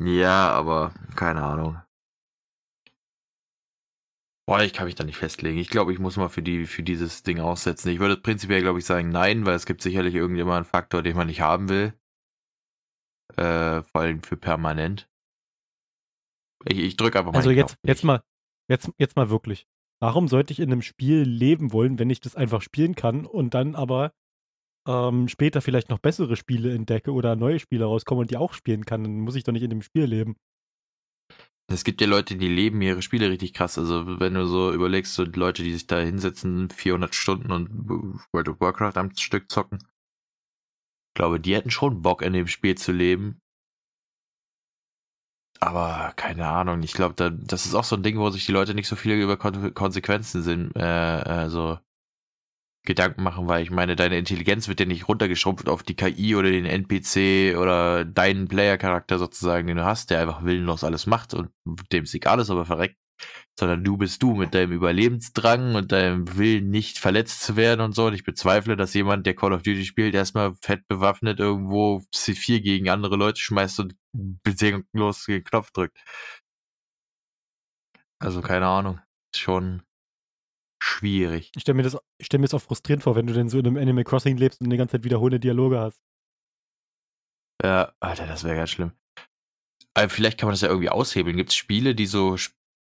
Ja, 0.00 0.50
aber 0.50 0.94
keine 1.16 1.42
Ahnung. 1.42 1.80
Boah, 4.46 4.60
ich 4.62 4.72
kann 4.72 4.86
mich 4.86 4.96
da 4.96 5.04
nicht 5.04 5.16
festlegen. 5.16 5.58
Ich 5.58 5.70
glaube, 5.70 5.92
ich 5.92 6.00
muss 6.00 6.16
mal 6.16 6.28
für 6.28 6.42
die, 6.42 6.66
für 6.66 6.82
dieses 6.82 7.22
Ding 7.22 7.38
aussetzen. 7.38 7.90
Ich 7.90 8.00
würde 8.00 8.16
prinzipiell, 8.16 8.60
glaube 8.60 8.80
ich, 8.80 8.84
sagen 8.84 9.08
nein, 9.10 9.46
weil 9.46 9.54
es 9.54 9.66
gibt 9.66 9.82
sicherlich 9.82 10.14
irgendjemand 10.14 10.56
einen 10.56 10.64
Faktor, 10.64 11.02
den 11.02 11.16
man 11.16 11.28
nicht 11.28 11.40
haben 11.40 11.68
will. 11.68 11.94
Äh, 13.36 13.82
vor 13.82 14.00
allem 14.00 14.22
für 14.22 14.36
permanent. 14.36 15.08
Ich, 16.66 16.78
ich 16.78 16.96
drücke 16.96 17.18
einfach 17.18 17.32
mal. 17.32 17.38
Also 17.38 17.50
jetzt, 17.50 17.76
jetzt 17.84 18.04
mal, 18.04 18.22
jetzt, 18.68 18.90
jetzt 18.98 19.16
mal 19.16 19.30
wirklich. 19.30 19.66
Warum 20.00 20.28
sollte 20.28 20.52
ich 20.52 20.60
in 20.60 20.72
einem 20.72 20.82
Spiel 20.82 21.22
leben 21.22 21.72
wollen, 21.72 21.98
wenn 21.98 22.10
ich 22.10 22.20
das 22.20 22.34
einfach 22.34 22.60
spielen 22.62 22.94
kann 22.94 23.24
und 23.24 23.54
dann 23.54 23.76
aber 23.76 24.12
ähm, 24.88 25.28
später 25.28 25.62
vielleicht 25.62 25.90
noch 25.90 26.00
bessere 26.00 26.34
Spiele 26.36 26.74
entdecke 26.74 27.12
oder 27.12 27.36
neue 27.36 27.60
Spiele 27.60 27.84
rauskommen 27.84 28.22
und 28.22 28.30
die 28.30 28.36
auch 28.36 28.52
spielen 28.52 28.84
kann? 28.84 29.04
Dann 29.04 29.20
muss 29.20 29.36
ich 29.36 29.44
doch 29.44 29.52
nicht 29.52 29.62
in 29.62 29.70
dem 29.70 29.82
Spiel 29.82 30.04
leben. 30.04 30.36
Es 31.68 31.84
gibt 31.84 32.00
ja 32.00 32.06
Leute, 32.06 32.36
die 32.36 32.48
leben 32.48 32.82
ihre 32.82 33.02
Spiele 33.02 33.30
richtig 33.30 33.54
krass. 33.54 33.78
Also 33.78 34.20
wenn 34.20 34.34
du 34.34 34.46
so 34.46 34.72
überlegst, 34.72 35.14
so 35.14 35.24
Leute, 35.24 35.62
die 35.62 35.72
sich 35.72 35.86
da 35.86 36.00
hinsetzen, 36.00 36.70
400 36.70 37.14
Stunden 37.14 37.52
und 37.52 37.88
World 38.32 38.48
of 38.48 38.60
Warcraft 38.60 38.96
am 38.96 39.16
Stück 39.16 39.50
zocken. 39.50 39.78
Ich 39.78 41.14
glaube, 41.14 41.40
die 41.40 41.54
hätten 41.54 41.70
schon 41.70 42.02
Bock 42.02 42.22
in 42.22 42.32
dem 42.32 42.46
Spiel 42.46 42.74
zu 42.76 42.92
leben. 42.92 43.40
Aber 45.62 46.12
keine 46.16 46.48
Ahnung, 46.48 46.82
ich 46.82 46.92
glaube, 46.92 47.14
da, 47.14 47.30
das 47.30 47.66
ist 47.66 47.76
auch 47.76 47.84
so 47.84 47.94
ein 47.94 48.02
Ding, 48.02 48.18
wo 48.18 48.28
sich 48.30 48.44
die 48.46 48.50
Leute 48.50 48.74
nicht 48.74 48.88
so 48.88 48.96
viel 48.96 49.12
über 49.14 49.36
Kon 49.36 49.72
Konsequenzen 49.74 50.42
sind, 50.42 50.74
äh, 50.76 51.44
äh, 51.44 51.48
so 51.50 51.78
Gedanken 52.84 53.22
machen, 53.22 53.46
weil 53.46 53.62
ich 53.62 53.70
meine, 53.70 53.94
deine 53.94 54.18
Intelligenz 54.18 54.66
wird 54.66 54.80
ja 54.80 54.86
nicht 54.86 55.06
runtergeschrumpft 55.06 55.68
auf 55.68 55.84
die 55.84 55.94
KI 55.94 56.34
oder 56.34 56.50
den 56.50 56.66
NPC 56.66 57.56
oder 57.56 58.04
deinen 58.04 58.48
Player-Charakter 58.48 59.20
sozusagen, 59.20 59.68
den 59.68 59.76
du 59.76 59.84
hast, 59.84 60.10
der 60.10 60.20
einfach 60.20 60.42
willenlos 60.44 60.82
alles 60.82 61.06
macht 61.06 61.32
und 61.32 61.50
dem 61.92 62.02
ist 62.02 62.14
egal 62.14 62.40
ist, 62.40 62.50
aber 62.50 62.64
verreckt, 62.64 62.98
sondern 63.56 63.84
du 63.84 63.96
bist 63.96 64.20
du 64.20 64.34
mit 64.34 64.54
deinem 64.54 64.72
Überlebensdrang 64.72 65.76
und 65.76 65.92
deinem 65.92 66.36
Willen 66.36 66.70
nicht 66.70 66.98
verletzt 66.98 67.42
zu 67.42 67.54
werden 67.54 67.82
und 67.82 67.94
so. 67.94 68.06
Und 68.06 68.14
ich 68.14 68.24
bezweifle, 68.24 68.76
dass 68.76 68.94
jemand, 68.94 69.26
der 69.26 69.36
Call 69.36 69.52
of 69.52 69.62
Duty 69.62 69.84
spielt, 69.84 70.16
erstmal 70.16 70.54
fett 70.60 70.88
bewaffnet 70.88 71.38
irgendwo 71.38 72.02
C4 72.12 72.60
gegen 72.62 72.88
andere 72.88 73.14
Leute 73.14 73.40
schmeißt 73.40 73.78
und 73.78 73.94
bedingungslos 74.12 75.24
den 75.24 75.44
Knopf 75.44 75.70
drückt. 75.70 75.98
Also 78.18 78.40
keine 78.40 78.66
Ahnung. 78.66 79.00
Schon 79.34 79.82
schwierig. 80.82 81.50
Ich 81.54 81.62
stelle 81.62 81.76
mir 81.76 81.82
das, 81.82 81.96
ich 82.18 82.26
stell 82.26 82.38
mir 82.38 82.46
das 82.46 82.54
auch 82.54 82.62
frustrierend 82.62 83.02
vor, 83.02 83.16
wenn 83.16 83.26
du 83.26 83.32
denn 83.32 83.48
so 83.48 83.58
in 83.58 83.66
einem 83.66 83.76
Animal 83.76 84.04
Crossing 84.04 84.36
lebst 84.36 84.60
und 84.60 84.70
die 84.70 84.76
ganze 84.76 84.92
Zeit 84.92 85.04
wiederholende 85.04 85.40
Dialoge 85.40 85.78
hast. 85.78 86.00
Ja, 87.62 87.92
Alter, 88.00 88.26
das 88.26 88.44
wäre 88.44 88.56
ganz 88.56 88.70
schlimm. 88.70 88.92
Aber 89.94 90.08
vielleicht 90.08 90.38
kann 90.38 90.48
man 90.48 90.54
das 90.54 90.62
ja 90.62 90.68
irgendwie 90.68 90.88
aushebeln. 90.88 91.36
Gibt 91.36 91.50
es 91.50 91.56
Spiele, 91.56 91.94
die 91.94 92.06
so 92.06 92.36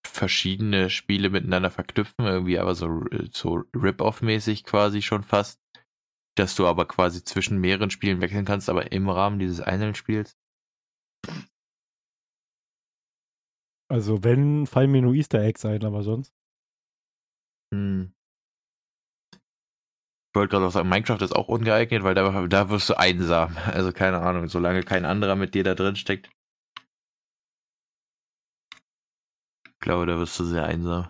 verschiedene 0.05 0.89
Spiele 0.89 1.29
miteinander 1.29 1.71
verknüpfen, 1.71 2.25
irgendwie 2.25 2.59
aber 2.59 2.75
so, 2.75 3.05
so 3.31 3.63
Rip-Off-mäßig 3.75 4.63
quasi 4.63 5.01
schon 5.01 5.23
fast, 5.23 5.59
dass 6.35 6.55
du 6.55 6.67
aber 6.67 6.87
quasi 6.87 7.23
zwischen 7.23 7.59
mehreren 7.59 7.89
Spielen 7.89 8.21
wechseln 8.21 8.45
kannst, 8.45 8.69
aber 8.69 8.91
im 8.91 9.09
Rahmen 9.09 9.39
dieses 9.39 9.61
einen 9.61 9.95
Spiels? 9.95 10.37
Also 13.89 14.23
wenn, 14.23 14.67
fallen 14.67 14.91
mir 14.91 15.01
nur 15.01 15.13
Easter 15.13 15.41
Eggs 15.41 15.65
ein, 15.65 15.83
aber 15.83 16.03
sonst. 16.03 16.33
Hm. 17.73 18.13
Ich 19.33 20.35
wollte 20.35 20.51
gerade 20.51 20.67
auch 20.67 20.71
sagen, 20.71 20.89
Minecraft 20.89 21.21
ist 21.21 21.35
auch 21.35 21.47
ungeeignet, 21.47 22.03
weil 22.03 22.13
da, 22.13 22.47
da 22.47 22.69
wirst 22.69 22.89
du 22.89 22.97
einsam. 22.97 23.55
Also 23.65 23.91
keine 23.91 24.21
Ahnung, 24.21 24.47
solange 24.47 24.83
kein 24.83 25.05
anderer 25.05 25.35
mit 25.35 25.55
dir 25.55 25.63
da 25.63 25.73
drin 25.73 25.95
steckt. 25.95 26.29
Ich 29.65 29.79
glaube, 29.79 30.05
da 30.05 30.17
wirst 30.17 30.39
du 30.39 30.43
sehr 30.43 30.65
einsam. 30.65 31.09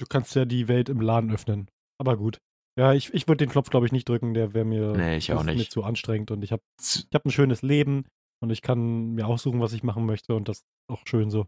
Du 0.00 0.06
kannst 0.06 0.34
ja 0.34 0.44
die 0.44 0.68
Welt 0.68 0.88
im 0.88 1.00
Laden 1.00 1.30
öffnen. 1.30 1.70
Aber 2.00 2.16
gut. 2.16 2.38
Ja, 2.76 2.92
ich, 2.92 3.14
ich 3.14 3.28
würde 3.28 3.44
den 3.44 3.50
Knopf, 3.50 3.70
glaube 3.70 3.86
ich, 3.86 3.92
nicht 3.92 4.08
drücken. 4.08 4.34
Der 4.34 4.52
wäre 4.52 4.64
mir, 4.64 4.96
nee, 4.96 5.16
ich 5.16 5.32
auch 5.32 5.44
nicht. 5.44 5.56
mir 5.56 5.68
zu 5.68 5.84
anstrengend. 5.84 6.32
Und 6.32 6.42
ich 6.42 6.50
habe 6.50 6.62
ich 6.80 7.06
hab 7.14 7.24
ein 7.24 7.30
schönes 7.30 7.62
Leben 7.62 8.04
und 8.42 8.50
ich 8.50 8.62
kann 8.62 9.14
mir 9.14 9.28
aussuchen, 9.28 9.60
was 9.60 9.72
ich 9.72 9.84
machen 9.84 10.06
möchte. 10.06 10.34
Und 10.34 10.48
das 10.48 10.58
ist 10.58 10.64
auch 10.88 11.06
schön 11.06 11.30
so 11.30 11.46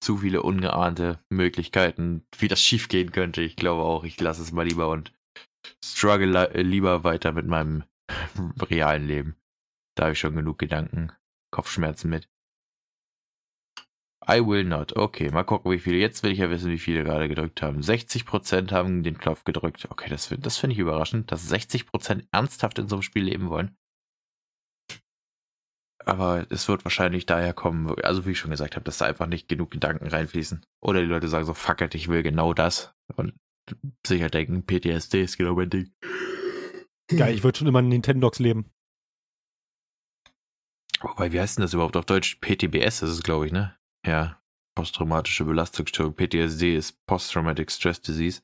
zu 0.00 0.18
viele 0.18 0.42
ungeahnte 0.42 1.20
Möglichkeiten, 1.30 2.26
wie 2.38 2.48
das 2.48 2.60
schiefgehen 2.60 3.12
könnte. 3.12 3.42
Ich 3.42 3.56
glaube 3.56 3.82
auch, 3.82 4.04
ich 4.04 4.20
lasse 4.20 4.42
es 4.42 4.52
mal 4.52 4.66
lieber 4.66 4.88
und 4.88 5.12
struggle 5.84 6.50
lieber 6.62 7.04
weiter 7.04 7.32
mit 7.32 7.46
meinem 7.46 7.84
realen 8.70 9.06
Leben. 9.06 9.36
Da 9.96 10.04
habe 10.04 10.12
ich 10.12 10.18
schon 10.18 10.36
genug 10.36 10.58
Gedanken, 10.58 11.12
Kopfschmerzen 11.50 12.10
mit. 12.10 12.28
I 14.28 14.44
will 14.44 14.64
not. 14.64 14.96
Okay, 14.96 15.30
mal 15.30 15.44
gucken, 15.44 15.70
wie 15.70 15.78
viele. 15.78 15.98
Jetzt 15.98 16.24
will 16.24 16.32
ich 16.32 16.38
ja 16.38 16.50
wissen, 16.50 16.70
wie 16.70 16.78
viele 16.78 17.04
gerade 17.04 17.28
gedrückt 17.28 17.62
haben. 17.62 17.80
60% 17.80 18.72
haben 18.72 19.04
den 19.04 19.18
Knopf 19.18 19.44
gedrückt. 19.44 19.86
Okay, 19.88 20.10
das, 20.10 20.34
das 20.38 20.58
finde 20.58 20.74
ich 20.74 20.80
überraschend, 20.80 21.30
dass 21.30 21.50
60% 21.50 22.26
ernsthaft 22.32 22.78
in 22.80 22.88
so 22.88 22.96
einem 22.96 23.02
Spiel 23.02 23.22
leben 23.22 23.50
wollen. 23.50 23.76
Aber 26.06 26.46
es 26.50 26.68
wird 26.68 26.84
wahrscheinlich 26.84 27.26
daher 27.26 27.52
kommen, 27.52 27.92
also 28.02 28.26
wie 28.26 28.30
ich 28.30 28.38
schon 28.38 28.52
gesagt 28.52 28.76
habe, 28.76 28.84
dass 28.84 28.98
da 28.98 29.06
einfach 29.06 29.26
nicht 29.26 29.48
genug 29.48 29.72
Gedanken 29.72 30.06
reinfließen. 30.06 30.64
Oder 30.80 31.00
die 31.00 31.06
Leute 31.06 31.26
sagen 31.26 31.44
so, 31.44 31.52
fuck 31.52 31.80
it, 31.80 31.96
ich 31.96 32.06
will 32.06 32.22
genau 32.22 32.54
das. 32.54 32.94
Und 33.16 33.34
sicher 34.06 34.30
denken, 34.30 34.64
PTSD 34.64 35.22
ist 35.22 35.36
genau 35.36 35.56
mein 35.56 35.68
Ding. 35.68 35.92
Geil, 37.08 37.34
ich 37.34 37.42
würde 37.42 37.58
schon 37.58 37.66
immer 37.66 37.80
in 37.80 37.88
Nintendogs 37.88 38.38
leben. 38.38 38.70
Wobei, 41.00 41.32
wie 41.32 41.40
heißt 41.40 41.58
denn 41.58 41.62
das 41.62 41.74
überhaupt 41.74 41.96
auf 41.96 42.06
Deutsch? 42.06 42.36
PTBS 42.40 43.02
ist 43.02 43.10
es, 43.10 43.22
glaube 43.22 43.46
ich, 43.46 43.52
ne? 43.52 43.76
Ja. 44.06 44.40
Posttraumatische 44.76 45.44
Belastungsstörung. 45.44 46.14
PTSD 46.14 46.76
ist 46.76 47.04
Post-Traumatic 47.06 47.70
Stress 47.72 48.00
Disease. 48.00 48.42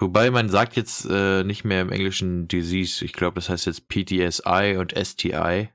Wobei 0.00 0.30
man 0.30 0.48
sagt 0.48 0.76
jetzt 0.76 1.04
äh, 1.10 1.44
nicht 1.44 1.64
mehr 1.64 1.82
im 1.82 1.92
Englischen 1.92 2.48
Disease. 2.48 3.04
Ich 3.04 3.12
glaube, 3.12 3.34
das 3.34 3.48
heißt 3.48 3.66
jetzt 3.66 3.88
PTSI 3.88 4.76
und 4.78 4.92
STI. 4.96 5.73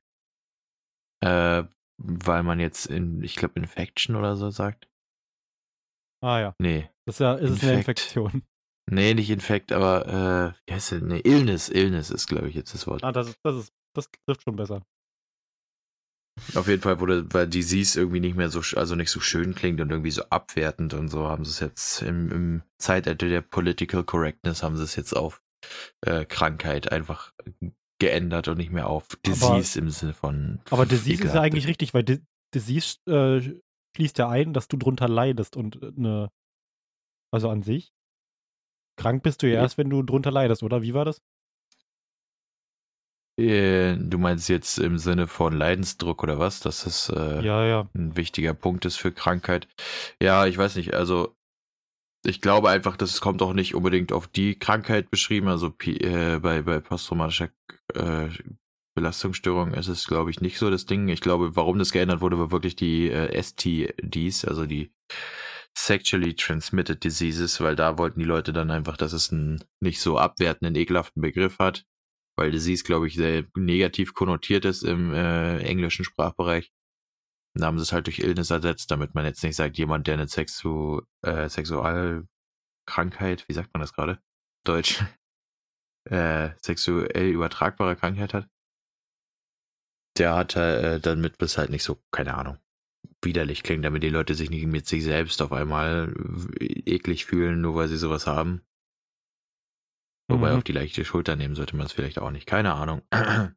Äh, 1.22 1.64
weil 1.98 2.44
man 2.44 2.60
jetzt 2.60 2.86
in, 2.86 3.22
ich 3.24 3.36
glaube, 3.36 3.60
Infection 3.60 4.16
oder 4.16 4.36
so 4.36 4.50
sagt. 4.50 4.88
Ah 6.22 6.40
ja. 6.40 6.56
Nee. 6.60 6.90
Das 7.06 7.16
ist 7.16 7.20
ja, 7.20 7.36
ist 7.36 7.52
es 7.52 7.64
eine 7.64 7.74
Infektion. 7.74 8.44
Nee, 8.92 9.14
nicht 9.14 9.30
Infekt, 9.30 9.72
aber 9.72 10.08
äh, 10.08 10.68
wie 10.68 10.74
heißt 10.74 10.92
denn? 10.92 11.08
Nee, 11.08 11.22
Illness, 11.24 11.70
Illness 11.70 12.10
ist, 12.10 12.28
glaube 12.28 12.50
ich, 12.50 12.56
jetzt 12.56 12.74
das 12.74 12.88
Wort. 12.88 13.04
Ah, 13.04 13.12
das 13.12 13.30
ist, 13.30 13.40
das 13.44 13.56
ist, 13.56 13.74
das 13.96 14.10
trifft 14.26 14.44
schon 14.44 14.56
besser. 14.56 14.84
Auf 16.56 16.68
jeden 16.68 16.82
Fall 16.82 17.00
wurde, 17.00 17.32
weil 17.34 17.48
Disease 17.48 18.00
irgendwie 18.00 18.20
nicht 18.20 18.36
mehr 18.36 18.50
so, 18.50 18.62
also 18.78 18.96
nicht 18.96 19.12
so 19.12 19.20
schön 19.20 19.54
klingt 19.56 19.82
und 19.82 19.92
irgendwie 19.92 20.12
so 20.12 20.24
abwertend 20.30 20.94
und 20.94 21.10
so 21.10 21.28
haben 21.28 21.46
sie 21.46 21.52
es 21.52 21.60
jetzt 21.60 22.02
im, 22.02 22.32
im 22.32 22.64
Zeitalter 22.78 23.28
der 23.28 23.42
Political 23.42 24.04
Correctness 24.04 24.64
haben 24.64 24.78
sie 24.78 24.84
es 24.84 24.96
jetzt 24.96 25.16
auf 25.16 25.42
äh, 26.02 26.26
Krankheit 26.26 26.92
einfach 26.92 27.34
geändert 28.00 28.48
und 28.48 28.58
nicht 28.58 28.72
mehr 28.72 28.88
auf 28.88 29.08
Disease 29.26 29.80
aber, 29.80 29.86
im 29.86 29.92
Sinne 29.92 30.14
von. 30.14 30.60
Aber 30.70 30.86
Disease 30.86 31.24
ist 31.24 31.36
ja 31.36 31.42
eigentlich 31.42 31.68
richtig, 31.68 31.94
weil 31.94 32.04
Di 32.04 32.20
Disease 32.54 32.98
äh, 33.06 33.42
schließt 33.96 34.18
ja 34.18 34.28
ein, 34.30 34.54
dass 34.54 34.68
du 34.68 34.78
drunter 34.78 35.08
leidest 35.08 35.56
und 35.56 35.84
eine. 35.84 36.26
Äh, 36.26 36.28
also 37.32 37.50
an 37.50 37.62
sich. 37.62 37.94
Krank 38.98 39.22
bist 39.24 39.44
du 39.44 39.48
ja 39.48 39.62
erst, 39.62 39.78
wenn 39.78 39.90
du 39.90 40.02
drunter 40.02 40.32
leidest, 40.32 40.64
oder? 40.64 40.82
Wie 40.82 40.94
war 40.94 41.06
das? 41.06 41.22
Äh, 43.40 43.96
du 43.98 44.18
meinst 44.18 44.50
jetzt 44.50 44.80
im 44.80 44.98
Sinne 44.98 45.28
von 45.28 45.54
Leidensdruck 45.54 46.24
oder 46.24 46.40
was? 46.40 46.60
Dass 46.60 46.84
das 46.84 47.10
äh, 47.10 47.42
ja, 47.46 47.66
ja. 47.66 47.90
ein 47.94 48.18
wichtiger 48.18 48.54
Punkt 48.54 48.84
ist 48.86 48.98
für 48.98 49.12
Krankheit. 49.12 49.68
Ja, 50.22 50.46
ich 50.46 50.58
weiß 50.58 50.76
nicht. 50.76 50.94
Also 50.94 51.36
ich 52.26 52.42
glaube 52.42 52.70
einfach, 52.70 52.98
das 52.98 53.22
kommt 53.22 53.42
auch 53.42 53.54
nicht 53.54 53.76
unbedingt 53.76 54.12
auf 54.12 54.28
die 54.28 54.58
Krankheit 54.58 55.10
beschrieben. 55.10 55.48
Also 55.48 55.74
äh, 55.86 56.40
bei, 56.40 56.62
bei 56.62 56.80
posttraumatischer 56.80 57.50
äh, 57.94 58.30
Belastungsstörung 58.96 59.74
ist 59.74 59.88
es, 59.88 60.08
glaube 60.08 60.30
ich, 60.30 60.42
nicht 60.42 60.58
so 60.58 60.70
das 60.70 60.86
Ding. 60.86 61.08
Ich 61.08 61.22
glaube, 61.22 61.56
warum 61.56 61.80
das 61.80 61.92
geändert 61.92 62.22
wurde, 62.22 62.38
war 62.38 62.52
wirklich 62.52 62.76
die 62.76 63.10
äh, 63.10 63.42
STDs, 63.42 64.46
also 64.46 64.66
die 64.66 64.92
Sexually 65.78 66.36
Transmitted 66.36 67.04
Diseases, 67.04 67.62
weil 67.62 67.76
da 67.76 67.98
wollten 67.98 68.20
die 68.20 68.26
Leute 68.26 68.52
dann 68.52 68.72
einfach, 68.72 68.98
dass 68.98 69.14
es 69.14 69.32
einen 69.32 69.64
nicht 69.80 70.02
so 70.02 70.18
abwertenden, 70.18 70.76
ekelhaften 70.76 71.22
Begriff 71.22 71.60
hat, 71.60 71.86
weil 72.36 72.52
Disease, 72.52 72.84
glaube 72.84 73.08
ich, 73.08 73.16
sehr 73.16 73.46
negativ 73.56 74.14
konnotiert 74.14 74.66
ist 74.66 74.84
im 74.84 75.14
äh, 75.14 75.60
englischen 75.60 76.04
Sprachbereich. 76.04 76.74
Dann 77.60 77.68
haben 77.68 77.78
sie 77.78 77.84
es 77.84 77.92
halt 77.94 78.08
durch 78.08 78.20
Illness 78.20 78.50
ersetzt, 78.50 78.90
damit 78.92 79.16
man 79.16 79.26
jetzt 79.26 79.44
nicht 79.44 79.56
sagt, 79.56 79.78
jemand, 79.78 80.08
der 80.08 80.16
eine 80.16 80.28
Sexu 80.28 81.02
äh, 81.24 81.48
Sexualkrankheit, 81.50 83.48
wie 83.48 83.54
sagt 83.54 83.74
man 83.74 83.82
das 83.82 83.94
gerade? 83.94 84.20
Deutsch. 84.66 85.04
Äh, 86.10 86.52
sexuell 86.64 87.28
übertragbare 87.30 87.96
Krankheit 87.96 88.34
hat. 88.34 88.48
Der 90.18 90.34
hat 90.34 90.56
äh, 90.56 91.00
damit 91.00 91.38
bis 91.38 91.58
halt 91.58 91.70
nicht 91.70 91.84
so, 91.84 92.02
keine 92.12 92.36
Ahnung, 92.36 92.58
widerlich 93.22 93.62
klingt, 93.62 93.86
damit 93.86 94.02
die 94.02 94.10
Leute 94.10 94.34
sich 94.34 94.50
nicht 94.50 94.66
mit 94.66 94.88
sich 94.88 95.04
selbst 95.04 95.40
auf 95.42 95.52
einmal 95.52 96.16
eklig 96.60 97.26
fühlen, 97.26 97.62
nur 97.62 97.76
weil 97.76 97.90
sie 97.90 97.98
sowas 97.98 98.26
haben. 98.26 98.66
Wobei 100.32 100.52
Mhm. 100.52 100.58
auf 100.58 100.64
die 100.64 100.72
leichte 100.72 101.06
Schulter 101.06 101.36
nehmen 101.36 101.54
sollte 101.54 101.76
man 101.76 101.86
es 101.86 101.92
vielleicht 101.92 102.18
auch 102.18 102.32
nicht. 102.32 102.48
Keine 102.48 102.74
Ahnung. 102.74 103.04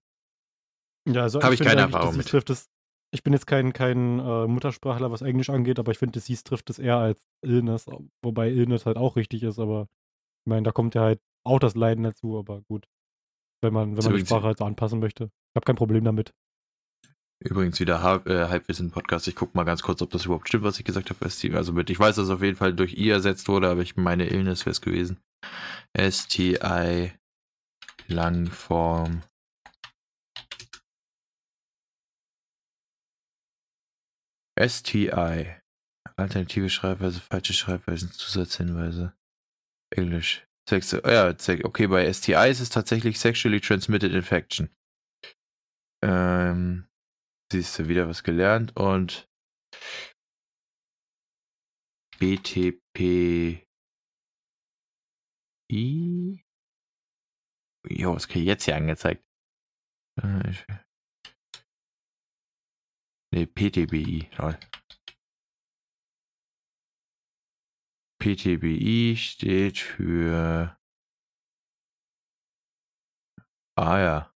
Ja, 1.08 1.22
also 1.22 1.42
Hab 1.42 1.52
ich 1.52 1.58
finde 1.58 1.70
keine 1.70 1.80
Erfahrung 1.82 2.10
Disease 2.10 2.18
mit. 2.18 2.28
Trifft 2.28 2.50
es, 2.50 2.70
ich 3.12 3.22
bin 3.22 3.32
jetzt 3.32 3.46
kein, 3.46 3.72
kein 3.72 4.18
äh, 4.18 4.46
Muttersprachler, 4.46 5.10
was 5.10 5.22
Englisch 5.22 5.50
angeht, 5.50 5.78
aber 5.78 5.92
ich 5.92 5.98
finde, 5.98 6.18
Disease 6.18 6.44
trifft 6.44 6.70
es 6.70 6.78
eher 6.78 6.96
als 6.96 7.22
Illness, 7.42 7.86
wobei 8.22 8.48
Illness 8.50 8.86
halt 8.86 8.96
auch 8.96 9.16
richtig 9.16 9.42
ist, 9.42 9.58
aber 9.58 9.88
ich 10.44 10.50
meine, 10.50 10.62
da 10.62 10.72
kommt 10.72 10.94
ja 10.94 11.02
halt 11.02 11.20
auch 11.44 11.58
das 11.58 11.74
Leiden 11.74 12.04
dazu, 12.04 12.38
aber 12.38 12.62
gut. 12.62 12.86
Wenn 13.62 13.72
man, 13.72 13.96
wenn 13.96 14.04
man 14.04 14.14
die 14.16 14.26
Sprache 14.26 14.46
halt 14.46 14.58
so 14.58 14.64
anpassen 14.64 14.98
möchte. 14.98 15.24
Ich 15.24 15.56
habe 15.56 15.64
kein 15.64 15.76
Problem 15.76 16.04
damit. 16.04 16.32
Übrigens 17.44 17.78
wieder 17.80 18.02
Halb, 18.02 18.28
äh, 18.28 18.48
Halbwissen-Podcast. 18.48 19.28
Ich 19.28 19.36
guck 19.36 19.54
mal 19.54 19.64
ganz 19.64 19.82
kurz, 19.82 20.00
ob 20.02 20.10
das 20.10 20.24
überhaupt 20.24 20.48
stimmt, 20.48 20.64
was 20.64 20.78
ich 20.78 20.84
gesagt 20.84 21.10
habe. 21.10 21.28
STI. 21.28 21.54
Also 21.54 21.72
mit, 21.72 21.90
ich 21.90 21.98
weiß, 21.98 22.16
dass 22.16 22.26
es 22.26 22.30
auf 22.30 22.42
jeden 22.42 22.56
Fall 22.56 22.72
durch 22.74 22.94
I 22.94 23.10
ersetzt 23.10 23.48
wurde, 23.48 23.68
aber 23.68 23.82
ich 23.82 23.96
meine 23.96 24.26
Illness 24.28 24.64
wäre 24.64 24.72
es 24.72 24.80
gewesen. 24.80 25.18
STI 25.96 27.12
Langform. 28.06 29.22
STI. 34.68 35.56
Alternative 36.16 36.68
Schreibweise, 36.68 37.20
falsche 37.20 37.52
Schreibweisen, 37.52 38.10
Zusatzhinweise. 38.12 39.14
Englisch. 39.90 40.46
Sex, 40.68 40.92
ja, 40.92 41.34
okay, 41.64 41.86
bei 41.88 42.12
STI 42.12 42.48
ist 42.48 42.60
es 42.60 42.70
tatsächlich 42.70 43.18
Sexually 43.18 43.60
Transmitted 43.60 44.12
Infection. 44.12 44.70
Ähm, 46.04 46.88
siehst 47.50 47.78
du 47.78 47.88
wieder 47.88 48.08
was 48.08 48.22
gelernt 48.22 48.76
und 48.76 49.28
BTPI. 52.18 53.66
Jo, 57.88 58.14
was 58.14 58.28
kriege 58.28 58.40
ich 58.40 58.46
jetzt 58.46 58.64
hier 58.64 58.76
angezeigt? 58.76 59.24
Nee, 63.34 63.46
PTBI. 63.46 64.28
Lol. 64.36 64.58
PTBI 68.22 69.16
steht 69.16 69.78
für. 69.78 70.76
Ah 73.76 73.98
ja. 73.98 74.34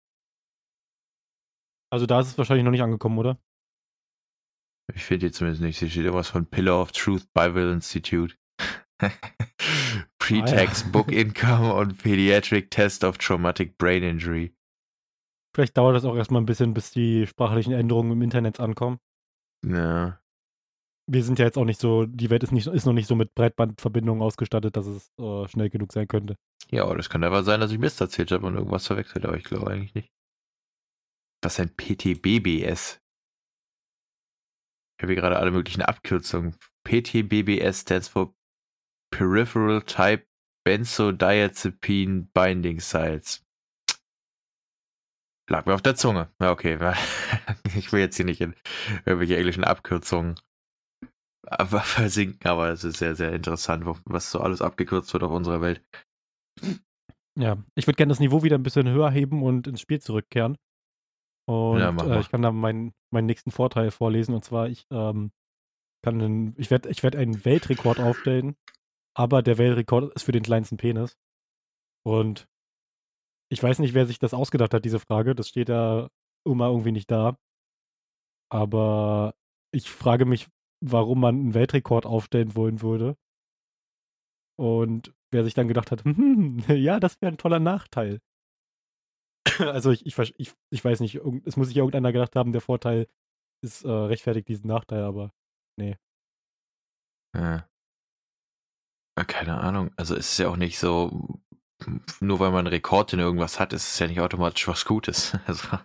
Also 1.91 2.05
da 2.05 2.19
ist 2.19 2.27
es 2.27 2.37
wahrscheinlich 2.37 2.63
noch 2.63 2.71
nicht 2.71 2.81
angekommen, 2.81 3.17
oder? 3.17 3.39
Ich 4.93 5.03
finde 5.03 5.27
jetzt 5.27 5.37
zumindest 5.37 5.61
nicht. 5.61 5.79
Hier 5.79 5.89
steht 5.89 6.05
irgendwas 6.05 6.29
von 6.29 6.45
Pillar 6.45 6.81
of 6.81 6.91
Truth 6.91 7.31
Bible 7.33 7.71
Institute. 7.71 8.35
Pre-Tax 10.19 10.91
Book 10.91 11.11
Income 11.11 11.73
und 11.73 11.97
Pediatric 11.97 12.69
Test 12.71 13.03
of 13.03 13.17
Traumatic 13.17 13.77
Brain 13.77 14.03
Injury. 14.03 14.55
Vielleicht 15.53 15.77
dauert 15.77 15.95
das 15.95 16.05
auch 16.05 16.15
erstmal 16.15 16.41
ein 16.41 16.47
bisschen, 16.47 16.73
bis 16.73 16.91
die 16.91 17.27
sprachlichen 17.27 17.73
Änderungen 17.73 18.11
im 18.13 18.21
Internet 18.21 18.59
ankommen. 18.59 18.99
Ja. 19.65 20.19
Wir 21.05 21.23
sind 21.23 21.37
ja 21.37 21.45
jetzt 21.45 21.57
auch 21.57 21.65
nicht 21.65 21.79
so, 21.79 22.05
die 22.05 22.29
Welt 22.29 22.43
ist, 22.43 22.51
nicht, 22.51 22.67
ist 22.67 22.85
noch 22.85 22.93
nicht 22.93 23.07
so 23.07 23.15
mit 23.15 23.35
Breitbandverbindungen 23.35 24.23
ausgestattet, 24.23 24.77
dass 24.77 24.87
es 24.87 25.11
äh, 25.19 25.47
schnell 25.47 25.69
genug 25.69 25.91
sein 25.91 26.07
könnte. 26.07 26.37
Ja, 26.71 26.85
aber 26.85 26.95
das 26.95 27.09
kann 27.09 27.23
einfach 27.23 27.43
sein, 27.43 27.59
dass 27.59 27.71
ich 27.71 27.77
Mist 27.77 28.01
erzählt 28.01 28.31
habe 28.31 28.47
und 28.47 28.55
irgendwas 28.55 28.87
verwechselt, 28.87 29.25
aber 29.25 29.37
ich 29.37 29.43
glaube 29.43 29.69
eigentlich 29.69 29.93
nicht. 29.93 30.11
Was 31.43 31.59
ist 31.59 31.59
ein 31.59 31.75
PTBBS? 31.75 33.01
Ich 34.97 35.03
habe 35.03 35.13
hier 35.13 35.21
gerade 35.21 35.37
alle 35.37 35.51
möglichen 35.51 35.81
Abkürzungen. 35.81 36.55
PTBBS 36.85 37.81
stands 37.81 38.07
for 38.07 38.33
Peripheral 39.11 39.81
Type 39.83 40.25
Benzodiazepine 40.65 42.29
Binding 42.33 42.79
Sites. 42.79 43.42
Lag 45.49 45.65
mir 45.65 45.73
auf 45.73 45.81
der 45.81 45.95
Zunge. 45.95 46.29
Ja, 46.41 46.51
okay. 46.51 46.77
Ich 47.75 47.91
will 47.91 48.01
jetzt 48.01 48.15
hier 48.17 48.25
nicht 48.25 48.39
in 48.39 48.53
irgendwelche 49.05 49.35
englischen 49.35 49.63
Abkürzungen 49.63 50.35
aber 51.45 51.81
versinken, 51.81 52.47
aber 52.47 52.69
es 52.69 52.83
ist 52.83 52.97
sehr, 52.97 53.15
sehr 53.15 53.33
interessant, 53.33 53.85
was 54.05 54.31
so 54.31 54.39
alles 54.39 54.61
abgekürzt 54.61 55.13
wird 55.13 55.23
auf 55.23 55.31
unserer 55.31 55.61
Welt. 55.61 55.81
Ja, 57.37 57.57
ich 57.75 57.87
würde 57.87 57.97
gerne 57.97 58.11
das 58.11 58.19
Niveau 58.19 58.43
wieder 58.43 58.57
ein 58.57 58.63
bisschen 58.63 58.87
höher 58.87 59.09
heben 59.09 59.43
und 59.43 59.67
ins 59.67 59.81
Spiel 59.81 59.99
zurückkehren. 59.99 60.57
Und 61.45 61.79
Ja, 61.79 61.89
äh, 61.89 62.19
ich 62.19 62.29
kann 62.29 62.41
da 62.41 62.51
meinen, 62.51 62.93
meinen 63.11 63.25
nächsten 63.25 63.51
Vorteil 63.51 63.91
vorlesen. 63.91 64.33
Und 64.33 64.45
zwar, 64.45 64.69
ich 64.69 64.85
ähm, 64.91 65.31
kann 66.03 66.21
einen, 66.21 66.55
ich 66.57 66.69
werde 66.71 66.89
ich 66.89 67.03
werd 67.03 67.15
einen 67.15 67.43
Weltrekord 67.43 67.99
aufstellen, 67.99 68.55
aber 69.17 69.41
der 69.41 69.57
Weltrekord 69.57 70.13
ist 70.13 70.23
für 70.23 70.31
den 70.31 70.43
kleinsten 70.43 70.77
Penis. 70.77 71.17
Und 72.05 72.47
ich 73.53 73.61
weiß 73.61 73.79
nicht, 73.79 73.93
wer 73.93 74.07
sich 74.07 74.19
das 74.19 74.33
ausgedacht 74.33 74.73
hat, 74.73 74.83
diese 74.83 74.99
Frage. 74.99 75.35
Das 75.35 75.47
steht 75.47 75.69
ja 75.69 76.09
immer 76.43 76.67
irgendwie 76.67 76.91
nicht 76.91 77.09
da. 77.11 77.37
Aber 78.51 79.35
ich 79.71 79.89
frage 79.89 80.25
mich, 80.25 80.49
warum 80.81 81.19
man 81.21 81.35
einen 81.35 81.53
Weltrekord 81.53 82.05
aufstellen 82.05 82.55
wollen 82.55 82.81
würde. 82.81 83.15
Und 84.57 85.13
wer 85.31 85.43
sich 85.43 85.53
dann 85.53 85.67
gedacht 85.67 85.91
hat, 85.91 86.03
hm, 86.03 86.59
ja, 86.67 86.99
das 86.99 87.21
wäre 87.21 87.31
ein 87.31 87.37
toller 87.37 87.59
Nachteil. 87.59 88.19
Also 89.59 89.91
ich, 89.91 90.05
ich, 90.05 90.17
ich, 90.39 90.53
ich 90.71 90.83
weiß 90.83 90.99
nicht, 91.01 91.15
es 91.45 91.57
muss 91.57 91.67
sich 91.67 91.77
irgendeiner 91.77 92.11
gedacht 92.11 92.35
haben, 92.35 92.53
der 92.53 92.61
Vorteil 92.61 93.07
ist 93.61 93.83
äh, 93.83 93.89
rechtfertigt 93.89 94.47
diesen 94.47 94.67
Nachteil, 94.67 95.03
aber 95.03 95.31
Ja. 97.35 97.67
Ja, 99.15 99.23
Keine 99.25 99.59
Ahnung. 99.59 99.91
Also 99.95 100.15
es 100.15 100.31
ist 100.31 100.37
ja 100.39 100.49
auch 100.49 100.55
nicht 100.57 100.79
so, 100.79 101.39
nur 102.21 102.39
weil 102.39 102.51
man 102.51 102.59
einen 102.59 102.67
Rekord 102.73 103.13
in 103.13 103.19
irgendwas 103.19 103.59
hat, 103.59 103.73
ist 103.73 103.91
es 103.91 103.99
ja 103.99 104.07
nicht 104.07 104.19
automatisch 104.19 104.67
was 104.67 104.85
Gutes. 104.85 105.37
Also 105.47 105.77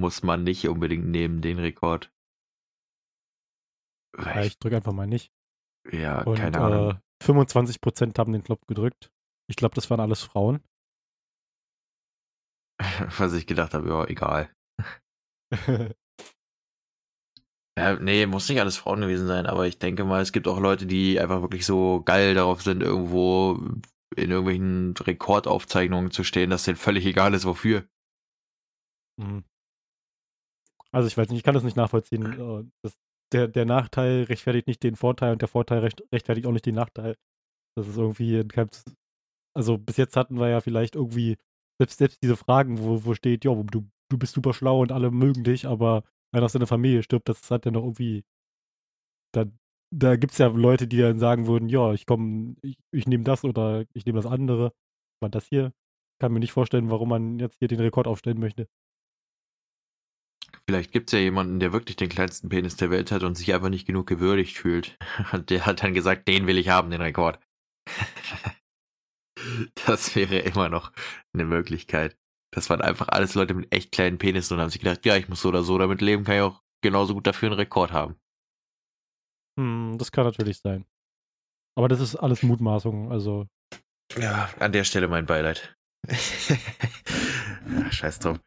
muss 0.00 0.22
man 0.22 0.44
nicht 0.44 0.68
unbedingt 0.68 1.06
nehmen 1.08 1.40
den 1.42 1.58
Rekord. 1.58 2.12
ja, 4.16 4.42
ich 4.42 4.58
drücke 4.58 4.76
einfach 4.76 4.92
mal 4.92 5.06
nicht. 5.06 5.32
ich, 5.90 5.98
ja, 6.00 6.22
Und 6.22 6.36
keine 6.36 6.58
Ahnung. 6.60 6.90
äh, 6.90 7.24
25% 7.24 8.18
haben 8.18 8.32
den 8.32 8.44
Knopf 8.44 8.66
gedrückt. 8.66 9.10
Ich 9.50 9.56
glaube, 9.56 9.74
das 9.74 9.90
waren 9.90 10.00
alles 10.00 10.22
Frauen. 10.22 10.62
Was 13.18 13.32
ich 13.32 13.46
gedacht 13.46 13.74
habe, 13.74 13.88
ja, 13.88 14.04
egal. 14.06 14.50
Ja, 17.78 17.94
nee, 17.94 18.26
muss 18.26 18.48
nicht 18.48 18.60
alles 18.60 18.76
Frauen 18.76 19.00
gewesen 19.02 19.28
sein, 19.28 19.46
aber 19.46 19.68
ich 19.68 19.78
denke 19.78 20.04
mal, 20.04 20.20
es 20.20 20.32
gibt 20.32 20.48
auch 20.48 20.58
Leute, 20.58 20.84
die 20.84 21.20
einfach 21.20 21.42
wirklich 21.42 21.64
so 21.64 22.02
geil 22.02 22.34
darauf 22.34 22.60
sind, 22.60 22.82
irgendwo 22.82 23.56
in 24.16 24.30
irgendwelchen 24.30 24.94
Rekordaufzeichnungen 24.96 26.10
zu 26.10 26.24
stehen, 26.24 26.50
dass 26.50 26.64
denen 26.64 26.76
völlig 26.76 27.04
egal 27.06 27.34
ist, 27.34 27.44
wofür. 27.44 27.88
Mhm. 29.18 29.44
Also 30.90 31.06
ich 31.06 31.16
weiß 31.16 31.28
nicht, 31.28 31.38
ich 31.38 31.44
kann 31.44 31.54
das 31.54 31.64
nicht 31.64 31.76
nachvollziehen. 31.76 32.24
Äh, 32.32 32.64
Das, 32.82 32.96
der, 33.32 33.48
der 33.48 33.66
Nachteil 33.66 34.22
rechtfertigt 34.24 34.66
nicht 34.66 34.82
den 34.82 34.96
Vorteil 34.96 35.32
und 35.32 35.42
der 35.42 35.48
Vorteil 35.48 35.80
recht, 35.80 36.02
rechtfertigt 36.12 36.46
auch 36.46 36.52
nicht 36.52 36.66
den 36.66 36.76
Nachteil. 36.76 37.16
Das 37.76 37.86
ist 37.86 37.98
irgendwie 37.98 38.38
in 38.38 38.48
keinem, 38.48 38.70
also 39.54 39.76
bis 39.76 39.96
jetzt 39.96 40.16
hatten 40.16 40.38
wir 40.38 40.48
ja 40.48 40.60
vielleicht 40.60 40.96
irgendwie 40.96 41.36
selbst, 41.78 41.98
selbst 41.98 42.22
diese 42.22 42.36
Fragen, 42.36 42.78
wo, 42.78 43.04
wo 43.04 43.14
steht, 43.14 43.44
ja, 43.44 43.54
du, 43.54 43.88
du 44.10 44.18
bist 44.18 44.34
super 44.34 44.54
schlau 44.54 44.80
und 44.80 44.92
alle 44.92 45.10
mögen 45.10 45.44
dich, 45.44 45.66
aber 45.66 46.04
wenn 46.32 46.42
aus 46.42 46.52
deiner 46.52 46.66
Familie 46.66 47.02
stirbt, 47.02 47.28
das 47.28 47.50
hat 47.50 47.66
ja 47.66 47.70
noch 47.70 47.82
irgendwie, 47.82 48.24
da, 49.34 49.44
da 49.90 50.16
gibt 50.16 50.32
es 50.32 50.38
ja 50.38 50.48
Leute, 50.48 50.86
die 50.86 50.98
dann 50.98 51.18
sagen 51.18 51.46
würden, 51.46 51.68
ja, 51.68 51.92
ich 51.92 52.06
komme, 52.06 52.56
ich, 52.62 52.78
ich 52.92 53.06
nehme 53.06 53.24
das 53.24 53.44
oder 53.44 53.84
ich 53.92 54.04
nehme 54.04 54.20
das 54.20 54.30
andere. 54.30 54.72
Aber 55.20 55.30
das 55.30 55.46
hier, 55.46 55.72
kann 56.20 56.32
mir 56.32 56.40
nicht 56.40 56.52
vorstellen, 56.52 56.90
warum 56.90 57.08
man 57.08 57.38
jetzt 57.38 57.56
hier 57.58 57.68
den 57.68 57.80
Rekord 57.80 58.06
aufstellen 58.06 58.40
möchte. 58.40 58.68
Vielleicht 60.66 60.92
gibt 60.92 61.08
es 61.08 61.12
ja 61.12 61.18
jemanden, 61.18 61.60
der 61.60 61.72
wirklich 61.72 61.96
den 61.96 62.08
kleinsten 62.08 62.48
Penis 62.48 62.76
der 62.76 62.90
Welt 62.90 63.10
hat 63.10 63.22
und 63.22 63.36
sich 63.36 63.54
einfach 63.54 63.70
nicht 63.70 63.86
genug 63.86 64.06
gewürdigt 64.06 64.56
fühlt. 64.56 64.98
Der 65.48 65.64
hat 65.64 65.82
dann 65.82 65.94
gesagt, 65.94 66.28
den 66.28 66.46
will 66.46 66.58
ich 66.58 66.68
haben, 66.68 66.90
den 66.90 67.00
Rekord. 67.00 67.38
das 69.86 70.14
wäre 70.14 70.40
immer 70.40 70.68
noch 70.68 70.92
eine 71.32 71.44
Möglichkeit. 71.44 72.18
Das 72.54 72.68
waren 72.68 72.82
einfach 72.82 73.08
alles 73.08 73.34
Leute 73.34 73.54
mit 73.54 73.74
echt 73.74 73.92
kleinen 73.92 74.18
Penissen 74.18 74.54
und 74.54 74.60
haben 74.60 74.70
sich 74.70 74.80
gedacht, 74.80 75.06
ja, 75.06 75.16
ich 75.16 75.28
muss 75.28 75.40
so 75.40 75.48
oder 75.48 75.62
so 75.62 75.78
damit 75.78 76.02
leben, 76.02 76.24
kann 76.24 76.36
ich 76.36 76.42
auch 76.42 76.62
genauso 76.82 77.14
gut 77.14 77.26
dafür 77.26 77.48
einen 77.48 77.58
Rekord 77.58 77.92
haben. 77.92 78.16
Hm, 79.58 79.98
das 79.98 80.12
kann 80.12 80.24
natürlich 80.24 80.60
sein. 80.60 80.86
Aber 81.76 81.88
das 81.88 82.00
ist 82.00 82.14
alles 82.14 82.42
Mutmaßung, 82.42 83.10
also. 83.10 83.48
Ja, 84.16 84.48
an 84.60 84.72
der 84.72 84.84
Stelle 84.84 85.08
mein 85.08 85.26
Beileid. 85.26 85.76
ja, 86.08 87.92
scheiß 87.92 88.20
drauf. 88.20 88.40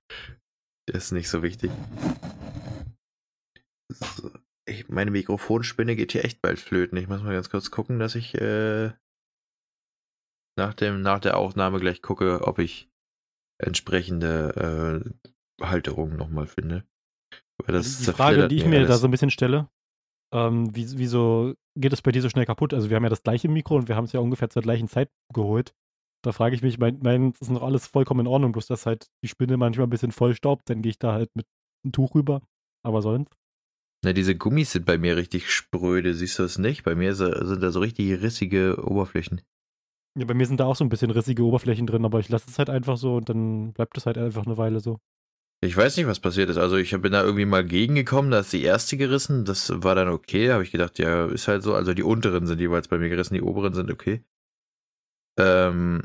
Das 0.88 1.06
ist 1.06 1.12
nicht 1.12 1.30
so 1.30 1.44
wichtig. 1.44 1.70
So, 3.90 4.32
ich, 4.66 4.88
meine 4.88 5.12
Mikrofonspinne 5.12 5.98
geht 5.98 6.14
hier 6.14 6.24
echt 6.24 6.42
bald 6.42 6.60
flöten. 6.60 6.98
Ich 6.98 7.10
muss 7.10 7.22
mal 7.22 7.34
ganz 7.34 7.50
kurz 7.50 7.72
gucken, 7.72 8.00
dass 8.00 8.16
ich 8.16 8.36
äh, 8.36 8.92
nach, 10.58 10.74
dem, 10.74 11.02
nach 11.02 11.20
der 11.20 11.38
Aufnahme 11.38 11.80
gleich 11.80 12.02
gucke, 12.02 12.48
ob 12.48 12.58
ich 12.58 12.90
entsprechende 13.62 15.04
äh, 15.60 15.66
Halterungen 15.66 16.18
nochmal 16.18 16.48
finde. 16.48 16.86
Weil 17.58 17.76
das 17.76 18.00
die 18.00 18.06
Frage, 18.06 18.48
die 18.48 18.58
ich 18.58 18.66
mir 18.66 18.78
alles. 18.78 18.90
da 18.90 18.98
so 18.98 19.08
ein 19.08 19.12
bisschen 19.12 19.30
stelle, 19.30 19.70
ähm, 20.34 20.76
wie, 20.76 20.98
wieso 20.98 21.54
geht 21.76 21.94
es 21.94 22.02
bei 22.02 22.12
dir 22.12 22.22
so 22.22 22.30
schnell 22.30 22.46
kaputt? 22.46 22.74
Also 22.74 22.90
wir 22.90 22.96
haben 22.96 23.04
ja 23.04 23.10
das 23.10 23.24
gleiche 23.24 23.50
Mikro 23.50 23.76
und 23.76 23.88
wir 23.88 23.96
haben 23.96 24.06
es 24.06 24.12
ja 24.12 24.20
ungefähr 24.20 24.50
zur 24.50 24.62
gleichen 24.62 24.88
Zeit 24.88 25.10
geholt. 25.34 25.74
Da 26.24 26.32
frage 26.32 26.56
ich 26.56 26.62
mich, 26.62 26.78
mein, 26.78 27.00
mein 27.02 27.34
ist 27.40 27.50
noch 27.50 27.64
alles 27.64 27.88
vollkommen 27.88 28.22
in 28.22 28.28
Ordnung, 28.28 28.52
bloß 28.52 28.68
dass 28.68 28.86
halt 28.86 29.08
die 29.24 29.28
Spinne 29.28 29.58
manchmal 29.58 29.88
ein 29.88 29.90
bisschen 29.92 30.12
voll 30.12 30.36
staubt, 30.36 30.70
dann 30.70 30.82
gehe 30.82 30.92
ich 30.92 31.00
da 31.00 31.14
halt 31.14 31.30
mit 31.36 31.46
einem 31.84 31.92
Tuch 31.94 32.14
rüber. 32.14 32.42
Aber 32.84 33.02
sonst? 33.02 33.32
Na, 34.04 34.14
diese 34.14 34.36
Gummis 34.36 34.72
sind 34.72 34.86
bei 34.86 34.98
mir 34.98 35.16
richtig 35.16 35.52
spröde, 35.52 36.14
siehst 36.14 36.40
du 36.40 36.44
das 36.44 36.58
nicht? 36.58 36.84
Bei 36.84 36.96
mir 36.96 37.14
sind 37.14 37.62
da 37.62 37.72
so 37.72 37.80
richtig 37.80 38.22
rissige 38.22 38.84
Oberflächen. 38.84 39.42
Ja, 40.18 40.26
bei 40.26 40.34
mir 40.34 40.46
sind 40.46 40.60
da 40.60 40.66
auch 40.66 40.76
so 40.76 40.84
ein 40.84 40.90
bisschen 40.90 41.12
rissige 41.12 41.44
Oberflächen 41.44 41.88
drin, 41.88 42.04
aber 42.04 42.20
ich 42.20 42.30
lasse 42.30 42.50
es 42.50 42.58
halt 42.58 42.70
einfach 42.70 42.98
so 42.98 43.16
und 43.16 43.30
dann 43.30 43.74
bleibt 43.74 43.98
es 43.98 44.06
halt 44.06 44.18
einfach 44.18 44.46
eine 44.46 44.58
Weile 44.58 44.80
so. 44.80 45.00
Ich 45.64 45.78
weiß 45.78 45.96
nicht, 45.98 46.08
was 46.08 46.20
passiert 46.20 46.50
ist. 46.50 46.58
Also 46.58 46.76
ich 46.76 46.90
bin 46.90 47.12
da 47.12 47.24
irgendwie 47.24 47.46
mal 47.46 47.64
gegengekommen, 47.64 48.32
da 48.32 48.40
ist 48.40 48.52
die 48.52 48.64
erste 48.64 48.98
gerissen. 48.98 49.46
Das 49.46 49.72
war 49.84 49.94
dann 49.94 50.10
okay. 50.10 50.52
Habe 50.52 50.64
ich 50.64 50.72
gedacht, 50.72 50.98
ja, 50.98 51.26
ist 51.28 51.48
halt 51.48 51.62
so. 51.62 51.76
Also 51.76 51.94
die 51.94 52.02
unteren 52.02 52.48
sind 52.48 52.60
jeweils 52.60 52.88
bei 52.88 52.98
mir 52.98 53.10
gerissen, 53.10 53.36
die 53.36 53.44
oberen 53.44 53.74
sind 53.76 53.92
okay. 53.92 54.24
Ähm, 55.40 56.02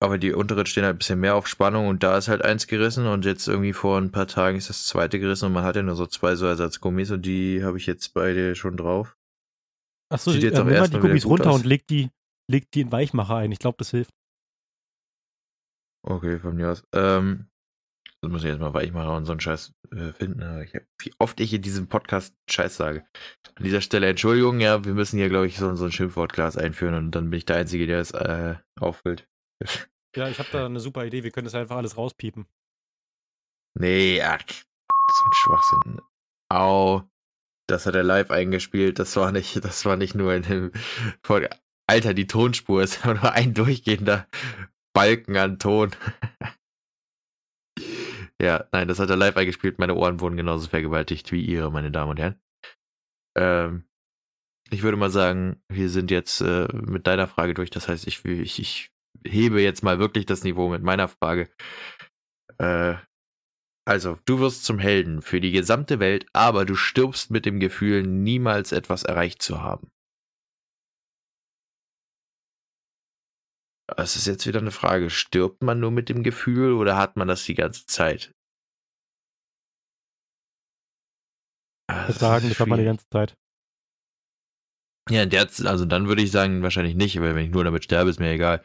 aber 0.00 0.18
die 0.18 0.32
unteren 0.32 0.66
stehen 0.66 0.84
halt 0.84 0.94
ein 0.96 0.98
bisschen 0.98 1.18
mehr 1.18 1.34
auf 1.34 1.48
Spannung 1.48 1.88
und 1.88 2.02
da 2.02 2.16
ist 2.16 2.28
halt 2.28 2.42
eins 2.42 2.66
gerissen 2.66 3.06
und 3.06 3.24
jetzt 3.24 3.48
irgendwie 3.48 3.72
vor 3.72 3.98
ein 3.98 4.12
paar 4.12 4.28
Tagen 4.28 4.56
ist 4.56 4.68
das 4.68 4.86
zweite 4.86 5.18
gerissen 5.18 5.46
und 5.46 5.52
man 5.52 5.64
hat 5.64 5.76
ja 5.76 5.82
nur 5.82 5.96
so 5.96 6.06
zwei 6.06 6.36
so 6.36 6.46
Ersatzgummis 6.46 7.10
und 7.10 7.22
die 7.22 7.64
habe 7.64 7.78
ich 7.78 7.86
jetzt 7.86 8.14
beide 8.14 8.54
schon 8.54 8.76
drauf. 8.76 9.16
Achso, 10.12 10.30
äh, 10.30 10.38
nimm 10.38 10.66
mal 10.66 10.88
die 10.88 10.98
Gummis 10.98 11.26
runter 11.26 11.50
aus. 11.50 11.56
und 11.56 11.66
leg 11.66 11.86
die, 11.86 12.10
leg 12.48 12.70
die 12.70 12.82
in 12.82 12.92
Weichmacher 12.92 13.36
ein. 13.36 13.50
Ich 13.50 13.58
glaube, 13.58 13.76
das 13.78 13.90
hilft. 13.90 14.14
Okay, 16.06 16.38
von 16.38 16.54
mir 16.54 16.70
aus. 16.70 16.84
Ähm, 16.92 17.48
das 18.24 18.32
muss 18.32 18.44
ich 18.44 18.50
jetzt 18.50 18.60
mal 18.60 18.74
Weichmacher 18.74 19.16
und 19.16 19.24
so 19.24 19.32
einen 19.32 19.40
Scheiß 19.40 19.72
äh, 19.92 20.12
finden. 20.12 20.42
Hab, 20.42 20.82
wie 21.00 21.12
oft 21.18 21.38
ich 21.40 21.52
in 21.52 21.62
diesem 21.62 21.88
Podcast 21.88 22.34
Scheiß 22.50 22.76
sage. 22.76 23.04
An 23.54 23.64
dieser 23.64 23.80
Stelle 23.80 24.08
Entschuldigung, 24.08 24.60
ja, 24.60 24.84
wir 24.84 24.94
müssen 24.94 25.18
hier, 25.18 25.28
glaube 25.28 25.46
ich, 25.46 25.58
so, 25.58 25.74
so 25.74 25.84
ein 25.84 25.92
Schimpfwortglas 25.92 26.56
einführen 26.56 26.94
und 26.94 27.10
dann 27.12 27.30
bin 27.30 27.38
ich 27.38 27.44
der 27.44 27.56
Einzige, 27.56 27.86
der 27.86 28.00
es 28.00 28.10
äh, 28.10 28.56
auffüllt. 28.80 29.28
Ja, 30.16 30.28
ich 30.28 30.38
habe 30.38 30.48
da 30.52 30.66
eine 30.66 30.78
super 30.78 31.04
Idee. 31.04 31.24
Wir 31.24 31.32
können 31.32 31.46
das 31.46 31.56
einfach 31.56 31.76
alles 31.76 31.96
rauspiepen. 31.96 32.46
Nee, 33.76 34.22
ach, 34.22 34.38
so 34.48 35.24
ein 35.24 35.32
Schwachsinn. 35.32 36.00
Au. 36.48 37.02
Das 37.66 37.86
hat 37.86 37.96
er 37.96 38.04
live 38.04 38.30
eingespielt. 38.30 39.00
Das 39.00 39.16
war 39.16 39.32
nicht, 39.32 39.64
das 39.64 39.84
war 39.84 39.96
nicht 39.96 40.14
nur 40.14 40.32
in 40.32 40.42
dem 40.42 40.72
Folge. 41.24 41.50
Alter, 41.88 42.14
die 42.14 42.28
Tonspur 42.28 42.82
ist 42.82 43.04
nur 43.04 43.32
ein 43.32 43.54
durchgehender 43.54 44.28
Balken 44.94 45.36
an 45.36 45.58
Ton. 45.58 45.90
Ja, 48.40 48.66
nein, 48.72 48.88
das 48.88 48.98
hat 48.98 49.10
er 49.10 49.16
live 49.16 49.36
eingespielt. 49.36 49.78
Meine 49.78 49.94
Ohren 49.94 50.20
wurden 50.20 50.36
genauso 50.36 50.68
vergewaltigt 50.68 51.32
wie 51.32 51.44
ihre, 51.44 51.70
meine 51.70 51.90
Damen 51.90 52.10
und 52.10 52.20
Herren. 52.20 52.40
Ähm, 53.36 53.84
ich 54.70 54.82
würde 54.82 54.96
mal 54.96 55.10
sagen, 55.10 55.62
wir 55.68 55.88
sind 55.88 56.10
jetzt 56.10 56.40
äh, 56.40 56.68
mit 56.72 57.06
deiner 57.06 57.28
Frage 57.28 57.54
durch. 57.54 57.70
Das 57.70 57.88
heißt, 57.88 58.06
ich, 58.06 58.24
ich, 58.24 58.58
ich 58.58 58.90
hebe 59.24 59.60
jetzt 59.60 59.82
mal 59.82 59.98
wirklich 59.98 60.26
das 60.26 60.44
Niveau 60.44 60.68
mit 60.68 60.82
meiner 60.82 61.08
Frage. 61.08 61.48
Äh, 62.58 62.96
also, 63.86 64.18
du 64.24 64.40
wirst 64.40 64.64
zum 64.64 64.78
Helden 64.78 65.20
für 65.20 65.40
die 65.40 65.52
gesamte 65.52 66.00
Welt, 66.00 66.26
aber 66.32 66.64
du 66.64 66.74
stirbst 66.74 67.30
mit 67.30 67.44
dem 67.44 67.60
Gefühl, 67.60 68.02
niemals 68.02 68.72
etwas 68.72 69.04
erreicht 69.04 69.42
zu 69.42 69.62
haben. 69.62 69.90
Das 73.86 74.16
ist 74.16 74.26
jetzt 74.26 74.46
wieder 74.46 74.60
eine 74.60 74.70
Frage. 74.70 75.10
Stirbt 75.10 75.62
man 75.62 75.80
nur 75.80 75.90
mit 75.90 76.08
dem 76.08 76.22
Gefühl 76.22 76.72
oder 76.72 76.96
hat 76.96 77.16
man 77.16 77.28
das 77.28 77.44
die 77.44 77.54
ganze 77.54 77.86
Zeit? 77.86 78.32
Ich 81.90 82.08
würde 82.08 82.18
sagen, 82.18 82.48
das 82.48 82.58
hat 82.60 82.66
man 82.66 82.78
die 82.78 82.86
ganze 82.86 83.08
Zeit. 83.10 83.36
Ja, 85.10 85.26
der, 85.26 85.42
also 85.42 85.84
dann 85.84 86.08
würde 86.08 86.22
ich 86.22 86.30
sagen, 86.30 86.62
wahrscheinlich 86.62 86.94
nicht, 86.94 87.20
weil 87.20 87.34
wenn 87.34 87.44
ich 87.44 87.50
nur 87.50 87.64
damit 87.64 87.84
sterbe, 87.84 88.08
ist 88.08 88.20
mir 88.20 88.32
egal. 88.32 88.64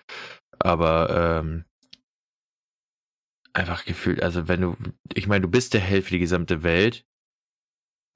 Aber 0.58 1.42
ähm, 1.44 1.66
einfach 3.54 3.84
gefühlt, 3.84 4.24
also 4.24 4.48
wenn 4.48 4.62
du, 4.62 4.78
ich 5.14 5.28
meine, 5.28 5.42
du 5.42 5.48
bist 5.50 5.74
der 5.74 5.82
Held 5.82 6.06
für 6.06 6.12
die 6.12 6.20
gesamte 6.20 6.64
Welt 6.64 7.06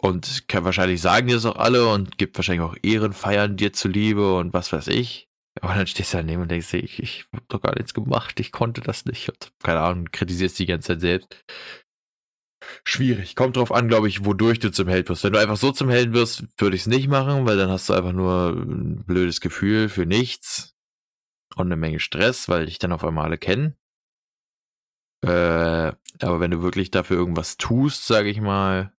und 0.01 0.47
kann, 0.47 0.64
wahrscheinlich 0.64 1.01
sagen 1.01 1.28
dir 1.28 1.36
das 1.36 1.45
auch 1.45 1.58
alle 1.58 1.88
und 1.89 2.18
gibt 2.18 2.38
wahrscheinlich 2.38 2.64
auch 2.64 2.78
Ehrenfeiern 2.82 3.58
dir 3.58 3.74
zuliebe 3.74 4.36
und 4.36 4.54
was 4.54 4.72
weiß 4.72 4.88
ich. 4.88 5.28
Aber 5.62 5.76
dann 5.76 5.88
stehst 5.88 6.14
du 6.14 6.18
daneben 6.18 6.41
und 6.41 6.51
denkst 6.51 6.74
ich, 6.74 6.99
ich 6.99 7.26
hab 7.34 7.47
doch 7.49 7.62
gar 7.62 7.76
nichts 7.76 7.93
gemacht, 7.93 8.39
ich 8.39 8.51
konnte 8.51 8.82
das 8.82 9.06
nicht. 9.06 9.30
Und, 9.30 9.51
keine 9.64 9.82
Ahnung, 9.82 10.10
kritisierst 10.12 10.58
die 10.60 10.66
ganze 10.66 10.88
Zeit 10.88 11.01
selbst. 11.01 11.43
Schwierig. 12.84 13.36
Kommt 13.36 13.58
drauf 13.58 13.72
an, 13.72 13.88
glaube 13.88 14.08
ich, 14.08 14.26
wodurch 14.26 14.60
du 14.60 14.72
zum 14.72 14.88
Held 14.88 15.10
wirst. 15.10 15.24
Wenn 15.24 15.34
du 15.34 15.39
einfach 15.39 15.58
so 15.58 15.72
zum 15.72 15.89
Helden 15.89 16.14
wirst, 16.14 16.45
würde 16.58 16.76
ich 16.76 16.84
es 16.84 16.88
nicht 16.88 17.08
machen, 17.08 17.45
weil 17.45 17.58
dann 17.58 17.70
hast 17.70 17.89
du 17.89 17.93
einfach 17.93 18.14
nur 18.14 18.49
ein 18.49 19.04
blödes 19.06 19.41
Gefühl 19.41 19.89
für 19.89 20.06
nichts 20.06 20.76
und 21.56 21.68
eine 21.68 21.76
Menge 21.76 21.99
Stress, 21.99 22.49
weil 22.49 22.66
dich 22.66 22.80
dann 22.80 22.93
auf 22.93 23.04
einmal 23.04 23.26
alle 23.26 23.38
kennen. 23.38 23.76
Äh, 25.24 25.93
aber 26.22 26.39
wenn 26.39 26.51
du 26.51 26.62
wirklich 26.62 26.91
dafür 26.91 27.18
irgendwas 27.18 27.58
tust, 27.58 28.08
sage 28.08 28.30
ich 28.30 28.41
mal, 28.41 28.93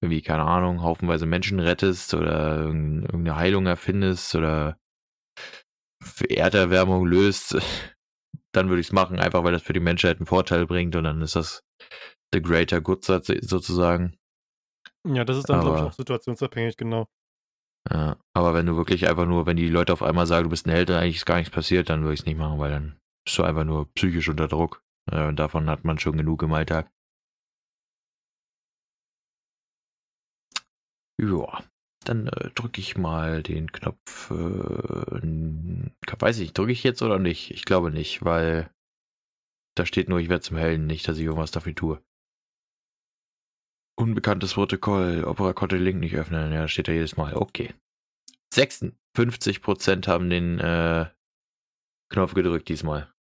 irgendwie, 0.00 0.22
keine 0.22 0.44
Ahnung, 0.44 0.82
haufenweise 0.82 1.26
Menschen 1.26 1.58
rettest 1.58 2.14
oder 2.14 2.58
irgendeine 2.58 3.36
Heilung 3.36 3.66
erfindest 3.66 4.34
oder 4.34 4.78
Erderwärmung 6.28 7.06
löst, 7.06 7.56
dann 8.52 8.68
würde 8.68 8.80
ich 8.80 8.88
es 8.88 8.92
machen, 8.92 9.18
einfach 9.18 9.44
weil 9.44 9.52
das 9.52 9.62
für 9.62 9.72
die 9.72 9.80
Menschheit 9.80 10.18
einen 10.18 10.26
Vorteil 10.26 10.66
bringt 10.66 10.96
und 10.96 11.04
dann 11.04 11.22
ist 11.22 11.36
das 11.36 11.62
the 12.32 12.42
greater 12.42 12.80
good 12.80 13.04
sozusagen. 13.04 14.16
Ja, 15.06 15.24
das 15.24 15.38
ist 15.38 15.48
dann, 15.48 15.60
glaube 15.60 15.78
ich, 15.78 15.82
auch 15.84 15.92
situationsabhängig, 15.92 16.76
genau. 16.76 17.06
Ja, 17.90 18.18
aber 18.34 18.54
wenn 18.54 18.66
du 18.66 18.76
wirklich 18.76 19.08
einfach 19.08 19.26
nur, 19.26 19.46
wenn 19.46 19.56
die 19.56 19.68
Leute 19.68 19.92
auf 19.92 20.02
einmal 20.02 20.26
sagen, 20.26 20.44
du 20.44 20.50
bist 20.50 20.66
ein 20.66 20.70
Held 20.70 20.90
und 20.90 20.96
eigentlich 20.96 21.16
ist 21.16 21.26
gar 21.26 21.38
nichts 21.38 21.52
passiert, 21.52 21.88
dann 21.88 22.02
würde 22.02 22.14
ich 22.14 22.20
es 22.20 22.26
nicht 22.26 22.38
machen, 22.38 22.58
weil 22.58 22.70
dann 22.70 22.98
bist 23.24 23.38
du 23.38 23.44
einfach 23.44 23.64
nur 23.64 23.90
psychisch 23.94 24.28
unter 24.28 24.48
Druck. 24.48 24.82
Ja, 25.10 25.28
und 25.28 25.36
davon 25.36 25.70
hat 25.70 25.84
man 25.84 25.98
schon 25.98 26.16
genug 26.16 26.42
im 26.42 26.52
Alltag. 26.52 26.90
Ja, 31.20 31.62
dann 32.04 32.28
äh, 32.28 32.50
drücke 32.50 32.80
ich 32.80 32.96
mal 32.96 33.42
den 33.42 33.70
Knopf. 33.72 34.30
Äh, 34.30 34.34
weiß 36.20 36.38
ich, 36.40 36.52
drücke 36.52 36.72
ich 36.72 36.82
jetzt 36.82 37.02
oder 37.02 37.18
nicht? 37.18 37.50
Ich 37.50 37.64
glaube 37.64 37.90
nicht, 37.90 38.24
weil 38.24 38.70
da 39.76 39.86
steht 39.86 40.08
nur, 40.08 40.18
ich 40.18 40.28
werde 40.28 40.42
zum 40.42 40.56
Helden, 40.56 40.86
nicht, 40.86 41.06
dass 41.06 41.18
ich 41.18 41.24
irgendwas 41.24 41.52
dafür 41.52 41.74
tue. 41.74 42.02
Unbekanntes 43.96 44.54
Protokoll. 44.54 45.24
Opera 45.24 45.52
konnte 45.52 45.76
den 45.76 45.84
Link 45.84 46.00
nicht 46.00 46.16
öffnen. 46.16 46.52
Ja, 46.52 46.68
steht 46.68 46.88
da 46.88 46.92
jedes 46.92 47.16
Mal. 47.16 47.34
Okay. 47.34 47.74
56% 48.54 50.06
haben 50.06 50.30
den 50.30 50.58
äh, 50.58 51.06
Knopf 52.10 52.34
gedrückt 52.34 52.68
diesmal. 52.68 53.12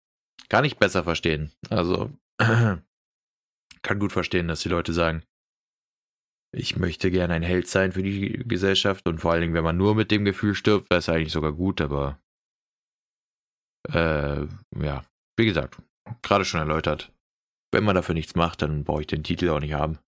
Gar 0.50 0.62
nicht 0.62 0.80
besser 0.80 1.04
verstehen. 1.04 1.52
Also, 1.70 2.12
kann 2.38 4.00
gut 4.00 4.12
verstehen, 4.12 4.48
dass 4.48 4.62
die 4.62 4.70
Leute 4.70 4.94
sagen, 4.94 5.24
ich 6.56 6.78
möchte 6.78 7.12
gerne 7.12 7.34
ein 7.34 7.44
Held 7.44 7.68
sein 7.68 7.92
für 7.92 8.04
die 8.04 8.44
Gesellschaft 8.48 9.08
und 9.08 9.20
vor 9.20 9.32
allen 9.32 9.42
Dingen, 9.42 9.54
wenn 9.54 9.64
man 9.64 9.78
nur 9.78 9.96
mit 9.96 10.12
dem 10.12 10.26
Gefühl 10.26 10.56
stirbt, 10.56 10.90
wäre 10.90 11.00
es 11.00 11.10
eigentlich 11.10 11.34
sogar 11.34 11.54
gut, 11.54 11.82
aber 11.82 12.20
äh, 13.94 14.48
ja, 14.82 15.04
wie 15.38 15.46
gesagt, 15.46 15.82
gerade 16.22 16.46
schon 16.46 16.60
erläutert. 16.60 17.12
Wenn 17.72 17.84
man 17.84 17.96
dafür 17.96 18.16
nichts 18.16 18.36
macht, 18.36 18.62
dann 18.62 18.84
brauche 18.84 19.02
ich 19.02 19.08
den 19.08 19.24
Titel 19.24 19.50
auch 19.50 19.60
nicht 19.60 19.74
haben. 19.74 20.00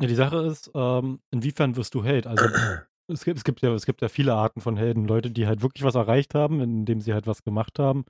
Ja, 0.00 0.08
die 0.08 0.14
Sache 0.14 0.44
ist, 0.44 0.70
ähm, 0.74 1.20
inwiefern 1.30 1.76
wirst 1.76 1.94
du 1.94 2.04
Held? 2.04 2.26
Also 2.26 2.44
es 3.10 3.24
gibt, 3.24 3.38
es 3.38 3.44
gibt 3.44 3.62
ja, 3.62 3.72
es 3.72 3.86
gibt 3.86 4.02
ja 4.02 4.08
viele 4.08 4.34
Arten 4.34 4.60
von 4.60 4.76
Helden. 4.76 5.06
Leute, 5.06 5.30
die 5.30 5.46
halt 5.46 5.62
wirklich 5.62 5.84
was 5.84 5.94
erreicht 5.94 6.34
haben, 6.34 6.60
indem 6.60 7.00
sie 7.00 7.14
halt 7.14 7.26
was 7.26 7.42
gemacht 7.42 7.78
haben 7.78 8.04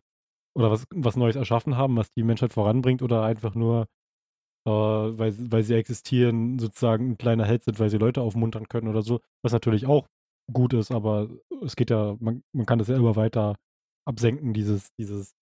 oder 0.57 0.71
was, 0.71 0.87
was 0.93 1.17
Neues 1.17 1.37
erschaffen 1.37 1.77
haben, 1.77 1.97
was 1.97 2.11
die 2.13 2.25
Menschheit 2.25 2.53
voranbringt 2.53 3.03
oder 3.03 3.23
einfach 3.23 3.55
nur, 3.55 3.87
äh, 4.67 4.71
weil, 4.71 5.35
weil 5.53 5.63
sie 5.63 5.75
existieren, 5.75 6.59
sozusagen 6.59 7.13
ein 7.13 7.19
kleiner 7.19 7.45
Held 7.47 7.65
sind, 7.65 7.79
weil 7.79 7.89
sie 7.89 7.99
Leute 7.99 8.21
aufmuntern 8.21 8.69
können 8.69 8.89
oder 8.89 9.03
so, 9.03 9.21
was 9.43 9.53
natürlich 9.53 9.87
auch 9.87 10.09
gut 10.53 10.75
ist, 10.75 10.91
aber 10.91 11.29
es 11.63 11.77
geht 11.77 11.91
ja, 11.91 12.17
man, 12.21 12.43
man 12.53 12.67
kann 12.67 12.79
das 12.79 12.89
ja 12.89 12.97
immer 12.97 13.17
weiter 13.17 13.57
absenken, 14.07 14.53
dieses, 14.53 14.93
dieses, 14.99 15.35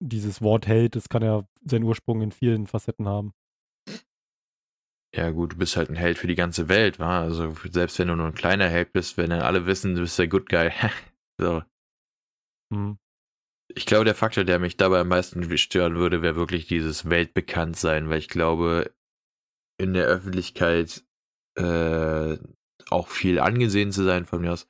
dieses 0.00 0.40
Wort 0.40 0.66
Held, 0.66 0.96
das 0.96 1.08
kann 1.08 1.22
ja 1.22 1.46
seinen 1.64 1.84
Ursprung 1.84 2.22
in 2.22 2.32
vielen 2.32 2.66
Facetten 2.66 3.06
haben. 3.06 3.32
Ja, 5.14 5.30
gut, 5.30 5.52
du 5.52 5.56
bist 5.58 5.76
halt 5.76 5.90
ein 5.90 5.96
Held 5.96 6.16
für 6.16 6.26
die 6.26 6.34
ganze 6.34 6.68
Welt, 6.68 6.98
wa? 6.98 7.20
Also 7.20 7.54
selbst 7.70 7.98
wenn 7.98 8.08
du 8.08 8.16
nur 8.16 8.26
ein 8.26 8.34
kleiner 8.34 8.68
Held 8.68 8.92
bist, 8.92 9.18
wenn 9.18 9.30
dann 9.30 9.42
alle 9.42 9.66
wissen, 9.66 9.94
du 9.94 10.00
bist 10.00 10.18
der 10.18 10.28
Good 10.28 10.48
Guy. 10.48 10.70
so. 11.38 11.62
Hm. 12.72 12.98
Ich 13.74 13.86
glaube, 13.86 14.04
der 14.04 14.14
Faktor, 14.14 14.44
der 14.44 14.58
mich 14.58 14.76
dabei 14.76 15.00
am 15.00 15.08
meisten 15.08 15.56
stören 15.56 15.96
würde, 15.96 16.22
wäre 16.22 16.36
wirklich 16.36 16.66
dieses 16.66 17.08
Weltbekanntsein, 17.08 18.08
weil 18.08 18.18
ich 18.18 18.28
glaube, 18.28 18.92
in 19.78 19.94
der 19.94 20.06
Öffentlichkeit 20.06 21.02
äh, 21.56 22.36
auch 22.90 23.08
viel 23.08 23.38
angesehen 23.38 23.92
zu 23.92 24.04
sein 24.04 24.26
von 24.26 24.40
mir 24.40 24.52
aus, 24.52 24.68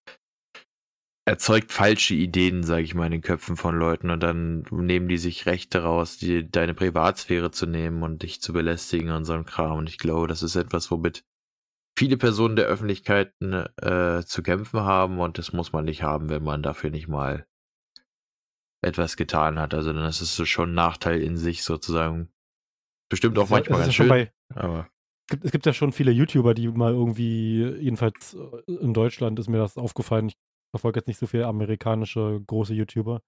erzeugt 1.24 1.72
falsche 1.72 2.14
Ideen, 2.14 2.64
sage 2.64 2.82
ich 2.82 2.94
mal, 2.94 3.06
in 3.06 3.12
den 3.12 3.20
Köpfen 3.22 3.56
von 3.56 3.76
Leuten 3.76 4.10
und 4.10 4.22
dann 4.22 4.62
nehmen 4.70 5.08
die 5.08 5.18
sich 5.18 5.46
Rechte 5.46 5.82
raus, 5.82 6.18
die, 6.18 6.50
deine 6.50 6.74
Privatsphäre 6.74 7.50
zu 7.50 7.66
nehmen 7.66 8.02
und 8.02 8.22
dich 8.22 8.40
zu 8.40 8.52
belästigen 8.52 9.10
und 9.10 9.24
so 9.24 9.32
ein 9.34 9.44
Kram. 9.44 9.78
Und 9.78 9.88
ich 9.88 9.98
glaube, 9.98 10.26
das 10.26 10.42
ist 10.42 10.56
etwas, 10.56 10.90
womit 10.90 11.24
viele 11.96 12.16
Personen 12.16 12.56
der 12.56 12.66
Öffentlichkeit 12.66 13.34
äh, 13.40 14.22
zu 14.24 14.42
kämpfen 14.42 14.80
haben 14.80 15.20
und 15.20 15.38
das 15.38 15.52
muss 15.52 15.72
man 15.72 15.84
nicht 15.84 16.02
haben, 16.02 16.28
wenn 16.28 16.42
man 16.42 16.62
dafür 16.62 16.90
nicht 16.90 17.08
mal 17.08 17.46
etwas 18.82 19.16
getan 19.16 19.58
hat. 19.58 19.74
Also 19.74 19.92
dann 19.92 20.04
ist 20.04 20.20
es 20.20 20.48
schon 20.48 20.70
ein 20.70 20.74
Nachteil 20.74 21.22
in 21.22 21.36
sich 21.36 21.64
sozusagen. 21.64 22.28
Bestimmt 23.08 23.38
auch 23.38 23.48
manchmal 23.48 23.80
ganz 23.80 23.94
schön. 23.94 24.08
Bei, 24.08 24.32
aber 24.54 24.88
es 25.28 25.30
gibt, 25.30 25.44
es 25.44 25.52
gibt 25.52 25.66
ja 25.66 25.72
schon 25.72 25.92
viele 25.92 26.10
YouTuber, 26.10 26.54
die 26.54 26.68
mal 26.68 26.92
irgendwie, 26.92 27.62
jedenfalls 27.78 28.34
äh, 28.34 28.72
in 28.72 28.92
Deutschland 28.92 29.38
ist 29.38 29.48
mir 29.48 29.58
das 29.58 29.78
aufgefallen. 29.78 30.28
Ich 30.28 30.36
verfolge 30.74 30.98
jetzt 30.98 31.06
nicht 31.06 31.18
so 31.18 31.26
viele 31.26 31.46
amerikanische 31.46 32.42
große 32.46 32.74
YouTuber. 32.74 33.22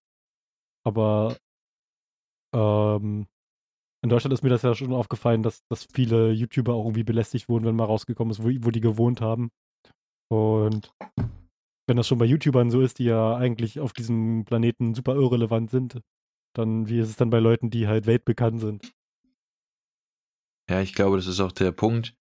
Aber 0.85 1.37
ähm, 2.55 3.27
in 4.03 4.11
Deutschland 4.11 4.35
ist 4.35 4.43
mir 4.43 4.51
das 4.51 4.63
ja 4.63 4.75
schon 4.75 4.93
aufgefallen, 4.93 5.43
dass, 5.43 5.65
dass 5.69 5.87
viele 5.93 6.33
YouTuber 6.33 6.75
auch 6.75 6.85
irgendwie 6.85 7.05
belästigt 7.05 7.49
wurden, 7.49 7.65
wenn 7.65 7.77
mal 7.77 7.85
rausgekommen 7.85 8.33
ist, 8.33 8.43
wo, 8.43 8.49
wo 8.49 8.71
die 8.71 8.81
gewohnt 8.81 9.21
haben. 9.21 9.51
Und 10.31 10.93
wenn 11.87 11.97
das 11.97 12.09
schon 12.09 12.19
bei 12.19 12.25
YouTubern 12.25 12.71
so 12.71 12.81
ist, 12.81 12.99
die 12.99 13.05
ja 13.05 13.37
eigentlich 13.37 13.81
auf 13.81 13.93
diesem 13.93 14.45
Planeten 14.45 14.95
super 14.95 15.15
irrelevant 15.15 15.71
sind, 15.71 16.01
dann 16.55 16.89
wie 16.89 17.01
ist 17.01 17.11
es 17.11 17.17
dann 17.17 17.31
bei 17.31 17.41
Leuten, 17.41 17.71
die 17.71 17.87
halt 17.87 18.07
weltbekannt 18.07 18.61
sind? 18.61 18.93
Ja, 20.71 20.81
ich 20.81 20.95
glaube, 20.95 21.17
das 21.17 21.27
ist 21.27 21.41
auch 21.41 21.53
der 21.53 21.73
Punkt. 21.73 22.15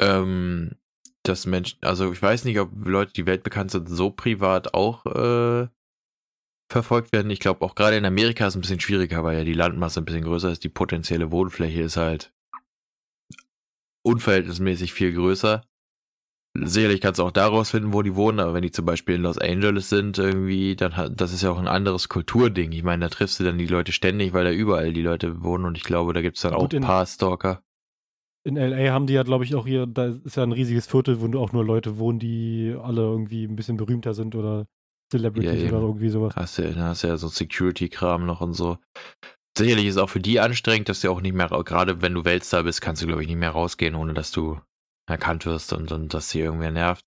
Ähm, 0.00 0.76
dass 1.24 1.46
Menschen, 1.46 1.78
also 1.82 2.12
ich 2.12 2.22
weiß 2.22 2.44
nicht, 2.44 2.58
ob 2.58 2.70
Leute, 2.86 3.12
die 3.12 3.26
weltbekannt 3.26 3.70
sind, 3.70 3.88
so 3.88 4.10
privat 4.10 4.74
auch 4.74 5.04
äh, 5.06 5.68
verfolgt 6.70 7.12
werden. 7.12 7.30
Ich 7.30 7.40
glaube, 7.40 7.64
auch 7.64 7.74
gerade 7.74 7.96
in 7.96 8.04
Amerika 8.04 8.46
ist 8.46 8.52
es 8.52 8.56
ein 8.56 8.60
bisschen 8.60 8.80
schwieriger, 8.80 9.24
weil 9.24 9.38
ja 9.38 9.44
die 9.44 9.54
Landmasse 9.54 10.00
ein 10.00 10.04
bisschen 10.04 10.24
größer 10.24 10.50
ist. 10.50 10.64
Die 10.64 10.68
potenzielle 10.68 11.30
Wohnfläche 11.30 11.82
ist 11.82 11.96
halt 11.96 12.32
unverhältnismäßig 14.02 14.92
viel 14.92 15.12
größer. 15.12 15.62
Sicherlich 16.66 17.00
kannst 17.00 17.18
du 17.20 17.24
auch 17.24 17.30
daraus 17.30 17.70
finden, 17.70 17.92
wo 17.92 18.02
die 18.02 18.16
wohnen, 18.16 18.40
aber 18.40 18.54
wenn 18.54 18.62
die 18.62 18.70
zum 18.70 18.84
Beispiel 18.84 19.16
in 19.16 19.22
Los 19.22 19.38
Angeles 19.38 19.88
sind, 19.88 20.18
irgendwie, 20.18 20.76
dann 20.76 20.96
hat, 20.96 21.20
das 21.20 21.32
ist 21.32 21.42
ja 21.42 21.50
auch 21.50 21.58
ein 21.58 21.68
anderes 21.68 22.08
Kulturding. 22.08 22.72
Ich 22.72 22.82
meine, 22.82 23.04
da 23.04 23.08
triffst 23.08 23.38
du 23.40 23.44
dann 23.44 23.58
die 23.58 23.66
Leute 23.66 23.92
ständig, 23.92 24.32
weil 24.32 24.44
da 24.44 24.50
überall 24.50 24.92
die 24.92 25.02
Leute 25.02 25.42
wohnen 25.42 25.64
und 25.64 25.76
ich 25.76 25.84
glaube, 25.84 26.12
da 26.12 26.22
gibt 26.22 26.36
es 26.36 26.42
dann 26.42 26.54
Gut, 26.54 26.74
auch 26.74 26.76
ein 26.76 26.82
paar 26.82 27.06
Stalker 27.06 27.62
in 28.48 28.56
LA 28.56 28.92
haben 28.92 29.06
die 29.06 29.12
ja, 29.12 29.22
glaube 29.22 29.44
ich, 29.44 29.54
auch 29.54 29.66
hier, 29.66 29.86
da 29.86 30.06
ist 30.06 30.36
ja 30.36 30.42
ein 30.42 30.52
riesiges 30.52 30.86
Viertel, 30.86 31.20
wo 31.20 31.38
auch 31.38 31.52
nur 31.52 31.64
Leute 31.64 31.98
wohnen, 31.98 32.18
die 32.18 32.74
alle 32.80 33.02
irgendwie 33.02 33.44
ein 33.44 33.56
bisschen 33.56 33.76
berühmter 33.76 34.14
sind 34.14 34.34
oder 34.34 34.66
Celebrities 35.10 35.62
ja, 35.62 35.68
oder 35.68 35.80
irgendwie 35.80 36.08
sowas. 36.08 36.34
Hast 36.34 36.58
du, 36.58 36.74
hast 36.76 37.02
ja 37.02 37.16
so 37.16 37.28
Security-Kram 37.28 38.26
noch 38.26 38.40
und 38.40 38.54
so. 38.54 38.78
Sicherlich 39.56 39.86
ist 39.86 39.96
es 39.96 40.02
auch 40.02 40.10
für 40.10 40.20
die 40.20 40.40
anstrengend, 40.40 40.88
dass 40.88 41.00
du 41.00 41.10
auch 41.10 41.20
nicht 41.20 41.34
mehr, 41.34 41.48
gerade 41.48 42.00
wenn 42.00 42.14
du 42.14 42.24
Weltstar 42.24 42.62
bist, 42.62 42.80
kannst 42.80 43.02
du, 43.02 43.06
glaube 43.06 43.22
ich, 43.22 43.28
nicht 43.28 43.38
mehr 43.38 43.50
rausgehen, 43.50 43.94
ohne 43.94 44.14
dass 44.14 44.30
du 44.30 44.58
erkannt 45.08 45.46
wirst 45.46 45.72
und, 45.72 45.92
und 45.92 46.14
dass 46.14 46.30
sie 46.30 46.40
irgendwer 46.40 46.70
nervt. 46.70 47.04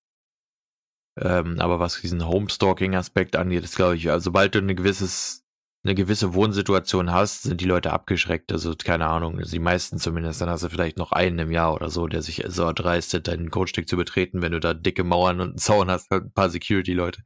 Ähm, 1.20 1.60
aber 1.60 1.80
was 1.80 2.00
diesen 2.00 2.26
Homestalking-Aspekt 2.26 3.36
angeht, 3.36 3.64
ist, 3.64 3.76
glaube 3.76 3.98
ich, 3.98 4.10
also 4.10 4.26
sobald 4.26 4.56
du 4.56 4.60
ein 4.60 4.76
gewisses 4.76 5.42
eine 5.84 5.96
gewisse 5.96 6.36
Wohnsituation 6.36 7.12
hast, 7.12 7.44
sind 7.44 7.60
die 7.60 7.66
Leute 7.66 7.92
abgeschreckt. 7.92 8.52
Also 8.52 8.76
keine 8.76 9.08
Ahnung, 9.08 9.42
die 9.42 9.60
meisten 9.60 9.98
zumindest. 9.98 10.40
Dann 10.42 10.50
hast 10.50 10.64
du 10.64 10.70
vielleicht 10.70 10.98
noch 10.98 11.12
einen 11.12 11.40
im 11.40 11.52
Jahr 11.52 11.74
oder 11.74 11.90
so, 11.90 12.08
der 12.08 12.22
sich 12.22 12.44
so 12.48 12.64
erdreistet, 12.64 13.28
dein 13.28 13.50
Grundstück 13.50 13.88
zu 13.88 13.98
betreten, 13.98 14.42
wenn 14.42 14.52
du 14.52 14.60
da 14.60 14.74
dicke 14.76 15.04
Mauern 15.04 15.42
und 15.42 15.50
einen 15.50 15.58
Zaun 15.58 15.90
hast, 15.90 16.12
ein 16.12 16.32
paar 16.34 16.50
Security-Leute. 16.52 17.24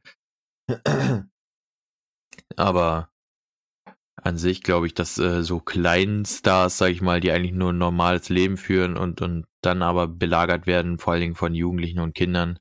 Aber 2.56 3.10
an 4.26 4.38
sich 4.38 4.64
glaube 4.64 4.88
ich, 4.88 4.94
dass 4.94 5.18
äh, 5.18 5.44
so 5.44 5.60
kleinen 5.60 6.26
Stars, 6.26 6.78
sag 6.78 6.90
ich 6.90 7.02
mal, 7.02 7.20
die 7.20 7.32
eigentlich 7.32 7.54
nur 7.54 7.72
ein 7.72 7.78
normales 7.78 8.30
Leben 8.30 8.58
führen 8.58 8.98
und, 8.98 9.22
und 9.22 9.46
dann 9.62 9.82
aber 9.82 10.08
belagert 10.08 10.68
werden, 10.68 10.98
vor 10.98 11.14
allen 11.14 11.22
Dingen 11.22 11.36
von 11.36 11.54
Jugendlichen 11.54 12.00
und 12.00 12.16
Kindern, 12.16 12.60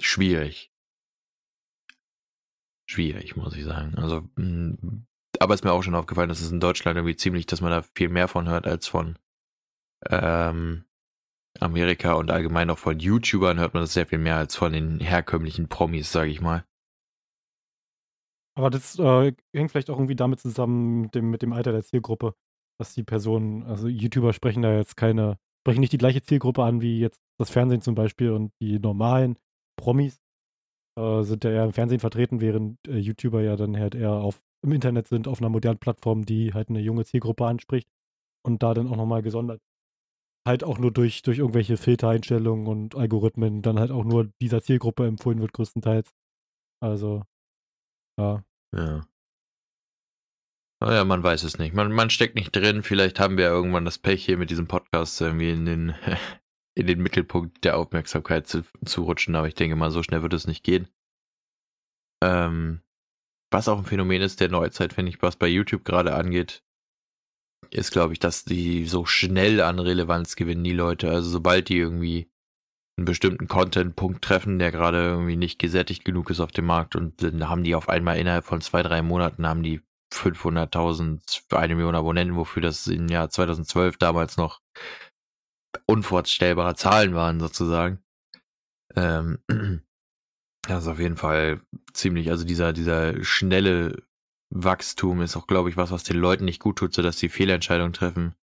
schwierig 0.00 0.70
schwierig, 2.86 3.36
muss 3.36 3.56
ich 3.56 3.64
sagen. 3.64 3.94
Also, 3.96 4.28
hm, 4.36 5.06
aber 5.40 5.54
ist 5.54 5.64
mir 5.64 5.72
auch 5.72 5.82
schon 5.82 5.94
aufgefallen, 5.94 6.28
dass 6.28 6.40
es 6.40 6.52
in 6.52 6.60
Deutschland 6.60 6.96
irgendwie 6.96 7.16
ziemlich, 7.16 7.46
dass 7.46 7.60
man 7.60 7.70
da 7.70 7.82
viel 7.82 8.08
mehr 8.08 8.28
von 8.28 8.48
hört 8.48 8.66
als 8.66 8.86
von 8.86 9.18
ähm, 10.08 10.84
Amerika 11.60 12.14
und 12.14 12.30
allgemein 12.30 12.70
auch 12.70 12.78
von 12.78 12.98
YouTubern 12.98 13.58
hört 13.58 13.74
man 13.74 13.82
das 13.82 13.94
sehr 13.94 14.06
viel 14.06 14.18
mehr 14.18 14.36
als 14.36 14.56
von 14.56 14.72
den 14.72 15.00
herkömmlichen 15.00 15.68
Promis, 15.68 16.12
sage 16.12 16.30
ich 16.30 16.40
mal. 16.40 16.64
Aber 18.56 18.70
das 18.70 18.98
äh, 18.98 19.32
hängt 19.54 19.70
vielleicht 19.70 19.90
auch 19.90 19.96
irgendwie 19.96 20.16
damit 20.16 20.40
zusammen 20.40 21.02
mit 21.02 21.14
dem, 21.14 21.30
mit 21.30 21.42
dem 21.42 21.52
Alter 21.52 21.72
der 21.72 21.82
Zielgruppe, 21.82 22.34
dass 22.78 22.94
die 22.94 23.02
Personen, 23.02 23.64
also 23.64 23.88
YouTuber 23.88 24.32
sprechen 24.32 24.62
da 24.62 24.76
jetzt 24.76 24.96
keine, 24.96 25.38
sprechen 25.64 25.80
nicht 25.80 25.92
die 25.92 25.98
gleiche 25.98 26.22
Zielgruppe 26.22 26.62
an 26.62 26.80
wie 26.80 27.00
jetzt 27.00 27.20
das 27.38 27.50
Fernsehen 27.50 27.80
zum 27.80 27.94
Beispiel 27.94 28.30
und 28.30 28.52
die 28.60 28.78
normalen 28.78 29.38
Promis 29.76 30.20
äh, 30.98 31.22
sind 31.22 31.44
ja 31.44 31.50
eher 31.50 31.64
im 31.64 31.72
Fernsehen 31.72 32.00
vertreten, 32.00 32.40
während 32.40 32.78
äh, 32.86 32.96
YouTuber 32.98 33.42
ja 33.42 33.56
dann 33.56 33.76
halt 33.76 33.94
eher 33.94 34.12
auf, 34.12 34.40
im 34.62 34.72
Internet 34.72 35.08
sind, 35.08 35.26
auf 35.26 35.40
einer 35.40 35.50
modernen 35.50 35.78
Plattform, 35.78 36.24
die 36.24 36.54
halt 36.54 36.68
eine 36.68 36.80
junge 36.80 37.04
Zielgruppe 37.04 37.46
anspricht 37.46 37.88
und 38.46 38.62
da 38.62 38.74
dann 38.74 38.88
auch 38.88 38.96
nochmal 38.96 39.22
gesondert. 39.22 39.60
Halt 40.46 40.62
auch 40.62 40.78
nur 40.78 40.92
durch, 40.92 41.22
durch 41.22 41.38
irgendwelche 41.38 41.76
Filtereinstellungen 41.76 42.66
und 42.66 42.94
Algorithmen 42.94 43.62
dann 43.62 43.78
halt 43.80 43.90
auch 43.90 44.04
nur 44.04 44.30
dieser 44.40 44.62
Zielgruppe 44.62 45.06
empfohlen 45.06 45.40
wird, 45.40 45.54
größtenteils. 45.54 46.10
Also, 46.82 47.22
ja. 48.18 48.44
Ja. 48.74 49.06
Naja, 50.80 51.04
man 51.04 51.22
weiß 51.22 51.44
es 51.44 51.58
nicht. 51.58 51.74
Man, 51.74 51.92
man 51.92 52.10
steckt 52.10 52.34
nicht 52.34 52.54
drin. 52.54 52.82
Vielleicht 52.82 53.20
haben 53.20 53.38
wir 53.38 53.46
irgendwann 53.46 53.84
das 53.84 53.98
Pech 53.98 54.24
hier 54.24 54.36
mit 54.36 54.50
diesem 54.50 54.66
Podcast 54.66 55.20
irgendwie 55.20 55.50
in 55.50 55.64
den 55.64 55.94
in 56.74 56.86
den 56.86 57.00
Mittelpunkt 57.00 57.64
der 57.64 57.76
Aufmerksamkeit 57.78 58.46
zu, 58.46 58.64
zu 58.84 59.04
rutschen, 59.04 59.36
aber 59.36 59.46
ich 59.46 59.54
denke 59.54 59.76
mal, 59.76 59.90
so 59.90 60.02
schnell 60.02 60.22
wird 60.22 60.34
es 60.34 60.46
nicht 60.46 60.64
gehen. 60.64 60.88
Ähm, 62.22 62.80
was 63.52 63.68
auch 63.68 63.78
ein 63.78 63.84
Phänomen 63.84 64.22
ist 64.22 64.40
der 64.40 64.48
Neuzeit, 64.48 64.92
finde 64.92 65.10
ich, 65.10 65.22
was 65.22 65.36
bei 65.36 65.46
YouTube 65.46 65.84
gerade 65.84 66.14
angeht, 66.14 66.64
ist, 67.70 67.92
glaube 67.92 68.12
ich, 68.12 68.18
dass 68.18 68.44
die 68.44 68.86
so 68.86 69.06
schnell 69.06 69.60
an 69.60 69.78
Relevanz 69.78 70.36
gewinnen, 70.36 70.64
die 70.64 70.72
Leute. 70.72 71.10
Also 71.10 71.30
sobald 71.30 71.68
die 71.68 71.78
irgendwie 71.78 72.30
einen 72.96 73.06
bestimmten 73.06 73.48
Content-Punkt 73.48 74.22
treffen, 74.22 74.58
der 74.58 74.70
gerade 74.70 74.98
irgendwie 74.98 75.36
nicht 75.36 75.58
gesättigt 75.58 76.04
genug 76.04 76.30
ist 76.30 76.40
auf 76.40 76.52
dem 76.52 76.66
Markt 76.66 76.94
und 76.94 77.22
dann 77.22 77.48
haben 77.48 77.64
die 77.64 77.74
auf 77.74 77.88
einmal 77.88 78.18
innerhalb 78.18 78.44
von 78.44 78.60
zwei, 78.60 78.82
drei 78.82 79.02
Monaten 79.02 79.46
haben 79.46 79.62
die 79.62 79.80
500.000, 80.12 81.54
eine 81.56 81.74
Million 81.74 81.96
Abonnenten, 81.96 82.36
wofür 82.36 82.62
das 82.62 82.86
im 82.86 83.08
Jahr 83.08 83.30
2012 83.30 83.96
damals 83.96 84.36
noch 84.36 84.60
unvorstellbare 85.86 86.76
Zahlen 86.76 87.14
waren 87.14 87.40
sozusagen. 87.40 87.98
Ähm, 88.94 89.38
das 90.68 90.84
ist 90.84 90.88
auf 90.88 91.00
jeden 91.00 91.16
Fall 91.16 91.60
ziemlich, 91.92 92.30
also 92.30 92.44
dieser, 92.44 92.72
dieser 92.72 93.24
schnelle 93.24 94.04
Wachstum 94.50 95.20
ist 95.20 95.36
auch, 95.36 95.48
glaube 95.48 95.68
ich, 95.68 95.76
was, 95.76 95.90
was 95.90 96.04
den 96.04 96.18
Leuten 96.18 96.44
nicht 96.44 96.60
gut 96.60 96.78
tut, 96.78 96.94
sodass 96.94 97.18
sie 97.18 97.28
Fehlentscheidungen 97.28 97.92
treffen. 97.92 98.36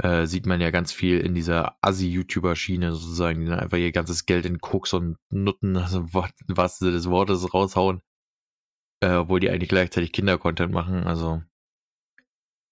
Äh, 0.00 0.26
sieht 0.26 0.46
man 0.46 0.60
ja 0.60 0.70
ganz 0.70 0.92
viel 0.92 1.18
in 1.18 1.34
dieser 1.34 1.76
Assi-YouTuber-Schiene 1.82 2.92
sozusagen, 2.92 3.40
die 3.40 3.46
dann 3.46 3.58
einfach 3.58 3.78
ihr 3.78 3.90
ganzes 3.90 4.26
Geld 4.26 4.46
in 4.46 4.60
Koks 4.60 4.92
und 4.92 5.16
Nutten, 5.30 5.76
also 5.76 6.06
was 6.46 6.78
sie 6.78 6.92
des 6.92 7.10
Wortes 7.10 7.52
raushauen, 7.52 8.00
äh, 9.02 9.14
obwohl 9.14 9.40
die 9.40 9.50
eigentlich 9.50 9.68
gleichzeitig 9.68 10.12
Kinder-Content 10.12 10.72
machen. 10.72 11.04
Also 11.04 11.42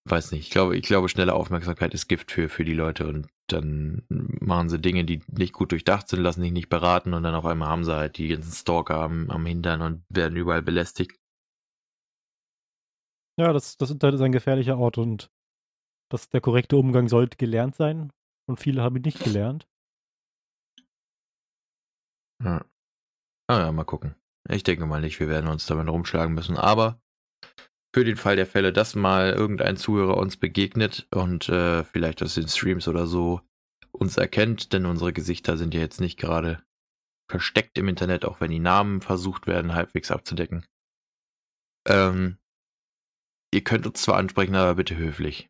weiß 0.08 0.32
nicht, 0.32 0.42
ich 0.42 0.50
glaube, 0.50 0.76
ich 0.76 0.84
glaube, 0.84 1.08
schnelle 1.08 1.34
Aufmerksamkeit 1.34 1.94
ist 1.94 2.06
Gift 2.06 2.30
für, 2.30 2.48
für 2.48 2.64
die 2.64 2.74
Leute 2.74 3.08
und 3.08 3.26
dann 3.48 4.04
machen 4.08 4.68
sie 4.68 4.78
Dinge, 4.78 5.04
die 5.04 5.22
nicht 5.28 5.52
gut 5.52 5.72
durchdacht 5.72 6.08
sind, 6.08 6.22
lassen 6.22 6.42
sich 6.42 6.52
nicht 6.52 6.68
beraten 6.68 7.14
und 7.14 7.22
dann 7.22 7.34
auf 7.34 7.44
einmal 7.44 7.68
haben 7.68 7.84
sie 7.84 7.94
halt 7.94 8.18
die 8.18 8.28
ganzen 8.28 8.52
Stalker 8.52 8.96
am, 8.96 9.30
am 9.30 9.44
Hintern 9.46 9.82
und 9.82 10.04
werden 10.08 10.36
überall 10.36 10.62
belästigt. 10.62 11.18
Ja, 13.38 13.52
das, 13.52 13.76
das 13.76 13.90
Internet 13.90 14.14
ist 14.14 14.20
ein 14.22 14.32
gefährlicher 14.32 14.78
Ort 14.78 14.96
und 14.98 15.30
das, 16.10 16.28
der 16.28 16.40
korrekte 16.40 16.76
Umgang 16.76 17.08
sollte 17.08 17.36
gelernt 17.36 17.74
sein 17.76 18.12
und 18.48 18.60
viele 18.60 18.82
haben 18.82 18.96
ihn 18.96 19.02
nicht 19.02 19.22
gelernt. 19.22 19.66
Ja. 22.42 22.64
Ah 23.48 23.58
ja, 23.58 23.72
mal 23.72 23.84
gucken. 23.84 24.14
Ich 24.48 24.62
denke 24.62 24.86
mal 24.86 25.00
nicht, 25.00 25.18
wir 25.20 25.28
werden 25.28 25.48
uns 25.48 25.66
damit 25.66 25.88
rumschlagen 25.88 26.34
müssen, 26.34 26.56
aber 26.56 27.00
für 27.94 28.04
den 28.04 28.16
Fall 28.16 28.36
der 28.36 28.46
Fälle, 28.46 28.72
dass 28.72 28.94
mal 28.94 29.30
irgendein 29.30 29.76
Zuhörer 29.76 30.16
uns 30.18 30.36
begegnet 30.36 31.08
und 31.10 31.48
äh, 31.48 31.82
vielleicht 31.84 32.22
aus 32.22 32.34
den 32.34 32.48
Streams 32.48 32.88
oder 32.88 33.06
so 33.06 33.40
uns 33.90 34.16
erkennt, 34.18 34.72
denn 34.72 34.84
unsere 34.84 35.12
Gesichter 35.12 35.56
sind 35.56 35.72
ja 35.72 35.80
jetzt 35.80 36.00
nicht 36.00 36.18
gerade 36.18 36.62
versteckt 37.30 37.78
im 37.78 37.88
Internet, 37.88 38.24
auch 38.24 38.40
wenn 38.40 38.50
die 38.50 38.58
Namen 38.58 39.00
versucht 39.00 39.46
werden, 39.46 39.74
halbwegs 39.74 40.10
abzudecken. 40.10 40.66
Ähm, 41.88 42.38
ihr 43.52 43.64
könnt 43.64 43.86
uns 43.86 44.02
zwar 44.02 44.16
ansprechen, 44.16 44.54
aber 44.54 44.74
bitte 44.74 44.96
höflich. 44.96 45.48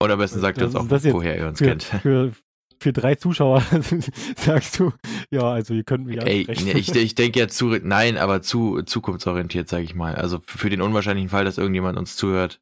Und 0.00 0.10
am 0.10 0.18
besten 0.18 0.40
sagt 0.40 0.58
ihr 0.58 0.66
uns 0.66 0.76
auch, 0.76 0.88
woher 0.88 1.36
ihr 1.36 1.48
uns 1.48 1.58
für, 1.58 1.66
kennt. 1.66 1.82
Für, 1.82 2.32
für 2.80 2.92
drei 2.92 3.16
Zuschauer 3.16 3.62
sagst 4.36 4.78
du, 4.78 4.92
ja, 5.30 5.42
also 5.42 5.74
ihr 5.74 5.84
könnt 5.84 6.06
mich 6.06 6.18
Ey, 6.18 6.46
ich, 6.48 6.94
ich 6.94 7.14
denke 7.14 7.40
ja 7.40 7.48
zu, 7.48 7.66
nein, 7.82 8.16
aber 8.16 8.42
zu 8.42 8.82
zukunftsorientiert, 8.82 9.68
sage 9.68 9.84
ich 9.84 9.94
mal. 9.94 10.14
Also 10.14 10.40
für 10.46 10.70
den 10.70 10.82
unwahrscheinlichen 10.82 11.30
Fall, 11.30 11.44
dass 11.44 11.58
irgendjemand 11.58 11.98
uns 11.98 12.16
zuhört 12.16 12.60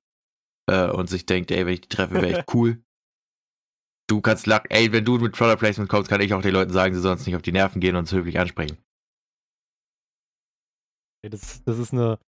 äh, 0.66 0.88
und 0.88 1.08
sich 1.10 1.26
denkt, 1.26 1.50
ey, 1.50 1.66
wenn 1.66 1.74
ich 1.74 1.82
die 1.82 1.88
treffe, 1.88 2.14
wäre 2.14 2.38
echt 2.38 2.44
cool. 2.54 2.82
du 4.08 4.20
kannst 4.22 4.46
lachen, 4.46 4.70
ey, 4.70 4.92
wenn 4.92 5.04
du 5.04 5.18
mit 5.18 5.32
Product 5.32 5.58
Placement 5.58 5.90
kommst, 5.90 6.08
kann 6.08 6.22
ich 6.22 6.32
auch 6.32 6.42
den 6.42 6.54
Leuten 6.54 6.72
sagen, 6.72 6.94
sie 6.94 7.00
sollen 7.00 7.18
uns 7.18 7.26
nicht 7.26 7.36
auf 7.36 7.42
die 7.42 7.52
Nerven 7.52 7.80
gehen 7.80 7.96
und 7.96 8.00
uns 8.00 8.12
höflich 8.12 8.38
ansprechen. 8.38 8.78
Das, 11.22 11.62
das 11.64 11.78
ist 11.78 11.92
eine, 11.92 12.18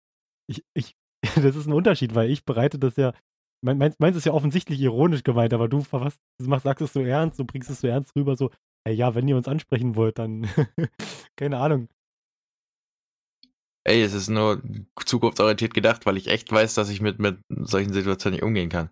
ich, 0.50 0.64
ich, 0.74 0.96
das 1.36 1.56
ist 1.56 1.66
ein 1.66 1.72
Unterschied, 1.72 2.14
weil 2.14 2.30
ich 2.30 2.44
bereite 2.44 2.78
das 2.78 2.96
ja 2.96 3.14
meins, 3.62 3.98
meins 3.98 4.16
ist 4.16 4.26
ja 4.26 4.32
offensichtlich 4.32 4.80
ironisch 4.80 5.22
gemeint, 5.22 5.52
aber 5.52 5.68
du 5.68 5.84
machst, 5.90 6.20
sagst 6.64 6.82
es 6.82 6.92
so 6.92 7.00
ernst, 7.00 7.38
du 7.38 7.44
bringst 7.44 7.70
es 7.70 7.80
so 7.80 7.88
ernst 7.88 8.14
rüber, 8.16 8.36
so, 8.36 8.50
ey, 8.84 8.94
ja, 8.94 9.14
wenn 9.14 9.28
ihr 9.28 9.36
uns 9.36 9.48
ansprechen 9.48 9.96
wollt, 9.96 10.18
dann 10.18 10.48
keine 11.36 11.58
Ahnung. 11.58 11.88
Ey, 13.84 14.02
es 14.02 14.12
ist 14.12 14.28
nur 14.28 14.62
zukunftsorientiert 15.04 15.72
gedacht, 15.72 16.04
weil 16.04 16.18
ich 16.18 16.28
echt 16.28 16.52
weiß, 16.52 16.74
dass 16.74 16.90
ich 16.90 17.00
mit, 17.00 17.18
mit 17.18 17.40
solchen 17.48 17.92
Situationen 17.92 18.34
nicht 18.34 18.42
umgehen 18.42 18.68
kann. 18.68 18.90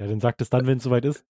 Ja, 0.00 0.06
dann 0.06 0.20
sagt 0.20 0.40
es 0.40 0.48
dann, 0.48 0.66
wenn 0.66 0.78
es 0.78 0.84
soweit 0.84 1.04
ist. 1.04 1.26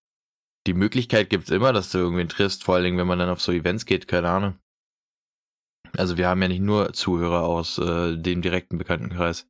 Die 0.67 0.75
Möglichkeit 0.75 1.31
gibt 1.31 1.45
es 1.45 1.51
immer, 1.51 1.73
dass 1.73 1.93
du 1.93 1.99
irgendwen 1.99 2.29
triffst, 2.29 2.65
vor 2.65 2.75
allen 2.75 2.85
Dingen, 2.85 2.99
wenn 2.99 3.07
man 3.07 3.19
dann 3.19 3.29
auf 3.29 3.41
so 3.41 3.53
Events 3.53 3.85
geht, 3.85 4.09
keine 4.09 4.31
Ahnung. 4.31 4.59
Also 5.97 6.17
wir 6.17 6.29
haben 6.29 6.43
ja 6.43 6.49
nicht 6.49 6.61
nur 6.63 6.93
Zuhörer 6.93 7.45
aus 7.45 7.79
äh, 7.79 8.17
dem 8.17 8.43
direkten 8.43 8.79
Bekanntenkreis. 8.79 9.49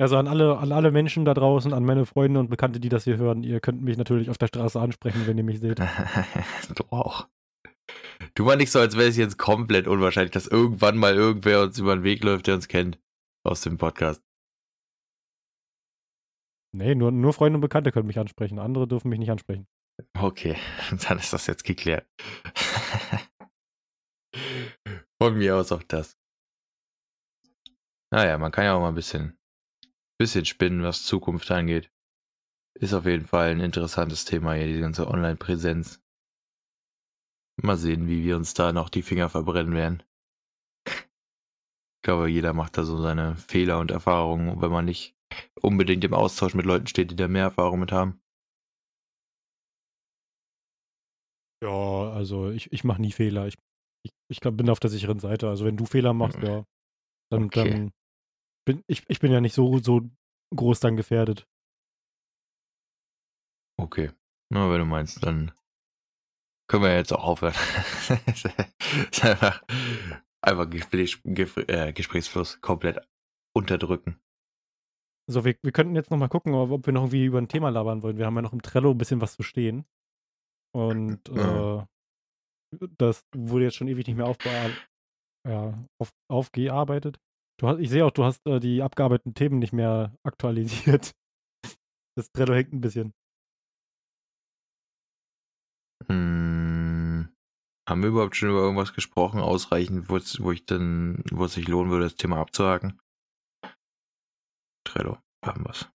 Also 0.00 0.16
an 0.16 0.28
alle, 0.28 0.56
an 0.56 0.72
alle 0.72 0.92
Menschen 0.92 1.26
da 1.26 1.34
draußen, 1.34 1.74
an 1.74 1.84
meine 1.84 2.06
Freunde 2.06 2.40
und 2.40 2.48
Bekannte, 2.48 2.80
die 2.80 2.88
das 2.88 3.04
hier 3.04 3.18
hören, 3.18 3.42
ihr 3.42 3.60
könnt 3.60 3.82
mich 3.82 3.98
natürlich 3.98 4.30
auf 4.30 4.38
der 4.38 4.46
Straße 4.46 4.80
ansprechen, 4.80 5.26
wenn 5.26 5.36
ihr 5.36 5.44
mich 5.44 5.60
seht. 5.60 5.78
du 6.74 6.84
auch. 6.88 7.28
Du 8.34 8.46
war 8.46 8.56
nicht 8.56 8.70
so, 8.70 8.78
als 8.78 8.96
wäre 8.96 9.10
es 9.10 9.18
jetzt 9.18 9.36
komplett 9.36 9.86
unwahrscheinlich, 9.86 10.30
dass 10.30 10.46
irgendwann 10.46 10.96
mal 10.96 11.14
irgendwer 11.16 11.60
uns 11.60 11.78
über 11.78 11.94
den 11.94 12.02
Weg 12.02 12.24
läuft, 12.24 12.46
der 12.46 12.54
uns 12.54 12.66
kennt 12.66 12.98
aus 13.44 13.60
dem 13.60 13.76
Podcast. 13.76 14.22
Nee, 16.74 16.94
nur, 16.94 17.12
nur 17.12 17.34
Freunde 17.34 17.58
und 17.58 17.60
Bekannte 17.60 17.92
können 17.92 18.06
mich 18.06 18.18
ansprechen. 18.18 18.58
Andere 18.58 18.88
dürfen 18.88 19.10
mich 19.10 19.18
nicht 19.18 19.30
ansprechen. 19.30 19.66
Okay, 20.18 20.56
dann 21.08 21.18
ist 21.18 21.34
das 21.34 21.46
jetzt 21.46 21.64
geklärt. 21.64 22.06
Von 25.20 25.36
mir 25.36 25.56
aus 25.56 25.72
auch 25.72 25.82
das. 25.82 26.16
Naja, 28.10 28.38
man 28.38 28.50
kann 28.50 28.64
ja 28.64 28.72
auch 28.74 28.80
mal 28.80 28.88
ein 28.88 28.94
bisschen 28.94 29.36
bisschen 30.20 30.44
spinnen, 30.44 30.82
was 30.82 31.04
Zukunft 31.04 31.50
angeht. 31.50 31.90
Ist 32.78 32.92
auf 32.92 33.06
jeden 33.06 33.24
Fall 33.24 33.52
ein 33.52 33.60
interessantes 33.60 34.26
Thema 34.26 34.52
hier, 34.52 34.66
die 34.66 34.80
ganze 34.80 35.08
Online-Präsenz. 35.08 36.02
Mal 37.62 37.78
sehen, 37.78 38.06
wie 38.06 38.22
wir 38.22 38.36
uns 38.36 38.52
da 38.52 38.72
noch 38.72 38.90
die 38.90 39.02
Finger 39.02 39.30
verbrennen 39.30 39.74
werden. 39.74 40.02
Ich 40.86 42.02
glaube, 42.02 42.28
jeder 42.28 42.52
macht 42.52 42.76
da 42.76 42.84
so 42.84 43.00
seine 43.00 43.36
Fehler 43.36 43.78
und 43.78 43.90
Erfahrungen, 43.90 44.60
wenn 44.60 44.70
man 44.70 44.84
nicht 44.84 45.16
unbedingt 45.62 46.04
im 46.04 46.12
Austausch 46.12 46.54
mit 46.54 46.66
Leuten 46.66 46.86
steht, 46.86 47.10
die 47.10 47.16
da 47.16 47.26
mehr 47.26 47.44
Erfahrung 47.44 47.80
mit 47.80 47.92
haben. 47.92 48.20
Ja, 51.62 52.10
also 52.12 52.50
ich, 52.50 52.70
ich 52.72 52.84
mache 52.84 53.00
nie 53.00 53.12
Fehler. 53.12 53.46
Ich, 53.46 53.56
ich, 54.04 54.12
ich 54.28 54.40
bin 54.40 54.68
auf 54.68 54.80
der 54.80 54.90
sicheren 54.90 55.18
Seite. 55.18 55.48
Also 55.48 55.64
wenn 55.64 55.78
du 55.78 55.86
Fehler 55.86 56.12
machst, 56.12 56.38
hm. 56.38 56.44
ja, 56.44 56.64
dann, 57.30 57.44
okay. 57.44 57.70
dann 57.70 57.90
bin, 58.64 58.82
ich, 58.86 59.04
ich 59.08 59.20
bin 59.20 59.32
ja 59.32 59.40
nicht 59.40 59.54
so, 59.54 59.78
so 59.78 60.02
groß 60.54 60.80
dann 60.80 60.96
gefährdet. 60.96 61.46
Okay. 63.78 64.12
Na, 64.52 64.70
wenn 64.70 64.80
du 64.80 64.84
meinst, 64.84 65.22
dann 65.24 65.52
können 66.68 66.84
wir 66.84 66.94
jetzt 66.94 67.12
auch 67.12 67.24
aufhören. 67.24 67.54
einfach, 69.22 69.62
einfach 70.42 70.70
Gespräch, 70.70 71.20
äh, 71.24 71.92
Gesprächsfluss 71.92 72.60
komplett 72.60 73.06
unterdrücken. 73.56 74.20
So, 75.30 75.44
wir, 75.44 75.56
wir 75.62 75.72
könnten 75.72 75.94
jetzt 75.94 76.10
nochmal 76.10 76.28
gucken, 76.28 76.54
ob 76.54 76.86
wir 76.86 76.92
noch 76.92 77.02
irgendwie 77.02 77.24
über 77.24 77.38
ein 77.38 77.48
Thema 77.48 77.70
labern 77.70 78.02
wollen. 78.02 78.18
Wir 78.18 78.26
haben 78.26 78.34
ja 78.36 78.42
noch 78.42 78.52
im 78.52 78.62
Trello 78.62 78.90
ein 78.90 78.98
bisschen 78.98 79.20
was 79.20 79.36
zu 79.36 79.42
stehen. 79.42 79.84
Und 80.72 81.28
ja. 81.28 81.82
äh, 81.82 82.88
das 82.98 83.24
wurde 83.34 83.64
jetzt 83.64 83.76
schon 83.76 83.88
ewig 83.88 84.06
nicht 84.06 84.16
mehr 84.16 84.26
aufbe 84.26 84.48
ja, 85.48 85.74
auf, 85.98 86.12
aufgearbeitet. 86.28 87.18
Du 87.60 87.68
hast, 87.68 87.78
ich 87.78 87.90
sehe 87.90 88.06
auch, 88.06 88.10
du 88.10 88.24
hast 88.24 88.46
äh, 88.46 88.58
die 88.58 88.80
abgearbeiteten 88.80 89.34
Themen 89.34 89.58
nicht 89.58 89.74
mehr 89.74 90.16
aktualisiert. 90.22 91.12
Das 92.16 92.32
Trello 92.32 92.54
hängt 92.54 92.72
ein 92.72 92.80
bisschen. 92.80 93.14
Hm, 96.08 97.28
haben 97.88 98.02
wir 98.02 98.08
überhaupt 98.08 98.34
schon 98.34 98.50
über 98.50 98.58
irgendwas 98.58 98.92
gesprochen, 98.92 99.40
ausreichend, 99.40 100.08
wo 100.10 100.50
ich 100.50 100.66
dann, 100.66 101.22
wo 101.30 101.44
es 101.44 101.54
sich 101.54 101.68
lohnen 101.68 101.90
würde, 101.90 102.04
das 102.04 102.16
Thema 102.16 102.38
abzuhaken? 102.40 103.00
Trello, 104.84 105.18
haben 105.44 105.64
wir 105.64 105.70
es. 105.70 105.88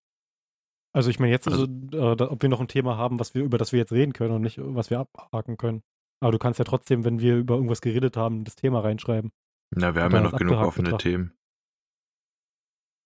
Also 0.95 1.09
ich 1.09 1.19
meine 1.19 1.33
jetzt, 1.33 1.49
also, 1.49 1.65
äh, 1.65 2.23
ob 2.23 2.41
wir 2.41 2.49
noch 2.49 2.61
ein 2.61 2.69
Thema 2.69 2.97
haben, 2.97 3.19
was 3.19 3.35
wir, 3.35 3.43
über 3.43 3.57
das 3.57 3.73
wir 3.73 3.79
jetzt 3.79 3.91
reden 3.91 4.13
können 4.13 4.33
und 4.33 4.41
nicht, 4.41 4.57
was 4.59 4.89
wir 4.89 4.99
abhaken 4.99 5.57
können. 5.57 5.83
Aber 6.21 6.31
du 6.31 6.39
kannst 6.39 6.59
ja 6.59 6.65
trotzdem, 6.65 7.03
wenn 7.03 7.19
wir 7.19 7.35
über 7.35 7.55
irgendwas 7.55 7.81
geredet 7.81 8.15
haben, 8.15 8.45
das 8.45 8.55
Thema 8.55 8.79
reinschreiben. 8.79 9.31
Na, 9.75 9.93
wir 9.93 10.03
haben 10.03 10.15
ja 10.15 10.21
noch 10.21 10.37
genug 10.37 10.59
offene 10.59 10.85
betrachten. 10.85 11.09
Themen. 11.09 11.37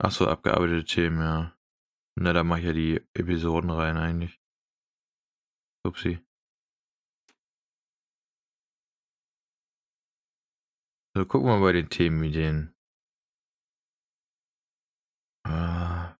Ach 0.01 0.11
so, 0.11 0.27
abgearbeitete 0.27 0.85
Themen, 0.85 1.19
ja. 1.19 1.57
Na, 2.15 2.33
da 2.33 2.43
mache 2.43 2.59
ich 2.59 2.65
ja 2.65 2.73
die 2.73 3.01
Episoden 3.13 3.69
rein 3.69 3.97
eigentlich. 3.97 4.39
Upsi. 5.85 6.19
So, 11.15 11.25
gucken 11.25 11.47
wir 11.47 11.57
mal 11.57 11.61
bei 11.61 11.73
den 11.73 11.89
Themenideen. 11.89 12.73
Ah. 15.45 16.15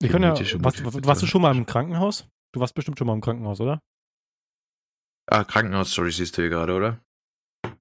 Wir 0.00 0.10
können 0.10 0.24
ja, 0.24 0.62
warst, 0.62 1.06
warst 1.06 1.22
du 1.22 1.26
schon 1.26 1.42
mal 1.42 1.56
im 1.56 1.64
Krankenhaus? 1.64 2.28
Du 2.52 2.60
warst 2.60 2.74
bestimmt 2.74 2.98
schon 2.98 3.06
mal 3.06 3.14
im 3.14 3.20
Krankenhaus, 3.20 3.60
oder? 3.60 3.80
Ah, 5.30 5.44
Krankenhaus-Story 5.44 6.12
siehst 6.12 6.36
du 6.36 6.42
hier 6.42 6.50
gerade, 6.50 6.74
oder? 6.74 7.04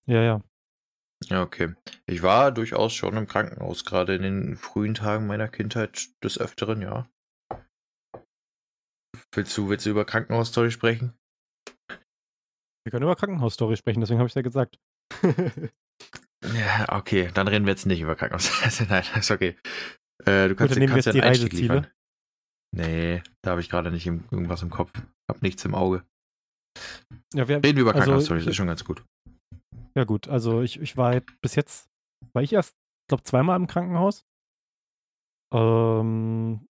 Ja, 0.05 0.21
ja. 0.21 0.41
Ja, 1.25 1.41
okay. 1.41 1.73
Ich 2.05 2.21
war 2.21 2.51
durchaus 2.51 2.93
schon 2.93 3.17
im 3.17 3.27
Krankenhaus, 3.27 3.85
gerade 3.85 4.15
in 4.15 4.21
den 4.21 4.55
frühen 4.55 4.93
Tagen 4.93 5.27
meiner 5.27 5.47
Kindheit 5.47 6.09
des 6.23 6.39
Öfteren, 6.39 6.81
ja. 6.81 7.09
Willst 9.33 9.57
du, 9.57 9.69
willst 9.69 9.85
du 9.85 9.89
über 9.89 10.05
Krankenhausstory 10.05 10.71
sprechen? 10.71 11.13
Wir 11.89 12.91
können 12.91 13.03
über 13.03 13.15
Krankenhausstory 13.15 13.75
sprechen, 13.75 13.99
deswegen 13.99 14.19
habe 14.19 14.27
ich 14.27 14.31
es 14.31 14.35
ja 14.35 14.41
gesagt. 14.41 14.79
ja, 16.53 16.85
okay, 16.89 17.29
dann 17.33 17.47
reden 17.47 17.65
wir 17.65 17.71
jetzt 17.71 17.85
nicht 17.85 17.99
über 17.99 18.15
Krankenhaus. 18.15 18.49
Nein, 18.89 19.03
ist 19.15 19.31
okay. 19.31 19.57
Äh, 20.25 20.47
du 20.49 20.55
kannst, 20.55 20.75
Gut, 20.75 20.87
kannst 20.87 21.07
ja 21.07 21.13
einen 21.13 21.23
Einstieg 21.23 21.53
liefern. 21.53 21.87
Nee, 22.75 23.23
da 23.43 23.51
habe 23.51 23.61
ich 23.61 23.69
gerade 23.69 23.91
nicht 23.91 24.05
irgendwas 24.05 24.61
im 24.61 24.69
Kopf. 24.69 24.91
Hab 25.29 25.41
nichts 25.41 25.65
im 25.65 25.75
Auge. 25.75 26.05
Ja, 27.33 27.47
wir, 27.47 27.57
reden 27.57 27.75
wir 27.75 27.81
über 27.81 27.93
also, 27.93 28.03
Krankenhausstory, 28.03 28.49
ist 28.49 28.55
schon 28.55 28.67
ganz 28.67 28.83
gut. 28.83 29.03
Ja, 29.97 30.03
gut, 30.03 30.27
also 30.27 30.61
ich, 30.61 30.79
ich 30.79 30.95
war 30.95 31.19
bis 31.41 31.55
jetzt, 31.55 31.89
war 32.33 32.43
ich 32.43 32.53
erst, 32.53 32.77
glaube 33.09 33.23
zweimal 33.23 33.55
im 33.59 33.65
Krankenhaus. 33.65 34.27
Ähm, 35.51 36.67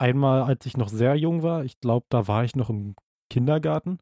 einmal, 0.00 0.42
als 0.42 0.66
ich 0.66 0.76
noch 0.76 0.88
sehr 0.88 1.14
jung 1.14 1.44
war, 1.44 1.64
ich 1.64 1.78
glaube, 1.78 2.04
da 2.08 2.26
war 2.26 2.42
ich 2.42 2.56
noch 2.56 2.68
im 2.68 2.96
Kindergarten. 3.30 4.00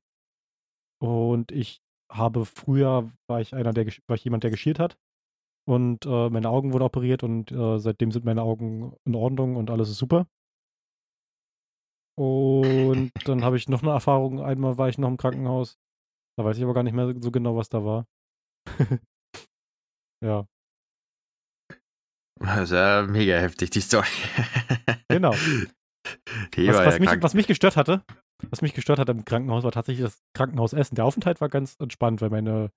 Und 1.03 1.53
ich 1.53 1.83
habe 2.11 2.47
früher, 2.47 3.13
war 3.29 3.43
ich 3.43 3.55
einer, 3.55 3.75
der 3.75 3.85
war 4.07 4.17
ich 4.17 4.25
jemand, 4.25 4.43
der 4.43 4.51
geschielt 4.51 4.79
hat. 4.79 4.97
Und 5.69 6.07
äh, 6.07 6.31
meine 6.31 6.49
Augen 6.49 6.73
wurden 6.73 6.85
operiert 6.85 7.23
und 7.23 7.53
äh, 7.53 7.79
seitdem 7.79 8.11
sind 8.11 8.25
meine 8.25 8.41
Augen 8.41 8.97
in 9.05 9.17
Ordnung 9.17 9.57
und 9.57 9.69
alles 9.69 9.91
ist 9.91 9.99
super. 9.99 10.27
Und 12.17 13.13
dann 13.27 13.45
habe 13.45 13.59
ich 13.59 13.69
noch 13.69 13.83
eine 13.83 13.91
Erfahrung. 13.91 14.41
Einmal 14.41 14.79
war 14.79 14.89
ich 14.89 14.97
noch 14.97 15.09
im 15.09 15.19
Krankenhaus. 15.19 15.79
Da 16.39 16.45
weiß 16.47 16.57
ich 16.57 16.65
aber 16.65 16.73
gar 16.73 16.85
nicht 16.85 16.95
mehr 16.95 17.15
so 17.21 17.31
genau, 17.31 17.55
was 17.55 17.69
da 17.69 17.85
war. 17.85 18.07
ja. 20.25 20.47
Das 22.41 22.71
ja 22.71 23.03
mega 23.03 23.37
heftig, 23.39 23.71
die 23.71 23.81
Story. 23.81 24.09
genau. 25.09 25.35
Was, 26.57 26.77
was, 26.87 26.99
mich, 26.99 27.23
was, 27.23 27.35
mich, 27.35 27.47
gestört 27.47 27.77
hatte, 27.77 28.03
was 28.49 28.63
mich 28.63 28.73
gestört 28.73 28.99
hat 28.99 29.11
im 29.11 29.27
Krankenhaus, 29.27 29.65
war 29.65 29.71
tatsächlich 29.71 30.05
das 30.05 30.23
Krankenhausessen. 30.35 30.95
Der 30.95 31.05
Aufenthalt 31.05 31.43
war 31.43 31.51
ganz 31.51 31.77
entspannt, 31.79 32.23
weil 32.23 32.31
meine, 32.31 32.71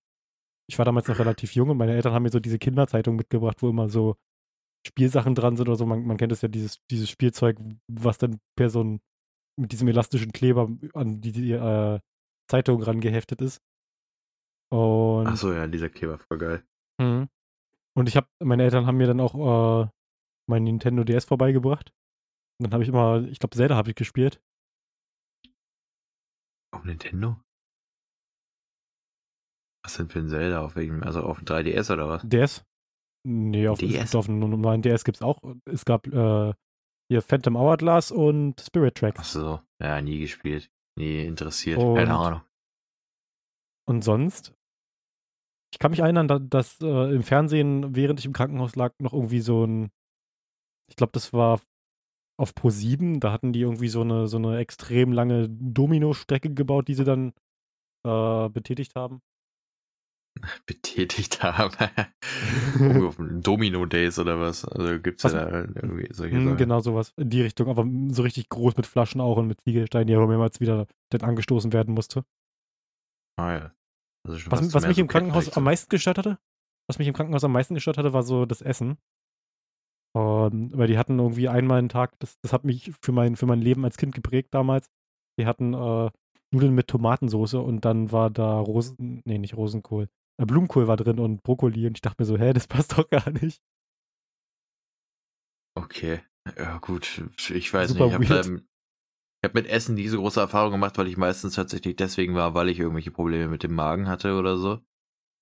ich 0.69 0.77
war 0.77 0.85
damals 0.85 1.07
noch 1.07 1.19
relativ 1.19 1.55
jung 1.55 1.69
und 1.69 1.77
meine 1.77 1.93
Eltern 1.93 2.13
haben 2.13 2.23
mir 2.23 2.29
so 2.29 2.41
diese 2.41 2.59
Kinderzeitung 2.59 3.15
mitgebracht, 3.15 3.61
wo 3.61 3.69
immer 3.69 3.87
so 3.87 4.17
Spielsachen 4.85 5.35
dran 5.35 5.55
sind 5.55 5.69
oder 5.69 5.77
so. 5.77 5.85
Man, 5.85 6.05
man 6.05 6.17
kennt 6.17 6.33
es 6.33 6.41
ja, 6.41 6.49
dieses, 6.49 6.79
dieses 6.91 7.09
Spielzeug, 7.09 7.57
was 7.87 8.17
dann 8.17 8.39
per 8.57 8.69
so 8.69 8.83
ein, 8.83 8.99
mit 9.59 9.71
diesem 9.71 9.87
elastischen 9.87 10.33
Kleber 10.33 10.69
an 10.93 11.21
die, 11.21 11.31
die 11.31 11.51
äh, 11.51 11.99
Zeitung 12.49 12.83
rangeheftet 12.83 13.41
ist. 13.41 13.61
Und, 14.73 15.27
Ach 15.27 15.37
so, 15.37 15.53
ja, 15.53 15.67
dieser 15.67 15.89
Kleber 15.89 16.17
voll 16.17 16.37
geil. 16.39 16.63
Mhm. 16.99 17.29
Und 17.95 18.09
ich 18.09 18.15
habe, 18.17 18.27
meine 18.43 18.63
Eltern 18.63 18.87
haben 18.87 18.97
mir 18.97 19.05
dann 19.05 19.19
auch 19.19 19.83
äh, 19.83 19.89
mein 20.49 20.63
Nintendo 20.63 21.03
DS 21.03 21.25
vorbeigebracht. 21.25 21.91
Und 22.59 22.65
dann 22.67 22.73
habe 22.73 22.81
ich 22.83 22.89
immer, 22.89 23.23
ich 23.27 23.37
glaube, 23.39 23.55
Zelda 23.55 23.75
habe 23.75 23.89
ich 23.91 23.95
gespielt. 23.95 24.41
Auf 26.73 26.83
Nintendo? 26.85 27.39
Was 29.85 29.97
denn 29.97 30.09
für 30.09 30.19
ein 30.19 30.29
Zelda? 30.29 30.61
Auf 30.65 30.75
welchem, 30.75 31.03
also 31.03 31.21
auf 31.21 31.37
dem 31.37 31.45
3DS 31.45 31.93
oder 31.93 32.09
was? 32.09 32.23
DS? 32.25 32.65
Nee, 33.25 33.67
auf, 33.67 33.77
DS? 33.79 34.15
auf 34.15 34.25
dem 34.25 34.39
normalen 34.39 34.81
DS 34.81 35.03
gibt 35.03 35.17
es 35.17 35.21
auch. 35.21 35.39
Es 35.65 35.85
gab 35.85 36.07
äh, 36.07 36.53
hier 37.11 37.21
Phantom 37.21 37.57
Hourglass 37.57 38.11
und 38.11 38.59
Spirit 38.59 38.93
Ach 38.95 38.99
Tracks. 38.99 39.33
so, 39.33 39.61
ja, 39.79 40.01
nie 40.01 40.19
gespielt. 40.19 40.71
Nie 40.97 41.25
interessiert. 41.25 41.77
Und- 41.77 41.95
Keine 41.95 42.15
Ahnung. 42.15 42.41
Und 43.85 44.03
sonst? 44.03 44.55
Ich 45.73 45.79
kann 45.79 45.89
mich 45.89 46.01
erinnern, 46.01 46.27
da- 46.27 46.37
dass 46.37 46.79
äh, 46.81 47.15
im 47.15 47.23
Fernsehen, 47.23 47.95
während 47.95 48.19
ich 48.19 48.27
im 48.27 48.33
Krankenhaus 48.33 48.75
lag, 48.75 48.93
noch 48.99 49.11
irgendwie 49.11 49.39
so 49.39 49.65
ein, 49.65 49.89
ich 50.87 50.95
glaube, 50.95 51.13
das 51.13 51.33
war 51.33 51.59
auf 52.39 52.53
Pro 52.53 52.69
7, 52.69 53.19
da 53.19 53.31
hatten 53.31 53.53
die 53.53 53.61
irgendwie 53.61 53.87
so 53.87 54.01
eine, 54.01 54.27
so 54.27 54.37
eine 54.37 54.59
extrem 54.59 55.11
lange 55.11 55.49
Domino-Strecke 55.49 56.53
gebaut, 56.53 56.87
die 56.89 56.93
sie 56.93 57.05
dann 57.05 57.33
äh, 58.05 58.49
betätigt 58.49 58.93
haben. 58.95 59.21
Betätigt 60.67 61.41
haben. 61.41 61.73
Auf 63.07 63.15
dem 63.15 63.41
Domino 63.41 63.87
Days 63.87 64.19
oder 64.19 64.39
was? 64.39 64.65
Also 64.65 64.99
gibt's 64.99 65.23
ja 65.23 65.31
Was- 65.33 65.41
da 65.49 65.59
irgendwie 65.61 66.07
solche 66.13 66.35
Hm, 66.35 66.43
Sachen. 66.45 66.57
genau 66.57 66.79
sowas 66.81 67.13
in 67.17 67.29
die 67.31 67.41
Richtung, 67.41 67.67
aber 67.67 67.83
so 68.13 68.21
richtig 68.21 68.49
groß 68.49 68.77
mit 68.77 68.85
Flaschen 68.85 69.21
auch 69.21 69.37
und 69.37 69.47
mit 69.47 69.59
Ziegelsteinen, 69.61 70.07
die 70.07 70.13
aber 70.15 70.27
mehrmals 70.27 70.59
wieder 70.59 70.85
dann 71.09 71.21
angestoßen 71.21 71.73
werden 71.73 71.95
musste. 71.95 72.23
Ah 73.37 73.51
ja. 73.53 73.71
Also 74.25 74.51
Was, 74.51 74.73
was 74.73 74.87
mich 74.87 74.95
so 74.95 75.01
im 75.01 75.07
Krankenhaus 75.07 75.55
am 75.55 75.63
meisten 75.63 75.89
gestört 75.89 76.17
hatte, 76.17 76.39
was 76.87 76.97
mich 76.97 77.07
im 77.07 77.13
Krankenhaus 77.13 77.43
am 77.43 77.51
meisten 77.51 77.73
gestört 77.73 77.97
hatte, 77.97 78.13
war 78.13 78.23
so 78.23 78.45
das 78.45 78.61
Essen. 78.61 78.97
Ähm, 80.15 80.69
weil 80.73 80.87
die 80.87 80.97
hatten 80.97 81.19
irgendwie 81.19 81.49
einmal 81.49 81.79
einen 81.79 81.89
Tag, 81.89 82.19
das, 82.19 82.39
das 82.41 82.53
hat 82.53 82.63
mich 82.65 82.91
für 83.01 83.11
mein, 83.11 83.35
für 83.35 83.47
mein 83.47 83.61
Leben 83.61 83.83
als 83.83 83.97
Kind 83.97 84.13
geprägt 84.13 84.53
damals. 84.53 84.89
Die 85.39 85.45
hatten 85.45 85.73
äh, 85.73 86.11
Nudeln 86.51 86.75
mit 86.75 86.87
Tomatensoße 86.87 87.59
und 87.59 87.83
dann 87.83 88.11
war 88.11 88.29
da 88.29 88.59
Rosen, 88.59 89.21
nee, 89.25 89.39
nicht 89.39 89.57
Rosenkohl, 89.57 90.07
äh, 90.37 90.45
Blumenkohl 90.45 90.87
war 90.87 90.97
drin 90.97 91.19
und 91.19 91.41
Brokkoli 91.41 91.87
und 91.87 91.97
ich 91.97 92.01
dachte 92.01 92.21
mir 92.21 92.25
so, 92.25 92.37
hä, 92.37 92.53
das 92.53 92.67
passt 92.67 92.97
doch 92.97 93.09
gar 93.09 93.29
nicht. 93.31 93.61
Okay. 95.75 96.21
Ja, 96.57 96.77
gut. 96.77 97.23
Ich 97.49 97.73
weiß 97.73 97.91
Super 97.91 98.19
nicht. 98.19 98.29
Ich 98.29 98.37
habe. 98.37 98.63
Ich 99.43 99.49
hab 99.49 99.55
mit 99.55 99.67
Essen 99.67 99.95
nie 99.95 100.07
so 100.07 100.19
große 100.19 100.39
Erfahrung 100.39 100.71
gemacht, 100.71 100.97
weil 100.97 101.09
ich 101.09 101.17
meistens 101.17 101.55
tatsächlich 101.55 101.97
deswegen 101.97 102.33
war, 102.33 102.53
weil 102.53 102.69
ich 102.69 102.79
irgendwelche 102.79 103.11
Probleme 103.11 103.49
mit 103.49 103.63
dem 103.63 103.75
Magen 103.75 104.07
hatte 104.07 104.37
oder 104.37 104.57
so. 104.57 104.79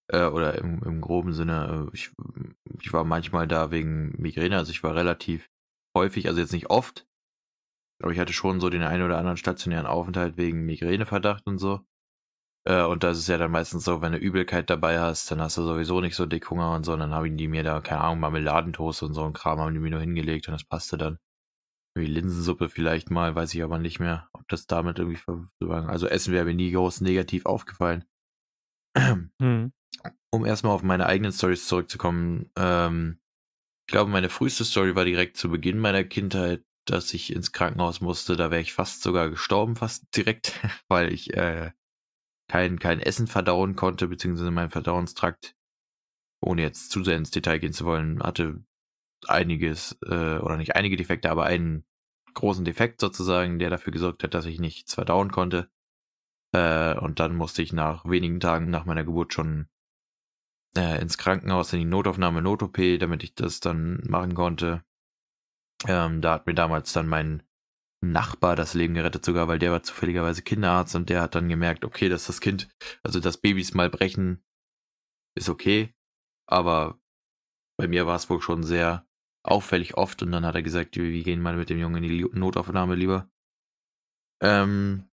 Äh, 0.07 0.25
oder 0.25 0.57
im, 0.57 0.81
im 0.81 1.01
groben 1.01 1.33
Sinne, 1.33 1.87
äh, 1.87 1.95
ich, 1.95 2.11
ich 2.81 2.91
war 2.93 3.03
manchmal 3.03 3.47
da 3.47 3.69
wegen 3.69 4.19
Migräne, 4.19 4.57
also 4.57 4.71
ich 4.71 4.81
war 4.81 4.95
relativ 4.95 5.51
häufig, 5.95 6.27
also 6.27 6.41
jetzt 6.41 6.51
nicht 6.51 6.71
oft, 6.71 7.05
aber 8.01 8.11
ich 8.11 8.17
hatte 8.17 8.33
schon 8.33 8.59
so 8.59 8.71
den 8.71 8.81
einen 8.81 9.03
oder 9.03 9.19
anderen 9.19 9.37
stationären 9.37 9.85
Aufenthalt 9.85 10.35
wegen 10.35 10.65
Migräneverdacht 10.65 11.45
und 11.45 11.59
so. 11.59 11.81
Äh, 12.65 12.83
und 12.85 13.03
da 13.03 13.11
ist 13.11 13.27
ja 13.27 13.37
dann 13.37 13.51
meistens 13.51 13.85
so, 13.85 14.01
wenn 14.01 14.13
du 14.13 14.17
Übelkeit 14.17 14.71
dabei 14.71 14.99
hast, 14.99 15.29
dann 15.29 15.41
hast 15.41 15.57
du 15.57 15.63
sowieso 15.63 16.01
nicht 16.01 16.15
so 16.15 16.25
dick 16.25 16.49
Hunger 16.49 16.73
und 16.73 16.85
so, 16.85 16.93
und 16.93 17.01
dann 17.01 17.13
haben 17.13 17.37
die 17.37 17.47
mir 17.47 17.63
da, 17.63 17.81
keine 17.81 18.01
Ahnung, 18.01 18.21
Marmeladentoast 18.21 19.03
und 19.03 19.13
so 19.13 19.23
ein 19.25 19.33
Kram 19.33 19.59
haben 19.59 19.75
die 19.75 19.79
mir 19.79 19.91
nur 19.91 20.01
hingelegt 20.01 20.47
und 20.47 20.53
das 20.53 20.63
passte 20.63 20.97
dann. 20.97 21.19
Wie 21.93 22.05
Linsensuppe 22.05 22.69
vielleicht 22.69 23.11
mal, 23.11 23.35
weiß 23.35 23.53
ich 23.53 23.63
aber 23.63 23.77
nicht 23.77 23.99
mehr, 23.99 24.29
ob 24.33 24.47
das 24.47 24.65
damit 24.65 24.99
irgendwie 24.99 25.17
verwandt. 25.17 25.89
Also 25.89 26.07
Essen 26.07 26.33
wäre 26.33 26.45
mir 26.45 26.53
nie 26.53 26.71
groß 26.71 27.01
negativ 27.01 27.45
aufgefallen. 27.45 28.05
Hm. 29.41 29.71
Um 30.31 30.45
erstmal 30.45 30.73
auf 30.73 30.83
meine 30.83 31.05
eigenen 31.05 31.33
Stories 31.33 31.67
zurückzukommen, 31.67 32.49
ähm, 32.55 33.19
ich 33.87 33.91
glaube, 33.91 34.09
meine 34.09 34.29
früheste 34.29 34.63
Story 34.63 34.95
war 34.95 35.03
direkt 35.03 35.35
zu 35.35 35.49
Beginn 35.49 35.77
meiner 35.77 36.05
Kindheit, 36.05 36.63
dass 36.85 37.13
ich 37.13 37.33
ins 37.33 37.51
Krankenhaus 37.51 37.99
musste. 37.99 38.37
Da 38.37 38.51
wäre 38.51 38.61
ich 38.61 38.73
fast 38.73 39.01
sogar 39.01 39.29
gestorben, 39.29 39.75
fast 39.75 40.15
direkt, 40.15 40.59
weil 40.87 41.11
ich 41.11 41.33
äh, 41.33 41.71
kein, 42.49 42.79
kein 42.79 42.99
Essen 43.01 43.27
verdauen 43.27 43.75
konnte, 43.75 44.07
beziehungsweise 44.07 44.51
mein 44.51 44.69
Verdauungstrakt, 44.69 45.55
ohne 46.41 46.61
jetzt 46.61 46.91
zu 46.91 47.03
sehr 47.03 47.17
ins 47.17 47.31
Detail 47.31 47.59
gehen 47.59 47.73
zu 47.73 47.85
wollen, 47.85 48.23
hatte 48.23 48.63
einiges, 49.28 49.97
äh, 50.05 50.38
oder 50.38 50.57
nicht 50.57 50.76
einige 50.76 50.97
Defekte, 50.97 51.30
aber 51.30 51.45
einen 51.45 51.86
großen 52.34 52.65
Defekt 52.65 53.01
sozusagen, 53.01 53.59
der 53.59 53.69
dafür 53.69 53.93
gesorgt 53.93 54.24
hat, 54.24 54.34
dass 54.34 54.45
ich 54.45 54.59
nichts 54.59 54.93
verdauen 54.93 55.32
konnte. 55.32 55.69
Äh, 56.53 56.97
und 56.97 57.19
dann 57.19 57.36
musste 57.36 57.61
ich 57.61 57.74
nach 57.74 58.05
wenigen 58.05 58.39
Tagen 58.39 58.69
nach 58.69 58.86
meiner 58.86 59.03
Geburt 59.03 59.34
schon 59.34 59.67
äh, 60.76 61.01
ins 61.01 61.17
Krankenhaus, 61.17 61.74
in 61.74 61.80
die 61.80 61.86
Notaufnahme, 61.86 62.41
Not-OP, 62.41 62.78
damit 62.99 63.24
ich 63.24 63.36
das 63.36 63.59
dann 63.59 64.01
machen 64.07 64.34
konnte. 64.34 64.84
Ähm, 65.88 66.22
da 66.22 66.34
hat 66.34 66.47
mir 66.47 66.53
damals 66.53 66.93
dann 66.93 67.07
mein 67.07 67.43
Nachbar 68.03 68.55
das 68.55 68.74
Leben 68.74 68.95
gerettet, 68.95 69.24
sogar, 69.24 69.47
weil 69.47 69.59
der 69.59 69.72
war 69.72 69.84
zufälligerweise 69.84 70.41
Kinderarzt 70.41 70.95
und 70.95 71.09
der 71.09 71.22
hat 71.22 71.36
dann 71.36 71.49
gemerkt, 71.49 71.86
okay, 71.86 72.09
dass 72.09 72.26
das 72.26 72.41
Kind, 72.41 72.67
also 73.03 73.19
dass 73.19 73.38
Babys 73.38 73.76
mal 73.76 73.91
brechen, 73.91 74.43
ist 75.36 75.49
okay, 75.49 75.93
aber 76.47 76.99
bei 77.78 77.88
mir 77.88 78.07
war 78.07 78.15
es 78.15 78.28
wohl 78.28 78.41
schon 78.41 78.63
sehr 78.63 79.07
auffällig 79.43 79.95
oft 79.95 80.21
und 80.23 80.31
dann 80.31 80.45
hat 80.45 80.55
er 80.55 80.63
gesagt, 80.63 80.95
wir 80.95 81.23
gehen 81.23 81.41
mal 81.41 81.55
mit 81.55 81.69
dem 81.69 81.79
Jungen 81.79 82.03
in 82.03 82.09
die 82.09 82.25
Notaufnahme 82.31 82.95
lieber. 82.95 83.29
Ähm, 84.41 85.09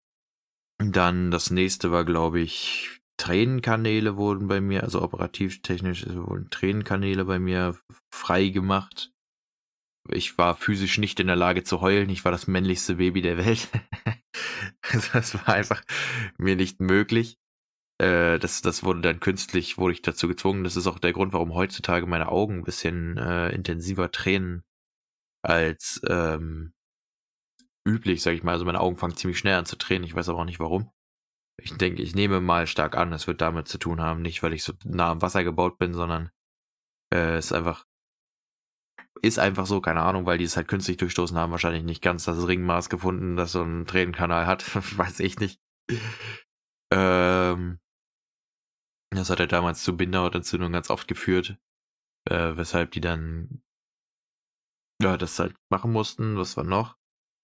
dann 0.79 1.31
das 1.31 1.49
nächste 1.49 1.91
war, 1.91 2.05
glaube 2.05 2.39
ich, 2.39 3.01
Tränenkanäle 3.17 4.15
wurden 4.15 4.47
bei 4.47 4.61
mir, 4.61 4.83
also 4.83 5.01
operativtechnisch 5.01 6.05
wurden 6.07 6.49
Tränenkanäle 6.49 7.25
bei 7.25 7.39
mir 7.39 7.77
frei 8.13 8.49
gemacht. 8.49 9.11
Ich 10.09 10.37
war 10.37 10.55
physisch 10.55 10.97
nicht 10.99 11.19
in 11.19 11.27
der 11.27 11.35
Lage 11.35 11.63
zu 11.63 11.81
heulen. 11.81 12.09
Ich 12.09 12.23
war 12.23 12.31
das 12.31 12.47
männlichste 12.47 12.95
Baby 12.95 13.21
der 13.21 13.37
Welt. 13.37 13.67
das 15.13 15.33
war 15.33 15.49
einfach 15.49 15.81
mir 16.37 16.55
nicht 16.55 16.79
möglich. 16.79 17.37
Äh, 17.99 18.39
das, 18.39 18.61
das 18.61 18.83
wurde 18.83 19.01
dann 19.01 19.19
künstlich, 19.19 19.77
wurde 19.77 19.93
ich 19.93 20.01
dazu 20.01 20.27
gezwungen. 20.27 20.63
Das 20.63 20.75
ist 20.75 20.87
auch 20.87 20.99
der 20.99 21.13
Grund, 21.13 21.33
warum 21.33 21.53
heutzutage 21.53 22.05
meine 22.07 22.29
Augen 22.29 22.59
ein 22.59 22.63
bisschen 22.63 23.17
äh, 23.17 23.49
intensiver 23.49 24.11
tränen 24.11 24.63
als 25.43 26.01
ähm, 26.09 26.73
üblich, 27.87 28.21
sag 28.21 28.33
ich 28.33 28.43
mal. 28.43 28.51
Also 28.53 28.65
meine 28.65 28.79
Augen 28.79 28.97
fangen 28.97 29.15
ziemlich 29.15 29.39
schnell 29.39 29.55
an 29.55 29.65
zu 29.65 29.77
tränen. 29.77 30.03
Ich 30.03 30.15
weiß 30.15 30.29
aber 30.29 30.39
auch 30.39 30.45
nicht 30.45 30.59
warum. 30.59 30.91
Ich 31.61 31.75
denke, 31.77 32.01
ich 32.03 32.15
nehme 32.15 32.41
mal 32.41 32.67
stark 32.67 32.97
an, 32.97 33.13
es 33.13 33.27
wird 33.27 33.41
damit 33.41 33.67
zu 33.67 33.77
tun 33.79 34.01
haben, 34.01 34.21
nicht 34.21 34.43
weil 34.43 34.53
ich 34.53 34.63
so 34.63 34.73
nah 34.85 35.11
am 35.11 35.21
Wasser 35.21 35.43
gebaut 35.43 35.77
bin, 35.79 35.93
sondern 35.93 36.31
äh, 37.13 37.37
es 37.37 37.47
ist 37.47 37.53
einfach 37.53 37.85
ist 39.21 39.39
einfach 39.39 39.65
so, 39.65 39.81
keine 39.81 40.01
Ahnung, 40.01 40.25
weil 40.25 40.37
die 40.37 40.43
es 40.43 40.57
halt 40.57 40.67
künstlich 40.67 40.97
durchstoßen 40.97 41.37
haben, 41.37 41.51
wahrscheinlich 41.51 41.83
nicht 41.83 42.01
ganz 42.01 42.25
das 42.25 42.47
Ringmaß 42.47 42.89
gefunden, 42.89 43.35
das 43.35 43.51
so 43.51 43.63
ein 43.63 43.85
Tränenkanal 43.85 44.45
hat, 44.47 44.63
weiß 44.97 45.19
ich 45.21 45.39
nicht. 45.39 45.59
Ähm, 46.91 47.79
das 49.09 49.29
hat 49.29 49.39
er 49.39 49.47
damals 49.47 49.83
zu 49.83 49.95
Bindehautentzündung 49.95 50.71
ganz 50.71 50.89
oft 50.89 51.07
geführt, 51.07 51.57
äh, 52.29 52.55
weshalb 52.55 52.91
die 52.91 53.01
dann 53.01 53.61
ja 55.01 55.17
das 55.17 55.39
halt 55.39 55.55
machen 55.69 55.91
mussten. 55.91 56.37
Was 56.37 56.57
war 56.57 56.63
noch? 56.63 56.97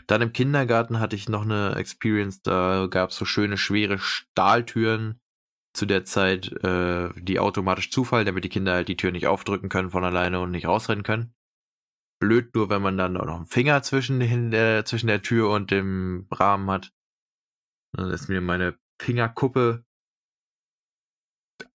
Dann 0.08 0.22
im 0.22 0.34
Kindergarten 0.34 1.00
hatte 1.00 1.16
ich 1.16 1.30
noch 1.30 1.44
eine 1.44 1.76
Experience, 1.76 2.42
da 2.42 2.88
gab 2.90 3.12
es 3.12 3.16
so 3.16 3.26
schöne, 3.26 3.58
schwere 3.58 4.00
Stahltüren 4.00 5.22
zu 5.74 5.86
der 5.86 6.06
Zeit, 6.06 6.52
äh, 6.64 7.10
die 7.16 7.40
automatisch 7.40 7.90
zufallen, 7.90 8.26
damit 8.26 8.44
die 8.44 8.50
Kinder 8.50 8.74
halt 8.74 8.90
die 8.90 8.98
Tür 8.98 9.12
nicht 9.12 9.28
aufdrücken 9.28 9.70
können 9.70 9.90
von 9.90 10.04
alleine 10.04 10.40
und 10.40 10.52
nicht 10.52 10.68
rausrennen 10.68 11.04
können. 11.04 11.34
Blöd 12.20 12.54
nur, 12.54 12.70
wenn 12.70 12.82
man 12.82 12.98
dann 12.98 13.18
auch 13.18 13.26
noch 13.26 13.38
einen 13.38 13.48
Finger 13.48 13.82
zwischen, 13.82 14.20
den, 14.20 14.54
äh, 14.54 14.84
zwischen 14.86 15.08
der 15.08 15.22
Tür 15.22 15.50
und 15.50 15.72
dem 15.72 16.28
Rahmen 16.32 16.70
hat. 16.70 16.94
Dann 17.96 18.12
ist 18.12 18.30
mir 18.30 18.42
meine 18.42 18.78
Fingerkuppe 19.02 19.84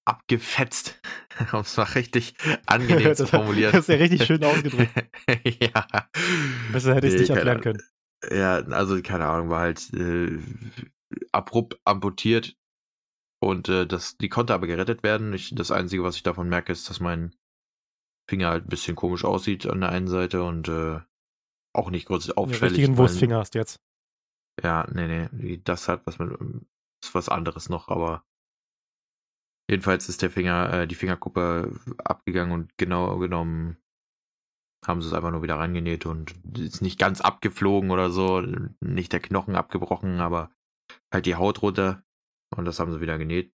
abgefetzt, 0.08 1.00
um 1.52 1.60
es 1.60 1.76
mal 1.76 1.84
richtig 1.84 2.34
angenehm 2.66 3.14
zu 3.14 3.26
formulieren. 3.26 3.72
das 3.72 3.82
ist 3.82 3.88
ja 3.88 3.96
richtig 3.96 4.24
schön 4.24 4.42
ausgedrückt. 4.44 4.90
ja. 5.60 5.86
Besser 6.72 6.94
hätte 6.94 7.06
ich 7.06 7.14
es 7.14 7.20
Nee, 7.20 7.26
nicht 7.26 7.30
erklären 7.36 7.60
können. 7.60 7.82
Ja, 8.32 8.56
also 8.56 9.00
keine 9.02 9.26
Ahnung, 9.26 9.48
war 9.50 9.60
halt 9.60 9.92
äh, 9.94 10.38
abrupt 11.32 11.78
amputiert 11.84 12.56
und 13.40 13.68
äh, 13.68 13.86
das, 13.86 14.16
die 14.16 14.28
konnte 14.28 14.54
aber 14.54 14.66
gerettet 14.66 15.02
werden. 15.04 15.32
Ich, 15.32 15.54
das 15.54 15.70
Einzige, 15.70 16.02
was 16.02 16.16
ich 16.16 16.24
davon 16.24 16.48
merke, 16.48 16.72
ist, 16.72 16.90
dass 16.90 16.98
mein 17.00 17.36
Finger 18.28 18.48
halt 18.50 18.64
ein 18.66 18.68
bisschen 18.70 18.96
komisch 18.96 19.24
aussieht 19.24 19.66
an 19.66 19.80
der 19.80 19.90
einen 19.90 20.08
Seite 20.08 20.42
und 20.42 20.68
äh, 20.68 21.00
auch 21.74 21.90
nicht 21.90 22.06
groß 22.06 22.26
Den 22.26 22.36
auffällig. 22.36 22.62
richtigen 22.62 22.92
weil- 22.94 22.98
Wurstfinger 23.04 23.38
hast 23.38 23.54
jetzt. 23.54 23.80
Ja, 24.62 24.88
nee, 24.92 25.28
nee, 25.30 25.60
das 25.62 25.86
hat 25.86 26.02
was 26.04 26.18
mit, 26.18 26.30
ist 27.04 27.14
was 27.14 27.28
anderes 27.28 27.68
noch, 27.68 27.86
aber 27.88 28.24
jedenfalls 29.68 30.08
ist 30.08 30.22
der 30.22 30.30
Finger, 30.30 30.72
äh, 30.72 30.86
die 30.86 30.94
Fingerkuppe 30.94 31.78
abgegangen 31.98 32.52
und 32.52 32.76
genau 32.78 33.18
genommen 33.18 33.76
haben 34.86 35.02
sie 35.02 35.08
es 35.08 35.14
einfach 35.14 35.30
nur 35.30 35.42
wieder 35.42 35.56
reingenäht 35.56 36.06
und 36.06 36.34
ist 36.56 36.82
nicht 36.82 36.98
ganz 36.98 37.20
abgeflogen 37.20 37.90
oder 37.90 38.10
so, 38.10 38.40
nicht 38.80 39.12
der 39.12 39.20
Knochen 39.20 39.56
abgebrochen, 39.56 40.20
aber 40.20 40.52
halt 41.12 41.26
die 41.26 41.34
Haut 41.34 41.62
runter 41.62 42.02
und 42.56 42.64
das 42.64 42.78
haben 42.78 42.92
sie 42.92 43.00
wieder 43.00 43.18
genäht. 43.18 43.52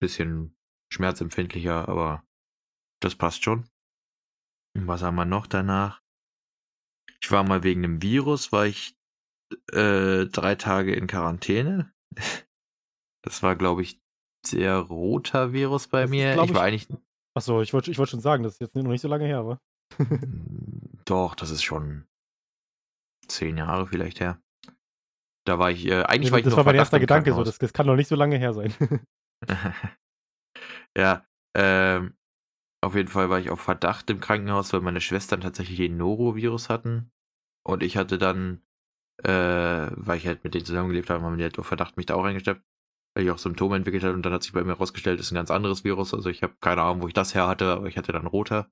Bisschen 0.00 0.56
schmerzempfindlicher, 0.92 1.88
aber 1.88 2.24
das 3.00 3.14
passt 3.14 3.44
schon. 3.44 3.68
Was 4.74 5.02
haben 5.02 5.16
wir 5.16 5.24
noch 5.24 5.46
danach? 5.46 6.02
Ich 7.22 7.30
war 7.30 7.44
mal 7.44 7.62
wegen 7.62 7.84
einem 7.84 8.02
Virus, 8.02 8.52
war 8.52 8.66
ich 8.66 8.96
äh, 9.72 10.26
drei 10.26 10.54
Tage 10.54 10.94
in 10.94 11.06
Quarantäne. 11.06 11.92
Das 13.22 13.42
war, 13.42 13.54
glaube 13.54 13.82
ich, 13.82 13.99
sehr 14.46 14.76
roter 14.76 15.52
Virus 15.52 15.88
bei 15.88 16.02
Das 16.02 16.10
ist, 16.10 16.16
mir. 16.16 16.32
glaub 16.34 16.46
Ich 16.48 16.54
war 16.54 16.68
ich- 16.68 16.88
eigentlich. 16.88 16.98
Achso, 17.36 17.60
ich 17.62 17.72
wollte 17.72 17.90
ich 17.90 17.98
wollt 17.98 18.08
schon 18.10 18.20
sagen, 18.20 18.42
das 18.42 18.54
ist 18.54 18.60
jetzt 18.60 18.74
noch 18.76 18.82
nicht 18.84 19.00
so 19.02 19.08
lange 19.08 19.24
her, 19.26 19.46
wa? 19.46 19.60
Doch, 21.04 21.34
das 21.34 21.50
ist 21.50 21.62
schon 21.62 22.06
zehn 23.28 23.56
Jahre 23.56 23.86
vielleicht 23.86 24.20
her. 24.20 24.40
Da 25.46 25.58
war 25.58 25.70
ich, 25.70 25.86
äh, 25.86 26.02
eigentlich 26.02 26.26
Ja, 26.28 26.32
war 26.32 26.38
ich 26.40 26.44
das 26.44 26.56
war 26.56 26.64
mein 26.64 26.74
erster 26.74 27.00
Gedanke, 27.00 27.32
so, 27.32 27.42
das, 27.44 27.58
das 27.58 27.72
kann 27.72 27.86
doch 27.86 27.96
nicht 27.96 28.08
so 28.08 28.16
lange 28.16 28.36
her 28.36 28.52
sein. 28.52 28.74
ja, 30.96 31.24
ähm, 31.56 32.14
auf 32.82 32.94
jeden 32.94 33.08
Fall 33.08 33.30
war 33.30 33.38
ich 33.38 33.50
auf 33.50 33.60
Verdacht 33.60 34.10
im 34.10 34.20
Krankenhaus, 34.20 34.72
weil 34.72 34.80
meine 34.80 35.00
Schwestern 35.00 35.40
tatsächlich 35.40 35.76
den 35.78 35.96
Norovirus 35.96 36.68
hatten. 36.68 37.10
Und 37.66 37.82
ich 37.82 37.96
hatte 37.96 38.18
dann, 38.18 38.62
äh, 39.22 39.90
weil 39.96 40.18
ich 40.18 40.26
halt 40.26 40.44
mit 40.44 40.54
denen 40.54 40.64
zusammengelebt 40.64 41.10
habe, 41.10 41.22
haben 41.22 41.36
die 41.36 41.44
halt 41.44 41.58
auf 41.58 41.66
Verdacht 41.66 41.96
mich 41.96 42.06
da 42.06 42.14
auch 42.14 42.24
reingesteppt, 42.24 42.62
weil 43.14 43.24
ich 43.24 43.30
auch 43.30 43.38
Symptome 43.38 43.76
entwickelt 43.76 44.04
habe. 44.04 44.14
Und 44.14 44.22
dann 44.22 44.32
hat 44.32 44.42
sich 44.42 44.52
bei 44.52 44.62
mir 44.62 44.74
herausgestellt, 44.74 45.20
ist 45.20 45.30
ein 45.30 45.36
ganz 45.36 45.50
anderes 45.50 45.84
Virus. 45.84 46.14
Also 46.14 46.28
ich 46.30 46.42
habe 46.42 46.54
keine 46.60 46.82
Ahnung, 46.82 47.02
wo 47.02 47.08
ich 47.08 47.14
das 47.14 47.34
her 47.34 47.46
hatte, 47.46 47.72
aber 47.72 47.86
ich 47.86 47.96
hatte 47.96 48.12
dann 48.12 48.26
roter. 48.26 48.70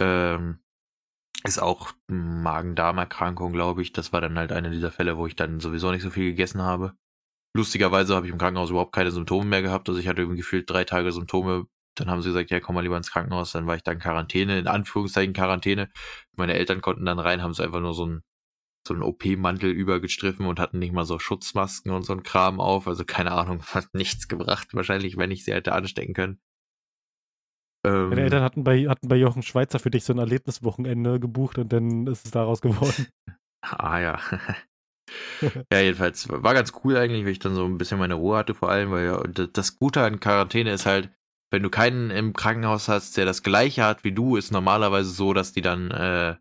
Ähm, 0.00 0.58
ist 1.44 1.60
auch 1.60 1.92
Magen-Darm-Erkrankung, 2.08 3.52
glaube 3.52 3.82
ich. 3.82 3.92
Das 3.92 4.12
war 4.12 4.20
dann 4.20 4.38
halt 4.38 4.52
einer 4.52 4.70
dieser 4.70 4.90
Fälle, 4.90 5.16
wo 5.16 5.26
ich 5.26 5.36
dann 5.36 5.60
sowieso 5.60 5.90
nicht 5.90 6.02
so 6.02 6.10
viel 6.10 6.30
gegessen 6.30 6.62
habe. 6.62 6.96
Lustigerweise 7.54 8.14
habe 8.14 8.26
ich 8.26 8.32
im 8.32 8.38
Krankenhaus 8.38 8.70
überhaupt 8.70 8.94
keine 8.94 9.10
Symptome 9.10 9.46
mehr 9.46 9.62
gehabt. 9.62 9.88
Also 9.88 10.00
ich 10.00 10.08
hatte 10.08 10.22
irgendwie 10.22 10.38
gefühlt 10.38 10.68
drei 10.68 10.84
Tage 10.84 11.12
Symptome. 11.12 11.66
Dann 11.94 12.10
haben 12.10 12.20
sie 12.20 12.28
gesagt, 12.28 12.50
ja, 12.50 12.60
komm 12.60 12.74
mal 12.74 12.82
lieber 12.82 12.96
ins 12.96 13.10
Krankenhaus. 13.10 13.52
Dann 13.52 13.66
war 13.66 13.76
ich 13.76 13.82
da 13.82 13.92
in 13.92 13.98
Quarantäne, 13.98 14.58
in 14.58 14.66
Anführungszeichen 14.66 15.32
Quarantäne. 15.32 15.90
Meine 16.36 16.54
Eltern 16.54 16.82
konnten 16.82 17.06
dann 17.06 17.18
rein, 17.18 17.42
haben 17.42 17.54
sie 17.54 17.64
einfach 17.64 17.80
nur 17.80 17.94
so 17.94 18.04
einen, 18.04 18.22
so 18.86 18.94
einen 18.94 19.02
OP-Mantel 19.02 19.70
übergestriffen 19.70 20.46
und 20.46 20.58
hatten 20.58 20.78
nicht 20.78 20.92
mal 20.92 21.04
so 21.04 21.18
Schutzmasken 21.18 21.92
und 21.92 22.02
so 22.02 22.12
ein 22.12 22.22
Kram 22.22 22.60
auf. 22.60 22.86
Also 22.88 23.04
keine 23.04 23.32
Ahnung, 23.32 23.62
hat 23.74 23.92
nichts 23.92 24.28
gebracht. 24.28 24.68
Wahrscheinlich, 24.72 25.16
wenn 25.16 25.30
ich 25.30 25.44
sie 25.44 25.52
hätte 25.52 25.72
anstecken 25.72 26.14
können. 26.14 26.40
Ähm, 27.84 28.08
Meine 28.08 28.22
Eltern 28.22 28.42
hatten 28.42 28.64
bei, 28.64 28.88
hatten 28.88 29.08
bei 29.08 29.16
Jochen 29.16 29.42
Schweizer 29.42 29.78
für 29.78 29.90
dich 29.90 30.04
so 30.04 30.12
ein 30.12 30.18
Erlebniswochenende 30.18 31.20
gebucht 31.20 31.58
und 31.58 31.72
dann 31.72 32.06
ist 32.06 32.24
es 32.24 32.30
daraus 32.30 32.60
geworden. 32.60 33.06
Ah 33.68 33.98
ja. 33.98 34.20
ja, 35.72 35.80
jedenfalls 35.80 36.28
war 36.28 36.54
ganz 36.54 36.72
cool 36.84 36.96
eigentlich, 36.96 37.24
weil 37.24 37.32
ich 37.32 37.40
dann 37.40 37.56
so 37.56 37.64
ein 37.64 37.78
bisschen 37.78 37.98
meine 37.98 38.14
Ruhe 38.14 38.36
hatte 38.36 38.54
vor 38.54 38.70
allem, 38.70 38.92
weil 38.92 39.06
ja, 39.06 39.20
das 39.24 39.78
Gute 39.78 40.02
an 40.02 40.20
Quarantäne 40.20 40.70
ist 40.70 40.86
halt, 40.86 41.10
wenn 41.50 41.64
du 41.64 41.70
keinen 41.70 42.10
im 42.10 42.32
Krankenhaus 42.32 42.88
hast, 42.88 43.16
der 43.16 43.24
das 43.24 43.42
gleiche 43.42 43.82
hat 43.82 44.04
wie 44.04 44.12
du, 44.12 44.36
ist 44.36 44.52
normalerweise 44.52 45.10
so, 45.10 45.32
dass 45.32 45.52
die 45.52 45.62
dann 45.62 45.90
äh, 45.90 46.36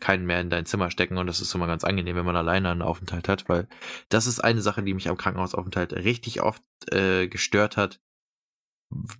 keinen 0.00 0.26
mehr 0.26 0.40
in 0.40 0.50
dein 0.50 0.66
Zimmer 0.66 0.90
stecken 0.90 1.18
und 1.18 1.26
das 1.26 1.40
ist 1.40 1.54
immer 1.54 1.66
ganz 1.66 1.84
angenehm, 1.84 2.16
wenn 2.16 2.26
man 2.26 2.36
alleine 2.36 2.70
einen 2.70 2.82
Aufenthalt 2.82 3.28
hat, 3.28 3.48
weil 3.48 3.66
das 4.08 4.26
ist 4.26 4.40
eine 4.40 4.62
Sache, 4.62 4.82
die 4.82 4.94
mich 4.94 5.08
am 5.08 5.16
Krankenhausaufenthalt 5.16 5.92
richtig 5.92 6.42
oft 6.42 6.62
äh, 6.92 7.28
gestört 7.28 7.76
hat. 7.76 8.00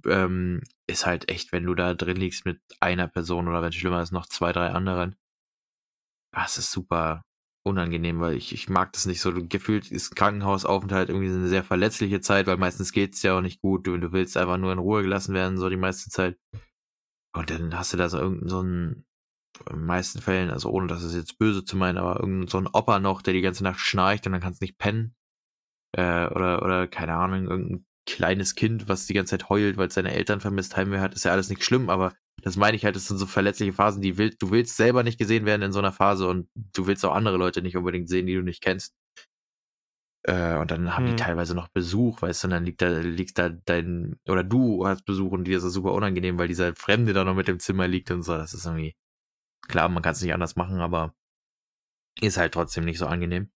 Ähm, 0.06 0.62
ist 0.86 1.06
halt 1.06 1.28
echt, 1.28 1.52
wenn 1.52 1.64
du 1.64 1.74
da 1.74 1.94
drin 1.94 2.16
liegst 2.16 2.44
mit 2.44 2.60
einer 2.80 3.08
Person 3.08 3.48
oder 3.48 3.62
wenn 3.62 3.70
es 3.70 3.74
schlimmer 3.74 4.02
ist, 4.02 4.12
noch 4.12 4.26
zwei, 4.26 4.52
drei 4.52 4.70
anderen. 4.70 5.16
Das 6.32 6.58
ist 6.58 6.70
super 6.70 7.22
unangenehm, 7.66 8.20
weil 8.20 8.36
ich, 8.36 8.52
ich 8.52 8.68
mag 8.68 8.92
das 8.92 9.06
nicht 9.06 9.20
so. 9.20 9.32
Gefühlt 9.34 9.90
ist 9.90 10.14
Krankenhausaufenthalt 10.14 11.08
irgendwie 11.08 11.28
eine 11.28 11.48
sehr 11.48 11.64
verletzliche 11.64 12.20
Zeit, 12.20 12.46
weil 12.46 12.58
meistens 12.58 12.92
geht's 12.92 13.22
ja 13.22 13.36
auch 13.36 13.40
nicht 13.40 13.60
gut. 13.60 13.86
Du, 13.86 13.96
du 13.98 14.12
willst 14.12 14.36
einfach 14.36 14.56
nur 14.56 14.72
in 14.72 14.78
Ruhe 14.78 15.02
gelassen 15.02 15.34
werden, 15.34 15.58
so 15.58 15.68
die 15.68 15.76
meiste 15.76 16.10
Zeit. 16.10 16.38
Und 17.34 17.50
dann 17.50 17.76
hast 17.76 17.92
du 17.92 17.96
da 17.96 18.08
so 18.08 18.18
irgendeinen 18.18 18.48
so 18.48 19.02
in 19.70 19.76
den 19.76 19.86
meisten 19.86 20.20
Fällen, 20.20 20.50
also 20.50 20.70
ohne 20.70 20.86
dass 20.86 21.02
es 21.02 21.14
jetzt 21.14 21.38
böse 21.38 21.64
zu 21.64 21.76
meinen, 21.76 21.98
aber 21.98 22.20
irgendein 22.20 22.48
so 22.48 22.58
ein 22.58 22.66
Opa 22.66 22.98
noch, 22.98 23.22
der 23.22 23.34
die 23.34 23.40
ganze 23.42 23.64
Nacht 23.64 23.80
schnarcht 23.80 24.26
und 24.26 24.32
dann 24.32 24.40
kannst 24.40 24.60
du 24.60 24.64
nicht 24.64 24.78
pennen. 24.78 25.14
Äh, 25.96 26.26
oder, 26.26 26.62
oder, 26.62 26.88
keine 26.88 27.14
Ahnung, 27.14 27.48
irgendein 27.48 27.86
kleines 28.08 28.54
Kind, 28.54 28.88
was 28.88 29.06
die 29.06 29.14
ganze 29.14 29.32
Zeit 29.38 29.48
heult, 29.48 29.76
weil 29.76 29.88
es 29.88 29.94
seine 29.94 30.12
Eltern 30.12 30.40
vermisst, 30.40 30.76
Heimweh 30.76 31.00
hat, 31.00 31.14
ist 31.14 31.24
ja 31.24 31.32
alles 31.32 31.48
nicht 31.48 31.64
schlimm, 31.64 31.90
aber 31.90 32.14
das 32.42 32.56
meine 32.56 32.76
ich 32.76 32.84
halt, 32.84 32.96
das 32.96 33.08
sind 33.08 33.18
so 33.18 33.26
verletzliche 33.26 33.72
Phasen, 33.72 34.02
die 34.02 34.18
will, 34.18 34.34
du 34.38 34.50
willst 34.50 34.76
selber 34.76 35.02
nicht 35.02 35.18
gesehen 35.18 35.46
werden 35.46 35.62
in 35.62 35.72
so 35.72 35.78
einer 35.80 35.92
Phase 35.92 36.28
und 36.28 36.48
du 36.54 36.86
willst 36.86 37.04
auch 37.04 37.14
andere 37.14 37.36
Leute 37.36 37.62
nicht 37.62 37.76
unbedingt 37.76 38.08
sehen, 38.08 38.26
die 38.26 38.34
du 38.34 38.42
nicht 38.42 38.62
kennst. 38.62 38.94
Äh, 40.24 40.56
und 40.58 40.70
dann 40.70 40.94
haben 40.96 41.06
Hm. 41.06 41.16
die 41.16 41.16
teilweise 41.22 41.54
noch 41.54 41.68
Besuch, 41.68 42.20
weißt 42.22 42.42
du, 42.44 42.46
und 42.48 42.50
dann 42.50 42.64
liegt 42.64 42.82
da, 42.82 42.88
liegt 42.98 43.38
da 43.38 43.48
dein, 43.48 44.18
oder 44.28 44.42
du 44.44 44.86
hast 44.86 45.04
Besuch 45.04 45.30
und 45.32 45.44
dir 45.44 45.58
ist 45.58 45.62
das 45.64 45.72
super 45.72 45.92
unangenehm, 45.92 46.38
weil 46.38 46.48
dieser 46.48 46.74
Fremde 46.74 47.12
da 47.12 47.24
noch 47.24 47.34
mit 47.34 47.48
im 47.48 47.60
Zimmer 47.60 47.86
liegt 47.88 48.10
und 48.10 48.22
so. 48.22 48.36
Das 48.36 48.52
ist 48.52 48.66
irgendwie, 48.66 48.94
klar, 49.68 49.88
man 49.88 50.02
kann 50.02 50.12
es 50.12 50.22
nicht 50.22 50.32
anders 50.34 50.56
machen, 50.56 50.80
aber 50.80 51.14
ist 52.20 52.36
halt 52.38 52.54
trotzdem 52.54 52.84
nicht 52.84 52.98
so 52.98 53.06
angenehm. 53.06 53.50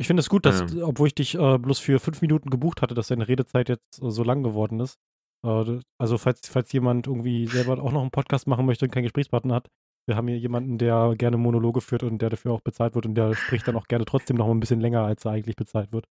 Ich 0.00 0.06
finde 0.06 0.20
es 0.20 0.28
gut, 0.28 0.46
dass, 0.46 0.72
Ähm. 0.72 0.82
obwohl 0.82 1.08
ich 1.08 1.14
dich 1.14 1.34
äh, 1.34 1.58
bloß 1.58 1.78
für 1.80 1.98
fünf 1.98 2.22
Minuten 2.22 2.50
gebucht 2.50 2.82
hatte, 2.82 2.94
dass 2.94 3.08
deine 3.08 3.26
Redezeit 3.28 3.68
jetzt 3.68 4.00
äh, 4.02 4.10
so 4.10 4.22
lang 4.22 4.42
geworden 4.42 4.80
ist. 4.80 4.98
Äh, 5.44 5.80
also, 5.98 6.18
falls, 6.18 6.48
falls 6.48 6.72
jemand 6.72 7.06
irgendwie 7.06 7.46
selber 7.46 7.82
auch 7.82 7.92
noch 7.92 8.00
einen 8.02 8.10
Podcast 8.10 8.46
machen 8.46 8.64
möchte 8.66 8.84
und 8.84 8.92
keinen 8.92 9.02
Gesprächspartner 9.04 9.54
hat, 9.56 9.68
wir 10.08 10.16
haben 10.16 10.28
hier 10.28 10.38
jemanden, 10.38 10.78
der 10.78 11.14
gerne 11.18 11.36
Monologe 11.36 11.80
führt 11.80 12.02
und 12.02 12.22
der 12.22 12.30
dafür 12.30 12.52
auch 12.52 12.60
bezahlt 12.60 12.94
wird 12.94 13.04
und 13.06 13.14
der 13.14 13.34
spricht 13.34 13.68
dann 13.68 13.76
auch 13.76 13.88
gerne 13.88 14.04
trotzdem 14.04 14.36
noch 14.36 14.46
mal 14.46 14.54
ein 14.54 14.60
bisschen 14.60 14.80
länger, 14.80 15.02
als 15.02 15.24
er 15.24 15.32
eigentlich 15.32 15.56
bezahlt 15.56 15.92
wird. 15.92 16.06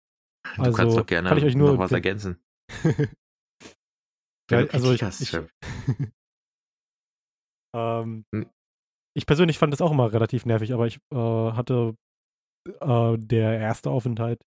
Du 0.57 0.63
Also, 0.63 0.77
kannst 0.77 0.97
doch 0.99 1.07
gerne 1.07 1.29
kann 1.29 1.39
ich 1.39 1.45
euch 1.45 1.57
nur 1.57 1.73
noch 1.73 1.79
was 1.79 1.93
ergänzen. 1.93 2.39
Ja, 4.49 4.59
also 4.59 4.93
ich, 4.93 5.03
ich, 5.03 5.33
ähm, 7.75 8.25
Hm. 8.33 8.47
Ich 9.17 9.27
persönlich 9.27 9.59
fand 9.59 9.73
das 9.73 9.81
auch 9.81 9.93
immer 9.93 10.13
relativ 10.13 10.45
nervig, 10.45 10.75
aber 10.75 10.87
ich 10.87 10.99
äh, 11.11 11.17
hatte 11.17 11.97
äh, 12.81 13.17
der 13.19 13.59
erste 13.59 13.91
Aufenthalt, 13.91 14.45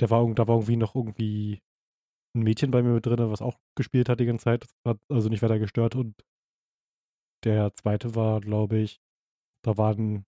der 0.00 0.08
war, 0.08 0.26
da 0.34 0.48
war 0.48 0.56
irgendwie 0.56 0.76
noch 0.76 0.94
irgendwie 0.94 1.60
ein 2.34 2.42
Mädchen 2.42 2.70
bei 2.70 2.82
mir 2.82 2.90
mit 2.94 3.04
drin, 3.04 3.30
was 3.30 3.42
auch 3.42 3.58
gespielt 3.76 4.08
hat 4.08 4.20
die 4.20 4.24
ganze 4.24 4.44
Zeit, 4.44 4.66
hat 4.86 4.98
also 5.10 5.28
nicht 5.28 5.42
weiter 5.42 5.58
gestört 5.58 5.96
und 5.96 6.14
der 7.44 7.74
zweite 7.74 8.14
war, 8.14 8.40
glaube 8.40 8.78
ich, 8.78 9.00
da 9.64 9.76
war, 9.76 9.94
ein, 9.94 10.24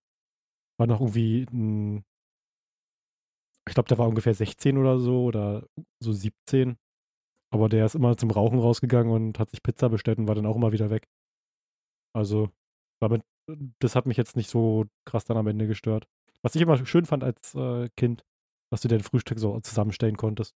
war 0.77 0.85
noch 0.85 1.01
irgendwie 1.01 1.45
ein, 1.51 2.03
ich 3.67 3.73
glaube, 3.73 3.89
der 3.89 3.97
war 3.97 4.07
ungefähr 4.07 4.35
16 4.35 4.77
oder 4.77 4.99
so 4.99 5.23
oder 5.23 5.65
so 5.99 6.11
17, 6.11 6.77
aber 7.51 7.69
der 7.69 7.87
ist 7.87 7.95
immer 7.95 8.17
zum 8.17 8.29
Rauchen 8.29 8.59
rausgegangen 8.59 9.11
und 9.11 9.39
hat 9.39 9.49
sich 9.49 9.63
Pizza 9.63 9.89
bestellt 9.89 10.19
und 10.19 10.27
war 10.27 10.35
dann 10.35 10.45
auch 10.45 10.55
immer 10.57 10.73
wieder 10.73 10.91
weg. 10.91 11.07
Also, 12.15 12.51
damit, 13.01 13.23
das 13.79 13.95
hat 13.95 14.05
mich 14.05 14.17
jetzt 14.17 14.35
nicht 14.35 14.49
so 14.49 14.85
krass 15.05 15.25
dann 15.25 15.37
am 15.37 15.47
Ende 15.47 15.67
gestört. 15.67 16.07
Was 16.41 16.55
ich 16.55 16.61
immer 16.61 16.83
schön 16.85 17.05
fand 17.05 17.23
als 17.23 17.55
äh, 17.55 17.89
Kind, 17.95 18.23
dass 18.71 18.81
du 18.81 18.87
dein 18.87 19.01
Frühstück 19.01 19.39
so 19.39 19.59
zusammenstellen 19.61 20.17
konntest. 20.17 20.55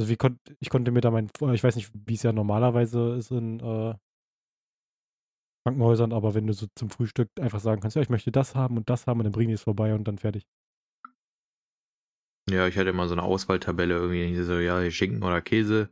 Also 0.00 0.14
konnt, 0.16 0.38
ich 0.60 0.70
konnte 0.70 0.90
mir 0.92 1.00
da 1.00 1.10
mein, 1.10 1.28
ich 1.52 1.64
weiß 1.64 1.76
nicht, 1.76 1.90
wie 1.92 2.14
es 2.14 2.22
ja 2.22 2.32
normalerweise 2.32 3.16
ist 3.16 3.30
in 3.32 3.58
äh, 3.58 3.94
Krankenhäusern, 5.64 6.12
aber 6.12 6.34
wenn 6.34 6.46
du 6.46 6.52
so 6.52 6.66
zum 6.76 6.88
Frühstück 6.88 7.28
einfach 7.40 7.60
sagen 7.60 7.80
kannst, 7.80 7.96
ja, 7.96 8.02
ich 8.02 8.08
möchte 8.08 8.30
das 8.30 8.54
haben 8.54 8.76
und 8.76 8.88
das 8.88 9.06
haben 9.06 9.20
und 9.20 9.24
dann 9.24 9.32
bringen 9.32 9.48
die 9.48 9.54
es 9.54 9.62
vorbei 9.62 9.94
und 9.94 10.04
dann 10.04 10.18
fertig. 10.18 10.46
Ja, 12.48 12.66
ich 12.66 12.78
hatte 12.78 12.90
immer 12.90 13.08
so 13.08 13.14
eine 13.14 13.24
Auswahltabelle 13.24 13.94
irgendwie, 13.94 14.42
so, 14.42 14.58
ja, 14.58 14.80
hier 14.80 14.90
Schinken 14.90 15.22
oder 15.22 15.42
Käse, 15.42 15.90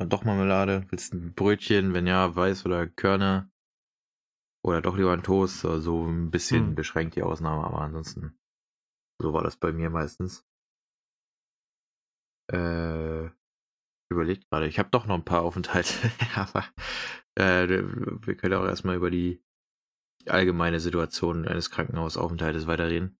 und 0.00 0.12
doch 0.12 0.24
Marmelade, 0.24 0.86
willst 0.88 1.12
du 1.12 1.18
ein 1.18 1.34
Brötchen, 1.34 1.94
wenn 1.94 2.06
ja, 2.06 2.34
Weiß 2.34 2.66
oder 2.66 2.88
Körner, 2.88 3.48
oder 4.64 4.80
doch 4.82 4.96
lieber 4.96 5.12
ein 5.12 5.22
Toast, 5.22 5.60
so 5.60 5.78
so 5.78 6.06
ein 6.06 6.30
bisschen 6.32 6.70
Hm. 6.70 6.74
beschränkt 6.74 7.16
die 7.16 7.22
Ausnahme, 7.22 7.64
aber 7.64 7.82
ansonsten, 7.82 8.36
so 9.20 9.32
war 9.34 9.44
das 9.44 9.56
bei 9.56 9.72
mir 9.72 9.90
meistens. 9.90 10.44
Äh, 12.52 13.30
überlegt 14.10 14.48
gerade, 14.50 14.68
ich 14.68 14.78
habe 14.78 14.90
doch 14.90 15.06
noch 15.06 15.16
ein 15.16 15.24
paar 15.24 15.42
Aufenthalte, 15.42 15.94
aber 16.36 16.64
äh, 17.36 17.68
wir 17.68 18.36
können 18.36 18.54
auch 18.54 18.66
erstmal 18.66 18.96
über 18.96 19.10
die 19.10 19.42
allgemeine 20.26 20.80
Situation 20.80 21.46
eines 21.48 21.70
Krankenhausaufenthaltes 21.70 22.66
weiterreden. 22.66 23.18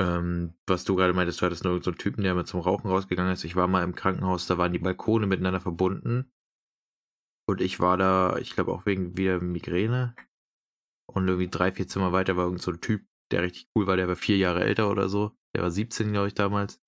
Ähm, 0.00 0.54
was 0.66 0.84
du 0.84 0.96
gerade 0.96 1.12
meintest, 1.12 1.40
du 1.40 1.46
hattest 1.46 1.62
nur 1.64 1.80
so 1.82 1.90
einen 1.90 1.98
Typen, 1.98 2.22
der 2.24 2.34
mit 2.34 2.46
zum 2.48 2.60
Rauchen 2.60 2.88
rausgegangen 2.90 3.32
ist. 3.32 3.44
Ich 3.44 3.54
war 3.56 3.68
mal 3.68 3.84
im 3.84 3.94
Krankenhaus, 3.94 4.46
da 4.46 4.58
waren 4.58 4.72
die 4.72 4.78
Balkone 4.80 5.26
miteinander 5.26 5.60
verbunden. 5.60 6.32
Und 7.48 7.60
ich 7.60 7.80
war 7.80 7.96
da, 7.96 8.36
ich 8.38 8.54
glaube 8.54 8.72
auch 8.72 8.86
wegen 8.86 9.16
wieder 9.16 9.40
Migräne. 9.40 10.14
Und 11.06 11.28
irgendwie 11.28 11.48
drei, 11.50 11.72
vier 11.72 11.88
Zimmer 11.88 12.12
weiter 12.12 12.36
war 12.36 12.44
irgend 12.46 12.62
so 12.62 12.72
ein 12.72 12.80
Typ, 12.80 13.06
der 13.32 13.42
richtig 13.42 13.68
cool 13.76 13.86
war, 13.86 13.96
der 13.96 14.08
war 14.08 14.16
vier 14.16 14.36
Jahre 14.38 14.64
älter 14.64 14.90
oder 14.90 15.08
so. 15.08 15.36
Der 15.54 15.62
war 15.62 15.70
17, 15.70 16.12
glaube 16.12 16.28
ich, 16.28 16.34
damals. 16.34 16.80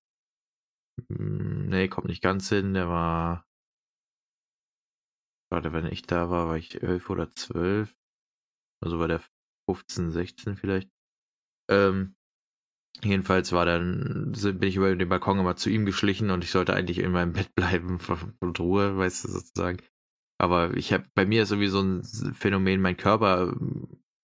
Hm, 1.09 1.67
Nee, 1.69 1.87
kommt 1.89 2.07
nicht 2.07 2.21
ganz 2.23 2.49
hin. 2.49 2.73
Der 2.73 2.87
war 2.89 3.45
Warte, 5.51 5.73
wenn 5.73 5.85
ich 5.85 6.03
da 6.03 6.29
war, 6.29 6.47
war 6.47 6.57
ich 6.57 6.81
elf 6.81 7.09
oder 7.09 7.29
zwölf. 7.31 7.95
Also 8.83 8.99
war 8.99 9.07
der 9.07 9.21
15, 9.69 10.11
16 10.11 10.55
vielleicht. 10.57 10.89
Ähm, 11.69 12.15
jedenfalls 13.03 13.51
war 13.53 13.65
dann, 13.65 14.33
bin 14.33 14.63
ich 14.63 14.77
über 14.77 14.95
den 14.95 15.09
Balkon 15.09 15.39
immer 15.39 15.55
zu 15.57 15.69
ihm 15.69 15.85
geschlichen 15.85 16.31
und 16.31 16.43
ich 16.43 16.51
sollte 16.51 16.75
eigentlich 16.75 16.99
in 16.99 17.11
meinem 17.11 17.33
Bett 17.33 17.55
bleiben 17.55 17.99
und 18.41 18.59
Ruhe, 18.59 18.97
weißt 18.97 19.25
du, 19.25 19.29
sozusagen. 19.31 19.79
Aber 20.41 20.75
ich 20.75 20.91
habe, 20.91 21.05
bei 21.13 21.23
mir 21.23 21.43
ist 21.43 21.49
sowieso 21.49 21.81
ein 21.81 22.03
Phänomen, 22.33 22.81
mein 22.81 22.97
Körper, 22.97 23.55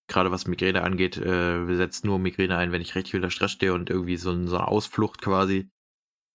gerade 0.07 0.31
was 0.31 0.47
Migräne 0.47 0.81
angeht, 0.81 1.15
äh, 1.15 1.75
setzt 1.75 2.05
nur 2.05 2.17
Migräne 2.17 2.57
ein, 2.57 2.71
wenn 2.71 2.81
ich 2.81 2.95
recht 2.95 3.09
viel 3.09 3.19
unter 3.19 3.29
Stress 3.29 3.51
stehe 3.51 3.75
und 3.75 3.91
irgendwie 3.91 4.17
so, 4.17 4.31
so 4.47 4.57
eine 4.57 4.67
Ausflucht 4.67 5.21
quasi 5.21 5.69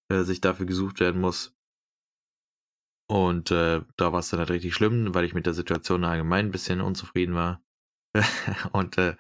äh, 0.09 0.22
sich 0.22 0.41
dafür 0.41 0.66
gesucht 0.66 1.01
werden 1.01 1.20
muss. 1.20 1.57
Und 3.11 3.51
äh, 3.51 3.80
da 3.97 4.12
war 4.12 4.20
es 4.20 4.30
dann 4.30 4.39
halt 4.39 4.53
richtig 4.53 4.72
schlimm, 4.72 5.16
weil 5.16 5.24
ich 5.24 5.35
mit 5.35 5.47
der 5.47 5.53
Situation 5.53 6.05
allgemein 6.05 6.47
ein 6.47 6.53
bisschen 6.53 6.80
unzufrieden 6.80 7.35
war. 7.35 7.61
und 8.72 8.99
äh, 8.99 9.16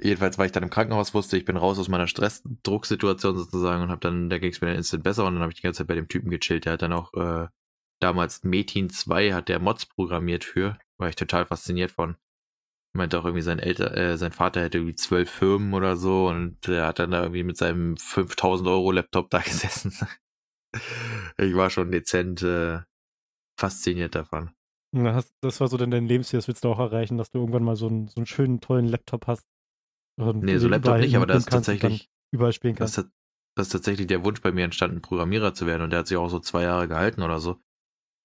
jedenfalls 0.00 0.38
war 0.38 0.46
ich 0.46 0.52
dann 0.52 0.62
im 0.62 0.70
Krankenhaus, 0.70 1.12
wusste, 1.12 1.36
ich 1.36 1.44
bin 1.44 1.58
raus 1.58 1.78
aus 1.78 1.88
meiner 1.88 2.06
Stressdrucksituation 2.06 3.36
sozusagen 3.36 3.82
und 3.82 3.90
habe 3.90 4.00
dann, 4.00 4.30
da 4.30 4.38
ging 4.38 4.52
es 4.52 4.62
mir 4.62 4.68
dann 4.68 4.78
instant 4.78 5.04
besser 5.04 5.26
und 5.26 5.34
dann 5.34 5.42
habe 5.42 5.52
ich 5.52 5.56
die 5.56 5.62
ganze 5.64 5.78
Zeit 5.78 5.88
bei 5.88 5.96
dem 5.96 6.08
Typen 6.08 6.30
gechillt. 6.30 6.64
Der 6.64 6.72
hat 6.72 6.80
dann 6.80 6.94
auch 6.94 7.12
äh, 7.12 7.48
damals 8.04 8.44
Metin 8.44 8.90
2 8.90 9.32
hat 9.32 9.48
der 9.48 9.58
Mods 9.58 9.86
programmiert 9.86 10.44
für, 10.44 10.78
war 10.98 11.08
ich 11.08 11.16
total 11.16 11.46
fasziniert 11.46 11.90
von. 11.90 12.16
Meinte 12.92 13.18
auch 13.18 13.24
irgendwie 13.24 13.42
sein 13.42 13.58
Elter, 13.58 13.96
äh, 13.96 14.18
sein 14.18 14.30
Vater 14.30 14.60
hätte 14.60 14.78
irgendwie 14.78 14.94
zwölf 14.94 15.30
Firmen 15.30 15.72
oder 15.72 15.96
so 15.96 16.28
und 16.28 16.68
er 16.68 16.86
hat 16.86 16.98
dann 16.98 17.10
da 17.10 17.22
irgendwie 17.22 17.42
mit 17.42 17.56
seinem 17.56 17.96
5000 17.96 18.68
Euro 18.68 18.92
Laptop 18.92 19.30
da 19.30 19.38
gesessen. 19.42 19.92
ich 21.38 21.54
war 21.54 21.70
schon 21.70 21.90
dezent 21.90 22.42
äh, 22.42 22.82
fasziniert 23.58 24.14
davon. 24.14 24.50
das 25.40 25.60
war 25.60 25.68
so 25.68 25.78
denn 25.78 25.90
dein 25.90 26.06
Lebensziel, 26.06 26.38
das 26.38 26.46
willst 26.46 26.62
du 26.62 26.68
auch 26.68 26.78
erreichen, 26.78 27.16
dass 27.16 27.30
du 27.30 27.38
irgendwann 27.38 27.64
mal 27.64 27.74
so 27.74 27.88
einen, 27.88 28.08
so 28.08 28.16
einen 28.16 28.26
schönen, 28.26 28.60
tollen 28.60 28.86
Laptop 28.86 29.26
hast. 29.26 29.46
Nee, 30.18 30.58
so 30.58 30.68
Laptop 30.68 30.98
nicht, 30.98 31.16
aber 31.16 31.26
das 31.26 31.38
ist 31.38 31.50
tatsächlich. 31.50 32.10
Überall 32.32 32.52
spielen 32.52 32.74
kannst. 32.74 32.98
Das, 32.98 33.06
das 33.56 33.66
ist 33.68 33.72
tatsächlich 33.72 34.08
der 34.08 34.24
Wunsch 34.24 34.42
bei 34.42 34.52
mir 34.52 34.64
entstanden, 34.64 35.00
Programmierer 35.00 35.54
zu 35.54 35.66
werden 35.66 35.82
und 35.82 35.90
der 35.90 36.00
hat 36.00 36.06
sich 36.06 36.16
auch 36.16 36.28
so 36.28 36.38
zwei 36.38 36.62
Jahre 36.62 36.86
gehalten 36.86 37.22
oder 37.22 37.40
so. 37.40 37.63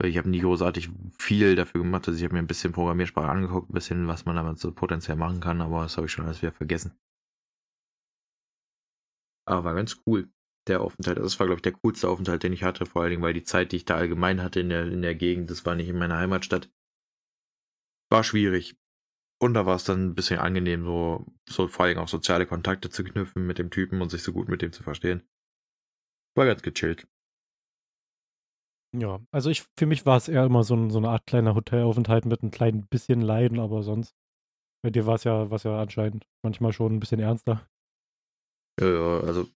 Ich 0.01 0.17
habe 0.17 0.29
nie 0.29 0.39
großartig 0.39 0.89
viel 1.17 1.55
dafür 1.55 1.81
gemacht. 1.81 2.07
Also 2.07 2.17
ich 2.17 2.23
habe 2.23 2.33
mir 2.33 2.39
ein 2.39 2.47
bisschen 2.47 2.71
Programmiersprache 2.71 3.29
angeguckt, 3.29 3.69
ein 3.69 3.73
bisschen, 3.73 4.07
was 4.07 4.25
man 4.25 4.35
damit 4.35 4.57
so 4.57 4.71
potenziell 4.71 5.17
machen 5.17 5.41
kann, 5.41 5.61
aber 5.61 5.83
das 5.83 5.97
habe 5.97 6.07
ich 6.07 6.13
schon 6.13 6.25
alles 6.25 6.41
wieder 6.41 6.53
vergessen. 6.53 6.97
Aber 9.45 9.63
war 9.65 9.75
ganz 9.75 9.97
cool, 10.05 10.29
der 10.67 10.81
Aufenthalt. 10.81 11.17
Also 11.17 11.27
das 11.27 11.39
war, 11.39 11.47
glaube 11.47 11.57
ich, 11.59 11.63
der 11.63 11.73
coolste 11.73 12.07
Aufenthalt, 12.07 12.43
den 12.43 12.53
ich 12.53 12.63
hatte, 12.63 12.85
vor 12.85 13.01
allen 13.01 13.11
Dingen, 13.11 13.23
weil 13.23 13.33
die 13.33 13.43
Zeit, 13.43 13.71
die 13.71 13.77
ich 13.77 13.85
da 13.85 13.95
allgemein 13.95 14.41
hatte 14.41 14.61
in 14.61 14.69
der, 14.69 14.85
in 14.85 15.01
der 15.01 15.15
Gegend, 15.15 15.49
das 15.49 15.65
war 15.65 15.75
nicht 15.75 15.89
in 15.89 15.97
meiner 15.97 16.17
Heimatstadt, 16.17 16.69
war 18.11 18.23
schwierig. 18.23 18.77
Und 19.41 19.53
da 19.53 19.65
war 19.65 19.75
es 19.75 19.85
dann 19.85 20.09
ein 20.09 20.15
bisschen 20.15 20.39
angenehm, 20.39 20.83
so, 20.83 21.25
so 21.47 21.67
vor 21.67 21.85
allem 21.85 21.97
auch 21.97 22.09
soziale 22.09 22.45
Kontakte 22.45 22.89
zu 22.89 23.03
knüpfen 23.03 23.45
mit 23.47 23.57
dem 23.57 23.69
Typen 23.71 24.01
und 24.01 24.09
sich 24.09 24.23
so 24.23 24.33
gut 24.33 24.49
mit 24.49 24.61
dem 24.61 24.73
zu 24.73 24.83
verstehen. 24.83 25.23
War 26.35 26.45
ganz 26.45 26.61
gechillt. 26.61 27.07
Ja, 28.93 29.19
also 29.31 29.51
ich 29.51 29.65
für 29.77 29.85
mich 29.85 30.05
war 30.07 30.17
es 30.17 30.27
eher 30.27 30.45
immer 30.45 30.63
so 30.63 30.73
'n 30.73 30.89
so 30.89 30.99
'ne 30.99 31.09
Art 31.09 31.27
kleiner 31.27 31.53
Hotelaufenthalt 31.53 32.25
mit 32.25 32.41
'n 32.41 32.49
kleinen 32.49 32.87
bisschen 32.87 33.21
Leiden, 33.21 33.59
aber 33.59 33.83
sonst 33.83 34.15
bei 34.83 34.91
dir 34.91 35.05
war's 35.07 35.23
ja 35.25 35.51
war's 35.51 35.63
ja 35.63 35.81
anscheinend 35.81 36.27
manchmal 36.43 36.73
schon 36.73 36.93
'n 36.95 36.99
bisschen 37.01 37.19
ernster. 37.21 37.67
Ja, 38.79 38.87
ja, 38.87 39.19
also, 39.21 39.47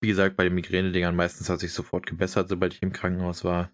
wie 0.00 0.08
gesagt, 0.08 0.36
bei 0.36 0.44
den 0.44 0.54
Migränedingern 0.54 1.14
meistens 1.16 1.48
hat 1.50 1.60
sich 1.60 1.72
sofort 1.72 2.06
gebessert, 2.06 2.48
sobald 2.48 2.74
ich 2.74 2.82
im 2.82 2.92
Krankenhaus 2.92 3.44
war. 3.44 3.70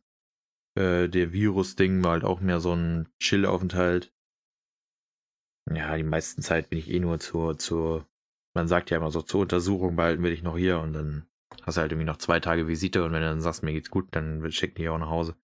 Äh, 0.77 1.09
der 1.09 1.33
Virusding 1.33 2.05
war 2.05 2.13
halt 2.13 2.25
auch 2.25 2.41
mehr 2.41 2.61
so 2.61 2.73
'n 2.75 3.09
Chillaufenthalt. 3.23 4.13
Ja, 5.75 5.97
die 5.97 6.03
meisten 6.03 6.41
Zeit 6.43 6.71
bin 6.71 6.79
ich 6.79 6.91
eh 6.91 6.99
nur 7.01 7.19
zur 7.21 7.59
zur 7.59 8.07
man 8.55 8.69
sagt 8.69 8.91
ja 8.91 8.97
immer 8.97 9.11
so: 9.11 9.23
„Zur 9.23 9.41
Untersuchung 9.43 9.97
behalten 9.97 10.23
wir 10.23 10.31
dich 10.31 10.43
noch 10.43 10.57
hier“ 10.57 10.81
und 10.81 10.93
dann 10.95 11.29
Hast 11.63 11.77
halt 11.77 11.93
irgendwie 11.93 12.07
noch 12.07 12.19
zwei 12.19 12.41
Tage 12.41 12.69
Visite 12.69 13.05
und 13.05 13.13
wenn 13.13 13.23
du 13.23 13.29
dann 13.29 13.41
sagst, 13.41 13.63
mir 13.63 13.73
geht's 13.73 13.91
gut, 13.91 14.09
dann 14.13 14.51
schicken 14.53 14.83
die 14.83 14.89
auch 14.89 14.99
nach 14.99 15.11
Hause. 15.11 15.37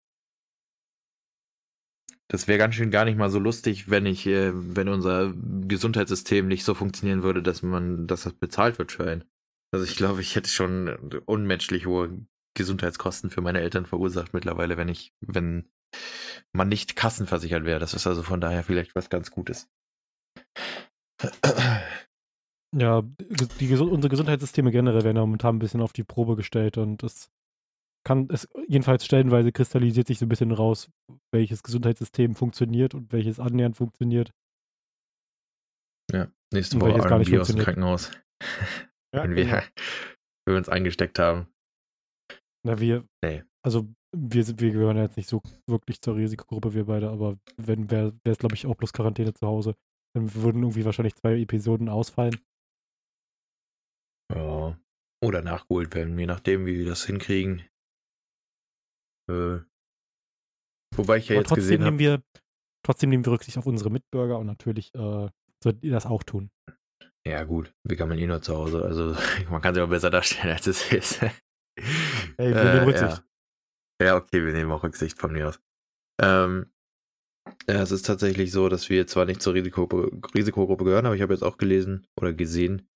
Das 2.28 2.48
wäre 2.48 2.58
ganz 2.58 2.74
schön 2.74 2.90
gar 2.90 3.04
nicht 3.04 3.18
mal 3.18 3.28
so 3.28 3.38
lustig, 3.38 3.90
wenn 3.90 4.06
ich, 4.06 4.26
äh, 4.26 4.52
wenn 4.54 4.88
unser 4.88 5.34
Gesundheitssystem 5.34 6.48
nicht 6.48 6.64
so 6.64 6.74
funktionieren 6.74 7.22
würde, 7.22 7.42
dass 7.42 7.62
man, 7.62 8.06
dass 8.06 8.22
das 8.22 8.32
bezahlt 8.32 8.78
wird 8.78 8.90
für 8.92 9.04
einen. 9.04 9.24
Also 9.70 9.84
ich 9.84 9.96
glaube, 9.96 10.22
ich 10.22 10.34
hätte 10.34 10.48
schon 10.48 10.88
unmenschlich 11.26 11.86
hohe 11.86 12.26
Gesundheitskosten 12.54 13.30
für 13.30 13.40
meine 13.40 13.60
Eltern 13.60 13.86
verursacht 13.86 14.34
mittlerweile, 14.34 14.76
wenn 14.76 14.88
ich, 14.88 15.14
wenn 15.20 15.68
man 16.52 16.68
nicht 16.68 16.96
kassenversichert 16.96 17.64
wäre. 17.64 17.80
Das 17.80 17.94
ist 17.94 18.06
also 18.06 18.22
von 18.22 18.40
daher 18.40 18.62
vielleicht 18.62 18.94
was 18.94 19.10
ganz 19.10 19.30
Gutes. 19.30 19.68
Ja, 22.74 23.02
die, 23.02 23.74
unsere 23.74 24.08
Gesundheitssysteme 24.08 24.70
generell 24.70 25.04
werden 25.04 25.16
ja 25.16 25.22
momentan 25.22 25.56
ein 25.56 25.58
bisschen 25.58 25.82
auf 25.82 25.92
die 25.92 26.04
Probe 26.04 26.36
gestellt 26.36 26.78
und 26.78 27.02
es 27.02 27.30
kann, 28.04 28.28
es 28.30 28.48
jedenfalls 28.66 29.04
stellenweise 29.04 29.52
kristallisiert 29.52 30.06
sich 30.06 30.18
so 30.18 30.26
ein 30.26 30.28
bisschen 30.28 30.52
raus, 30.52 30.90
welches 31.32 31.62
Gesundheitssystem 31.62 32.34
funktioniert 32.34 32.94
und 32.94 33.12
welches 33.12 33.38
annähernd 33.38 33.76
funktioniert. 33.76 34.32
Ja, 36.10 36.28
nächste 36.52 36.80
Woche 36.80 37.18
nicht 37.18 37.30
wir 37.30 37.40
aus 37.40 37.48
dem 37.48 37.58
Krankenhaus. 37.58 38.10
Ja, 39.14 39.24
wenn, 39.24 39.36
wir, 39.36 39.44
genau. 39.44 39.56
wenn 40.46 40.54
wir 40.54 40.56
uns 40.56 40.68
eingesteckt 40.68 41.18
haben. 41.18 41.46
Na, 42.66 42.80
wir. 42.80 43.04
Nee. 43.22 43.44
Also, 43.64 43.92
wir, 44.16 44.46
wir 44.58 44.70
gehören 44.72 44.96
jetzt 44.96 45.16
nicht 45.16 45.28
so 45.28 45.42
wirklich 45.68 46.00
zur 46.00 46.16
Risikogruppe, 46.16 46.74
wir 46.74 46.86
beide, 46.86 47.10
aber 47.10 47.38
wenn 47.56 47.90
wäre 47.90 48.14
es, 48.24 48.38
glaube 48.38 48.54
ich, 48.54 48.66
auch 48.66 48.74
bloß 48.74 48.92
Quarantäne 48.92 49.32
zu 49.34 49.46
Hause. 49.46 49.74
Dann 50.14 50.34
würden 50.34 50.62
irgendwie 50.62 50.84
wahrscheinlich 50.84 51.14
zwei 51.14 51.38
Episoden 51.38 51.88
ausfallen. 51.88 52.38
Ja. 54.34 54.78
Oder 55.22 55.42
nachgeholt 55.42 55.94
werden, 55.94 56.18
je 56.18 56.26
nachdem, 56.26 56.66
wie 56.66 56.78
wir 56.78 56.86
das 56.86 57.04
hinkriegen. 57.04 57.68
Äh, 59.30 59.60
wobei 60.96 61.18
ich 61.18 61.28
ja 61.28 61.36
Aber 61.36 61.44
jetzt 61.44 61.54
gesehen 61.54 61.84
habe. 61.84 62.22
Trotzdem 62.84 63.10
nehmen 63.10 63.24
wir 63.24 63.32
Rücksicht 63.32 63.56
auf 63.58 63.66
unsere 63.66 63.90
Mitbürger 63.90 64.38
und 64.38 64.46
natürlich 64.46 64.92
äh, 64.94 65.28
solltet 65.62 65.84
ihr 65.84 65.92
das 65.92 66.06
auch 66.06 66.24
tun. 66.24 66.50
Ja, 67.24 67.44
gut, 67.44 67.72
wir 67.84 67.96
kann 67.96 68.08
man 68.08 68.18
eh 68.18 68.26
nur 68.26 68.42
zu 68.42 68.56
Hause. 68.56 68.82
Also, 68.82 69.16
man 69.50 69.62
kann 69.62 69.74
sich 69.74 69.82
auch 69.82 69.88
besser 69.88 70.10
darstellen, 70.10 70.54
als 70.54 70.66
es 70.66 70.92
ist. 70.92 71.20
Hey, 71.20 71.32
wir 72.36 72.56
äh, 72.56 72.74
nehmen 72.74 72.84
Rücksicht. 72.84 73.24
Ja. 74.00 74.06
ja. 74.08 74.16
okay, 74.16 74.44
wir 74.44 74.52
nehmen 74.52 74.72
auch 74.72 74.82
Rücksicht 74.82 75.18
von 75.18 75.32
mir 75.32 75.48
aus. 75.48 75.60
Ähm, 76.20 76.72
ja, 77.68 77.82
es 77.82 77.92
ist 77.92 78.06
tatsächlich 78.06 78.50
so, 78.50 78.68
dass 78.68 78.88
wir 78.88 79.06
zwar 79.06 79.24
nicht 79.24 79.40
zur 79.42 79.54
Risikogruppe, 79.54 80.10
Risikogruppe 80.34 80.84
gehören, 80.84 81.06
aber 81.06 81.14
ich 81.14 81.22
habe 81.22 81.32
jetzt 81.32 81.42
auch 81.42 81.56
gelesen 81.56 82.06
oder 82.20 82.32
gesehen, 82.32 82.88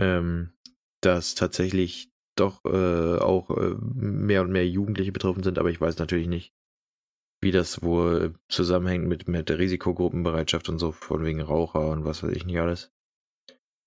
ähm, 0.00 0.52
dass 1.00 1.34
tatsächlich 1.34 2.10
doch 2.36 2.64
äh, 2.64 3.18
auch 3.18 3.50
äh, 3.50 3.74
mehr 3.80 4.42
und 4.42 4.50
mehr 4.50 4.66
Jugendliche 4.68 5.12
betroffen 5.12 5.42
sind, 5.42 5.58
aber 5.58 5.70
ich 5.70 5.80
weiß 5.80 5.98
natürlich 5.98 6.26
nicht, 6.26 6.52
wie 7.40 7.52
das 7.52 7.82
wohl 7.82 8.34
zusammenhängt 8.48 9.06
mit, 9.06 9.28
mit 9.28 9.48
der 9.48 9.58
Risikogruppenbereitschaft 9.58 10.68
und 10.68 10.78
so, 10.78 10.92
von 10.92 11.24
wegen 11.24 11.40
Raucher 11.40 11.90
und 11.90 12.04
was 12.04 12.22
weiß 12.22 12.32
ich 12.32 12.46
nicht 12.46 12.58
alles. 12.58 12.90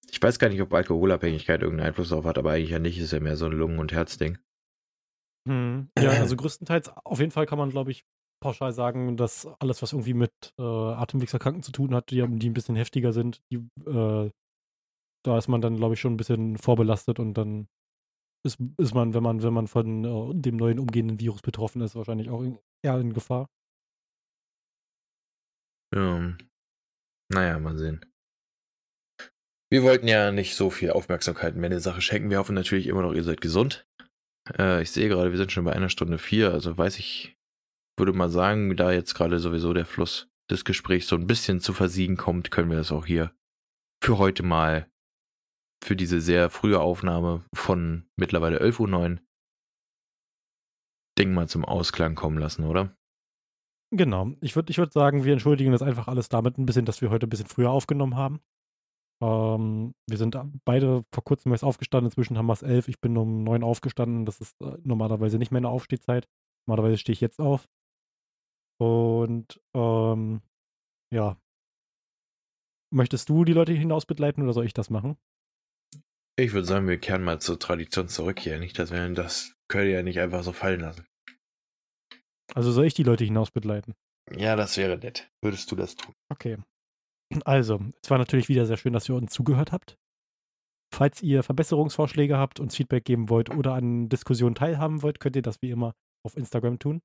Ich 0.10 0.22
weiß 0.22 0.40
gar 0.40 0.50
nicht, 0.50 0.62
ob 0.62 0.74
Alkoholabhängigkeit 0.74 1.62
irgendeinen 1.62 1.90
Einfluss 1.90 2.10
darauf 2.10 2.26
hat, 2.26 2.38
aber 2.38 2.52
eigentlich 2.52 2.70
ja 2.70 2.80
nicht, 2.80 3.00
ist 3.00 3.12
ja 3.12 3.20
mehr 3.20 3.36
so 3.36 3.46
ein 3.46 3.52
Lungen- 3.52 3.80
und 3.80 3.92
Herzding. 3.92 4.38
Hm, 5.48 5.90
ja, 5.98 6.12
also 6.12 6.36
größtenteils, 6.36 6.90
auf 7.04 7.20
jeden 7.20 7.32
Fall 7.32 7.46
kann 7.46 7.58
man, 7.58 7.70
glaube 7.70 7.92
ich, 7.92 8.06
pauschal 8.42 8.72
sagen, 8.72 9.18
dass 9.18 9.48
alles, 9.60 9.82
was 9.82 9.94
irgendwie 9.94 10.14
mit 10.14 10.32
äh, 10.60 10.62
Atemwegserkrankten 10.62 11.64
zu 11.64 11.72
tun 11.72 11.96
hat, 11.96 12.12
die, 12.12 12.26
die 12.28 12.50
ein 12.50 12.54
bisschen 12.54 12.76
heftiger 12.76 13.12
sind, 13.12 13.42
die 13.52 13.68
äh, 13.86 14.30
da 15.24 15.38
ist 15.38 15.48
man 15.48 15.62
dann, 15.62 15.78
glaube 15.78 15.94
ich, 15.94 16.00
schon 16.00 16.14
ein 16.14 16.18
bisschen 16.18 16.58
vorbelastet 16.58 17.20
und 17.20 17.34
dann 17.34 17.68
ist, 18.46 18.60
ist 18.78 18.94
man, 18.94 19.14
wenn 19.14 19.24
man, 19.24 19.44
wenn 19.44 19.54
man 19.54 19.68
von 19.68 20.06
äh, 20.06 20.34
dem 20.34 20.58
neuen 20.58 20.80
umgehenden 20.80 21.20
Virus 21.20 21.42
betroffen 21.42 21.82
ist, 21.82 21.96
wahrscheinlich 21.96 22.30
auch 22.30 22.42
in, 22.42 22.60
eher 22.84 22.98
in 23.00 23.14
Gefahr. 23.14 23.50
Ja. 25.94 26.36
Naja, 27.30 27.60
mal 27.60 27.78
sehen. 27.78 28.06
Wir 29.70 29.84
wollten 29.84 30.08
ja 30.08 30.32
nicht 30.32 30.56
so 30.56 30.70
viel 30.70 30.92
Aufmerksamkeit 30.92 31.56
in 31.56 31.62
der 31.62 31.80
Sache 31.82 32.02
schenken. 32.02 32.30
Wir 32.30 32.40
hoffen 32.40 32.56
natürlich 32.56 32.88
immer 32.88 33.02
noch, 33.02 33.14
ihr 33.14 33.24
seid 33.24 33.42
gesund. 33.42 33.86
Äh, 34.58 34.82
ich 34.82 34.92
sehe 34.92 35.10
gerade, 35.10 35.32
wir 35.32 35.38
sind 35.38 35.52
schon 35.52 35.66
bei 35.66 35.74
einer 35.74 35.90
Stunde 35.90 36.18
vier, 36.18 36.54
also 36.54 36.78
weiß 36.78 37.00
ich, 37.00 37.38
würde 37.98 38.14
mal 38.14 38.30
sagen, 38.30 38.76
da 38.78 38.92
jetzt 38.92 39.14
gerade 39.16 39.40
sowieso 39.40 39.74
der 39.74 39.86
Fluss 39.86 40.30
des 40.50 40.64
Gesprächs 40.64 41.08
so 41.08 41.16
ein 41.16 41.28
bisschen 41.28 41.60
zu 41.60 41.74
versiegen 41.74 42.16
kommt, 42.16 42.52
können 42.52 42.70
wir 42.70 42.78
das 42.78 42.92
auch 42.92 43.06
hier 43.06 43.34
für 44.02 44.18
heute 44.18 44.44
mal 44.44 44.90
für 45.84 45.96
diese 45.96 46.22
sehr 46.22 46.50
frühe 46.50 46.80
Aufnahme 46.80 47.46
von 47.54 48.10
mittlerweile 48.16 48.62
11.09 48.62 49.12
Uhr 49.12 49.20
Ding 51.18 51.34
mal 51.34 51.48
zum 51.48 51.66
Ausklang 51.66 52.16
kommen 52.16 52.38
lassen, 52.38 52.64
oder? 52.64 52.96
Genau. 53.92 54.34
Ich 54.42 54.56
würde 54.56 54.70
ich 54.70 54.78
würd 54.78 54.92
sagen, 54.92 55.24
wir 55.24 55.34
entschuldigen 55.34 55.72
das 55.72 55.82
einfach 55.82 56.08
alles 56.08 56.30
damit 56.30 56.58
ein 56.58 56.66
bisschen, 56.66 56.86
dass 56.86 57.02
wir 57.02 57.10
heute 57.10 57.26
ein 57.26 57.30
bisschen 57.30 57.48
früher 57.48 57.72
aufgenommen 57.72 58.16
haben. 58.16 58.42
Ähm, 59.24 59.96
wir 60.08 60.18
sind 60.18 60.38
beide 60.66 61.04
vor 61.14 61.24
kurzem 61.24 61.52
erst 61.52 61.64
aufgestanden. 61.64 62.08
Inzwischen 62.08 62.38
haben 62.38 62.48
wir 62.48 62.54
es 62.54 62.64
elf. 62.64 62.88
Ich 62.88 63.00
bin 63.00 63.18
um 63.18 63.44
neun 63.44 63.64
aufgestanden. 63.64 64.26
Das 64.26 64.42
ist 64.42 64.62
äh, 64.62 64.78
normalerweise 64.84 65.38
nicht 65.38 65.52
mehr 65.52 65.60
eine 65.60 65.70
Aufstehzeit. 65.70 66.28
Normalerweise 66.68 66.98
stehe 66.98 67.14
ich 67.14 67.22
jetzt 67.22 67.40
auf. 67.40 67.68
Und 68.80 69.60
ähm, 69.74 70.42
ja. 71.12 71.38
Möchtest 72.94 73.30
du 73.30 73.44
die 73.44 73.54
Leute 73.54 73.74
hinaus 73.74 74.06
begleiten 74.06 74.44
oder 74.44 74.54
soll 74.54 74.66
ich 74.66 74.74
das 74.74 74.90
machen? 74.90 75.18
Ich 76.40 76.54
würde 76.54 76.68
sagen, 76.68 76.88
wir 76.88 77.00
kehren 77.00 77.24
mal 77.24 77.40
zur 77.40 77.60
Tradition 77.60 78.08
zurück 78.08 78.40
hier. 78.40 78.60
Nicht, 78.60 78.78
dass 78.78 78.92
wir 78.92 79.10
das 79.10 79.56
können 79.68 79.92
ja 79.92 80.04
nicht 80.04 80.20
einfach 80.20 80.44
so 80.44 80.54
fallen 80.54 80.82
lassen. 80.82 81.06
Also 82.54 82.72
soll 82.72 82.86
ich 82.86 82.94
die 82.94 83.04
Leute 83.04 83.24
hinaus 83.26 83.52
begleiten? 83.52 83.96
Ja, 84.36 84.56
das 84.56 84.78
wäre 84.78 84.98
nett. 84.98 85.30
Würdest 85.42 85.72
du 85.72 85.76
das 85.76 85.96
tun? 85.96 86.14
Okay. 86.32 86.58
Also, 87.44 87.82
es 88.02 88.10
war 88.10 88.18
natürlich 88.18 88.50
wieder 88.50 88.66
sehr 88.66 88.78
schön, 88.78 88.94
dass 88.94 89.10
ihr 89.10 89.16
uns 89.16 89.34
zugehört 89.34 89.72
habt. 89.72 89.98
Falls 90.94 91.22
ihr 91.22 91.44
Verbesserungsvorschläge 91.44 92.38
habt, 92.38 92.60
uns 92.60 92.76
Feedback 92.76 93.04
geben 93.04 93.30
wollt 93.30 93.50
oder 93.50 93.74
an 93.74 94.08
Diskussionen 94.08 94.56
teilhaben 94.56 95.02
wollt, 95.02 95.20
könnt 95.20 95.36
ihr 95.36 95.42
das 95.42 95.62
wie 95.62 95.72
immer 95.72 95.96
auf 96.26 96.38
Instagram 96.38 96.80
tun. 96.80 97.02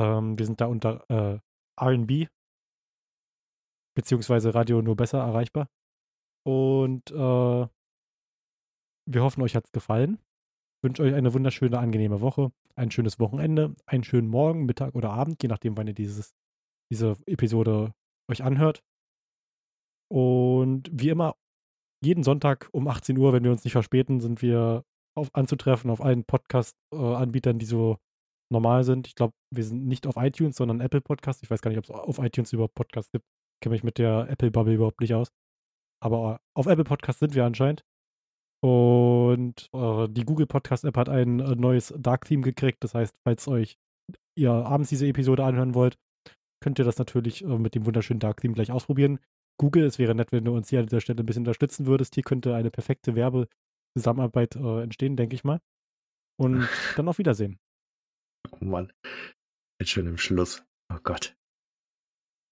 Ähm, 0.00 0.38
wir 0.38 0.46
sind 0.46 0.60
da 0.60 0.66
unter 0.66 1.04
äh, 1.08 1.38
RB 1.80 2.28
beziehungsweise 3.94 4.54
Radio 4.54 4.80
nur 4.80 4.96
besser 4.96 5.18
erreichbar. 5.18 5.68
Und 6.44 7.10
äh, 7.10 7.66
wir 9.08 9.22
hoffen, 9.22 9.42
euch 9.42 9.56
hat 9.56 9.64
es 9.66 9.72
gefallen. 9.72 10.18
Wünsche 10.82 11.02
euch 11.02 11.14
eine 11.14 11.34
wunderschöne, 11.34 11.78
angenehme 11.78 12.20
Woche, 12.20 12.52
ein 12.76 12.90
schönes 12.90 13.18
Wochenende, 13.18 13.74
einen 13.86 14.04
schönen 14.04 14.28
Morgen, 14.28 14.66
Mittag 14.66 14.94
oder 14.94 15.10
Abend, 15.10 15.42
je 15.42 15.48
nachdem, 15.48 15.76
wann 15.76 15.88
ihr 15.88 15.94
dieses, 15.94 16.34
diese 16.92 17.16
Episode 17.26 17.94
euch 18.30 18.44
anhört. 18.44 18.82
Und 20.10 20.88
wie 20.92 21.08
immer, 21.08 21.34
jeden 22.04 22.22
Sonntag 22.22 22.68
um 22.72 22.86
18 22.86 23.18
Uhr, 23.18 23.32
wenn 23.32 23.42
wir 23.44 23.50
uns 23.50 23.64
nicht 23.64 23.72
verspäten, 23.72 24.20
sind 24.20 24.40
wir 24.40 24.84
auf, 25.16 25.34
anzutreffen 25.34 25.90
auf 25.90 26.00
allen 26.00 26.24
Podcast-Anbietern, 26.24 27.56
äh, 27.56 27.58
die 27.58 27.66
so 27.66 27.98
normal 28.52 28.84
sind. 28.84 29.08
Ich 29.08 29.14
glaube, 29.14 29.34
wir 29.52 29.64
sind 29.64 29.86
nicht 29.86 30.06
auf 30.06 30.16
iTunes, 30.16 30.56
sondern 30.56 30.80
Apple 30.80 31.00
Podcast. 31.00 31.42
Ich 31.42 31.50
weiß 31.50 31.60
gar 31.60 31.70
nicht, 31.70 31.78
ob 31.78 31.84
es 31.84 31.90
auf 31.90 32.18
iTunes 32.18 32.52
überhaupt 32.52 32.74
Podcasts 32.74 33.10
gibt. 33.10 33.24
Ich 33.56 33.60
kenne 33.64 33.74
mich 33.74 33.82
mit 33.82 33.98
der 33.98 34.28
Apple-Bubble 34.30 34.74
überhaupt 34.74 35.00
nicht 35.00 35.14
aus. 35.14 35.28
Aber 36.00 36.40
auf 36.56 36.66
Apple 36.66 36.84
Podcast 36.84 37.18
sind 37.18 37.34
wir 37.34 37.44
anscheinend. 37.44 37.82
Und 38.60 39.70
äh, 39.72 40.08
die 40.08 40.24
Google 40.24 40.46
Podcast 40.46 40.84
App 40.84 40.96
hat 40.96 41.08
ein 41.08 41.40
äh, 41.40 41.54
neues 41.54 41.94
Dark 41.96 42.24
Theme 42.24 42.42
gekriegt. 42.42 42.82
Das 42.82 42.94
heißt, 42.94 43.14
falls 43.24 43.46
euch 43.46 43.78
ihr 44.36 44.50
abends 44.50 44.88
diese 44.88 45.06
Episode 45.06 45.44
anhören 45.44 45.74
wollt, 45.74 45.96
könnt 46.60 46.78
ihr 46.78 46.84
das 46.84 46.98
natürlich 46.98 47.44
äh, 47.44 47.58
mit 47.58 47.74
dem 47.74 47.86
wunderschönen 47.86 48.20
Dark 48.20 48.40
Theme 48.40 48.54
gleich 48.54 48.72
ausprobieren. 48.72 49.20
Google, 49.60 49.84
es 49.84 49.98
wäre 49.98 50.14
nett, 50.14 50.32
wenn 50.32 50.44
du 50.44 50.54
uns 50.54 50.70
hier 50.70 50.80
an 50.80 50.86
dieser 50.86 51.00
Stelle 51.00 51.22
ein 51.22 51.26
bisschen 51.26 51.42
unterstützen 51.42 51.86
würdest. 51.86 52.14
Hier 52.14 52.22
könnte 52.22 52.54
eine 52.54 52.70
perfekte 52.70 53.14
Werbezusammenarbeit 53.14 54.56
äh, 54.56 54.82
entstehen, 54.82 55.16
denke 55.16 55.34
ich 55.34 55.44
mal. 55.44 55.60
Und 56.36 56.68
dann 56.96 57.08
auf 57.08 57.18
Wiedersehen. 57.18 57.58
Oh 58.50 58.64
Mann. 58.64 58.92
Jetzt 59.80 59.90
schon 59.90 60.06
im 60.06 60.18
Schluss. 60.18 60.64
Oh 60.92 60.98
Gott. 61.02 61.37